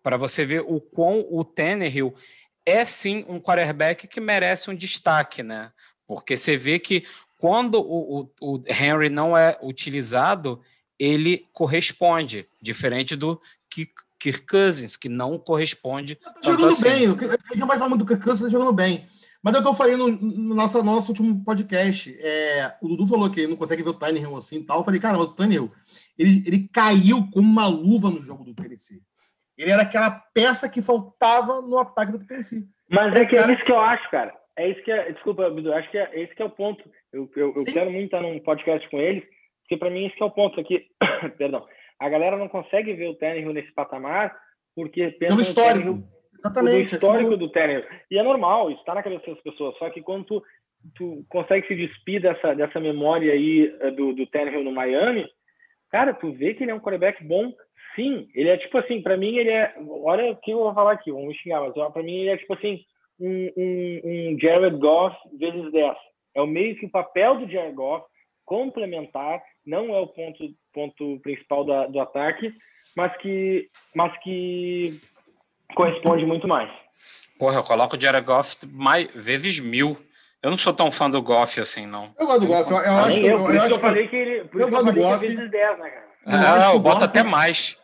Para 0.03 0.17
você 0.17 0.45
ver 0.45 0.61
o 0.61 0.81
quão 0.81 1.25
o 1.31 1.45
Tannehill 1.45 2.15
é 2.67 2.85
sim 2.85 3.25
um 3.29 3.41
quarterback 3.41 4.07
que 4.09 4.21
merece 4.21 4.71
um 4.71 4.75
destaque, 4.75 5.43
né? 5.43 5.73
Porque 6.07 6.37
você 6.37 6.57
vê 6.57 6.79
que 6.79 7.05
quando 7.39 7.81
o, 7.81 8.21
o, 8.41 8.55
o 8.55 8.63
Henry 8.67 9.09
não 9.09 9.37
é 9.37 9.59
utilizado, 9.63 10.61
ele 10.99 11.49
corresponde, 11.53 12.49
diferente 12.61 13.17
do 13.17 13.41
Kirk 13.69 14.47
Cousins, 14.47 14.97
que 14.97 15.09
não 15.09 15.37
corresponde. 15.39 16.15
Tá 16.15 16.33
jogando 16.43 16.69
assim. 16.69 16.85
bem, 16.85 17.09
a 17.09 17.55
gente 17.55 17.67
vai 17.67 17.77
falar 17.77 17.89
muito 17.89 18.05
do 18.05 18.07
Kirk 18.07 18.23
Cousins, 18.23 18.47
tá 18.47 18.51
jogando 18.51 18.73
bem. 18.73 19.07
Mas 19.43 19.55
é 19.55 19.59
eu 19.59 19.63
tô 19.63 19.75
falando 19.75 20.09
no 20.09 20.55
nosso, 20.55 20.83
nosso 20.85 21.09
último 21.11 21.45
podcast. 21.45 22.17
É, 22.21 22.75
o 22.81 22.89
Dudu 22.89 23.09
falou 23.09 23.29
que 23.29 23.41
ele 23.41 23.49
não 23.49 23.57
consegue 23.57 23.83
ver 23.83 23.91
o 23.91 23.99
Tannehill 23.99 24.37
assim 24.37 24.61
e 24.61 24.65
tal. 24.65 24.79
Eu 24.79 24.85
falei, 24.85 25.01
cara, 25.01 25.19
o 25.19 25.27
Tannehill, 25.27 25.71
ele, 26.17 26.45
ele 26.47 26.69
caiu 26.73 27.29
como 27.33 27.51
uma 27.51 27.67
luva 27.67 28.09
no 28.09 28.21
jogo 28.21 28.45
do 28.45 28.55
Tennessee. 28.55 29.01
Ele 29.59 29.71
era 29.71 29.83
aquela 29.83 30.11
peça 30.33 30.69
que 30.69 30.81
faltava 30.81 31.61
no 31.61 31.77
ataque 31.79 32.13
do 32.13 32.25
Tennessee. 32.25 32.67
Mas 32.89 33.15
é 33.15 33.27
que 33.27 33.37
é 33.37 33.53
isso 33.53 33.65
que 33.65 33.73
eu 33.73 33.81
acho, 33.81 34.09
cara. 34.11 34.33
É 34.57 34.69
isso 34.71 34.83
que 34.85 34.93
é. 34.93 35.11
Desculpa, 35.13 35.51
Bidu, 35.51 35.73
acho 35.73 35.91
que 35.91 35.99
é 35.99 36.23
esse 36.23 36.35
que 36.35 36.43
é 36.43 36.45
o 36.45 36.51
ponto. 36.51 36.83
Eu, 37.13 37.29
eu, 37.35 37.53
eu 37.57 37.65
quero 37.65 37.91
muito 37.91 38.07
estar 38.07 38.21
num 38.21 38.39
podcast 38.41 38.89
com 38.91 38.99
eles, 38.99 39.25
porque 39.63 39.77
para 39.77 39.91
mim 39.91 40.07
esse 40.07 40.17
que 40.17 40.23
é 40.23 40.27
o 40.27 40.31
ponto 40.31 40.61
aqui. 40.61 40.87
Perdão. 41.37 41.67
A 41.99 42.09
galera 42.09 42.37
não 42.37 42.49
consegue 42.49 42.95
ver 42.95 43.09
o 43.09 43.15
Tannehill 43.15 43.53
nesse 43.53 43.73
patamar 43.73 44.37
porque 44.75 45.11
pensa 45.13 45.35
no 45.35 45.43
histórico. 45.43 46.03
Exatamente. 46.39 46.95
O 46.95 46.97
histórico 46.97 47.37
do 47.37 47.49
Tannehill. 47.49 47.85
E 48.11 48.19
é 48.19 48.23
normal, 48.23 48.71
isso 48.71 48.81
está 48.81 48.95
na 48.95 49.03
cabeça 49.03 49.31
das 49.31 49.41
pessoas. 49.43 49.77
Só 49.79 49.91
que 49.91 50.03
quando 50.03 50.25
tu, 50.25 50.43
tu 50.95 51.25
consegue 51.29 51.67
se 51.67 51.75
despir 51.75 52.21
dessa, 52.21 52.55
dessa 52.55 52.81
memória 52.81 53.33
aí 53.33 53.75
eh, 53.81 53.91
do, 53.91 54.13
do 54.13 54.27
Tannehill 54.27 54.65
no 54.65 54.73
Miami, 54.73 55.29
cara, 55.91 56.15
tu 56.15 56.33
vê 56.33 56.55
que 56.55 56.65
ele 56.65 56.71
é 56.71 56.75
um 56.75 56.81
quarterback 56.81 57.23
bom. 57.25 57.53
Sim, 57.95 58.29
ele 58.35 58.49
é 58.49 58.57
tipo 58.57 58.79
assim, 58.79 59.03
para 59.03 59.17
mim 59.17 59.37
ele 59.37 59.51
é. 59.51 59.75
Olha 59.87 60.33
o 60.33 60.37
que 60.37 60.51
eu 60.51 60.59
vou 60.59 60.75
falar 60.75 60.93
aqui, 60.93 61.13
vamos 61.13 61.37
xingar, 61.37 61.61
mas 61.61 61.75
para 61.93 62.03
mim 62.03 62.21
ele 62.21 62.31
é 62.31 62.37
tipo 62.39 62.55
assim, 62.55 62.81
um, 63.21 63.53
um, 63.57 64.01
um 64.05 64.39
Jared 64.41 64.79
Goff 64.79 65.17
vezes 65.39 65.71
10. 65.71 65.95
É 66.35 66.41
o 66.41 66.47
meio 66.47 66.75
que 66.77 66.87
o 66.87 66.91
papel 66.91 67.39
do 67.39 67.51
Jared 67.51 67.75
Goff 67.75 68.07
complementar, 68.45 69.43
não 69.65 69.95
é 69.95 70.01
o 70.01 70.07
ponto, 70.07 70.45
ponto 70.73 71.21
principal 71.21 71.65
da, 71.65 71.87
do 71.87 72.01
ataque, 72.01 72.53
mas 72.97 73.17
que, 73.19 73.69
mas 73.95 74.17
que 74.19 75.01
corresponde 75.75 76.25
muito 76.25 76.47
mais. 76.49 76.71
Porra, 77.39 77.57
eu 77.57 77.65
coloco 77.65 77.97
o 77.97 78.01
Jared 78.01 78.25
Goff 78.25 78.57
mais, 78.71 79.09
vezes 79.15 79.59
mil. 79.59 79.97
Eu 80.43 80.51
não 80.51 80.59
sou 80.59 80.73
tão 80.73 80.91
fã 80.91 81.09
do 81.09 81.23
Goff 81.23 81.61
assim, 81.61 81.87
não. 81.87 82.13
Eu 82.19 82.27
gosto 82.27 82.41
do 82.41 82.47
Goff. 82.47 82.71
Eu, 82.71 82.79
eu 82.79 82.93
acho 82.93 83.21
que 83.21 83.27
eu, 83.27 83.51
eu, 83.51 83.65
eu 83.69 83.79
falei 83.79 84.09
que 84.09 84.17
ele. 84.17 84.51
Eu 84.55 84.69
gosto 84.69 84.85
do 84.85 84.93
Goff. 84.93 85.19
Vezes 85.19 85.51
10, 85.51 85.79
né, 85.79 85.91
cara? 85.91 86.07
Eu, 86.27 86.71
ah, 86.71 86.73
eu 86.73 86.81
boto 86.81 87.05
até 87.05 87.23
mais. 87.23 87.77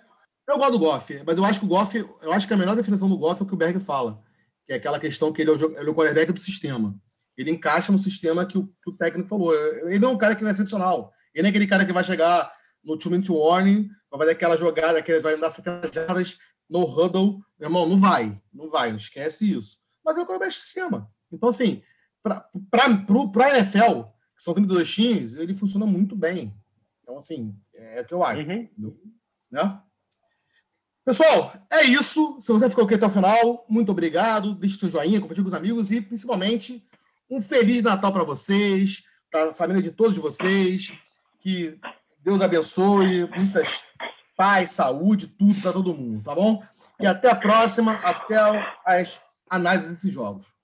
Eu 0.49 0.57
gosto 0.57 0.73
do 0.73 0.79
Goff, 0.79 1.23
mas 1.27 1.37
eu 1.37 1.45
acho 1.45 1.61
que 1.61 1.67
o 1.67 1.69
Goff, 1.69 1.97
eu 2.23 2.33
acho 2.33 2.49
que 2.49 2.55
a 2.55 2.57
melhor 2.57 2.75
definição 2.75 3.09
do 3.09 3.19
Goff 3.19 3.41
é 3.41 3.45
o 3.45 3.47
que 3.47 3.53
o 3.53 3.57
Berg 3.57 3.79
fala, 3.81 4.19
que 4.67 4.73
é 4.73 4.77
aquela 4.77 4.99
questão 4.99 5.31
que 5.31 5.43
ele 5.43 5.51
é 5.51 5.53
o, 5.53 5.57
ele 5.57 5.89
é 5.89 5.91
o 5.91 5.95
quarterback 5.95 6.33
do 6.33 6.41
sistema. 6.41 6.95
Ele 7.37 7.51
encaixa 7.51 7.93
no 7.93 7.99
sistema 7.99 8.47
que 8.47 8.57
o, 8.57 8.65
que 8.65 8.91
o 8.91 8.93
técnico 8.93 9.29
falou. 9.29 9.55
Ele 9.55 9.99
não 9.99 10.11
é 10.11 10.13
um 10.15 10.19
cara 10.19 10.35
que 10.35 10.45
é 10.45 10.51
excepcional. 10.51 11.13
Ele 11.35 11.43
não 11.43 11.49
é 11.49 11.51
aquele 11.51 11.67
cara 11.67 11.85
que 11.85 11.93
vai 11.93 12.03
chegar 12.03 12.51
no 12.83 12.97
two 12.97 13.11
minute 13.11 13.31
warning, 13.31 13.89
vai 14.11 14.21
fazer 14.21 14.33
aquela 14.33 14.57
jogada 14.57 15.03
que 15.03 15.13
ele 15.13 15.21
vai 15.21 15.35
andar 15.35 15.51
70 15.51 15.93
jardas 15.93 16.39
no 16.69 16.85
huddle, 16.85 17.43
meu 17.59 17.69
irmão, 17.69 17.89
não 17.89 17.97
vai, 17.97 18.41
não 18.53 18.69
vai, 18.69 18.95
esquece 18.95 19.57
isso. 19.57 19.79
Mas 20.05 20.17
é 20.17 20.21
o 20.21 20.27
quarterback 20.27 20.55
sistema. 20.55 21.11
Então, 21.33 21.49
assim, 21.49 21.83
para 22.23 22.49
a 22.85 23.59
NFL, 23.59 24.03
que 24.37 24.43
são 24.43 24.55
32 24.55 24.91
times, 24.91 25.37
ele 25.37 25.55
funciona 25.55 25.87
muito 25.87 26.15
bem. 26.15 26.55
Então, 27.03 27.19
assim, 27.19 27.57
é 27.75 28.01
o 28.01 28.05
que 28.05 28.15
eu 28.15 28.23
acho. 28.23 28.41
Uhum. 28.41 28.97
Né? 29.51 29.83
Pessoal, 31.05 31.55
é 31.71 31.85
isso. 31.85 32.39
Se 32.41 32.53
você 32.53 32.69
ficou 32.69 32.85
aqui 32.85 32.95
até 32.95 33.07
o 33.07 33.11
final, 33.11 33.65
muito 33.69 33.91
obrigado. 33.91 34.55
Deixe 34.55 34.79
seu 34.79 34.91
joinha, 34.91 35.21
compartilhe 35.21 35.45
com 35.45 35.49
os 35.49 35.57
amigos 35.57 35.91
e, 35.91 36.01
principalmente, 36.03 36.87
um 37.31 37.41
Feliz 37.41 37.83
Natal 37.83 38.13
para 38.13 38.25
vocês, 38.25 39.05
para 39.31 39.51
a 39.51 39.55
família 39.55 39.83
de 39.83 39.91
todos 39.91 40.19
vocês. 40.19 40.93
Que 41.41 41.79
Deus 42.23 42.43
abençoe, 42.43 43.29
muitas 43.37 43.83
paz, 44.39 44.71
saúde, 44.71 45.27
tudo 45.27 45.61
para 45.61 45.73
todo 45.73 45.93
mundo, 45.93 46.23
tá 46.23 46.33
bom? 46.33 46.63
E 47.01 47.07
até 47.07 47.29
a 47.29 47.35
próxima, 47.35 47.95
até 48.05 48.37
as 48.87 49.21
análises 49.51 49.91
desses 49.91 50.13
jogos. 50.13 50.55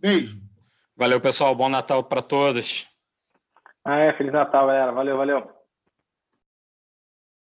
Beijo. 0.00 0.40
Valeu, 0.96 1.20
pessoal. 1.20 1.54
Bom 1.54 1.68
Natal 1.68 2.02
para 2.02 2.20
todos. 2.20 2.88
Ah, 3.84 3.98
é. 4.00 4.12
Feliz 4.16 4.32
Natal, 4.32 4.66
galera. 4.66 4.92
Valeu, 4.92 5.16
valeu. 5.16 5.53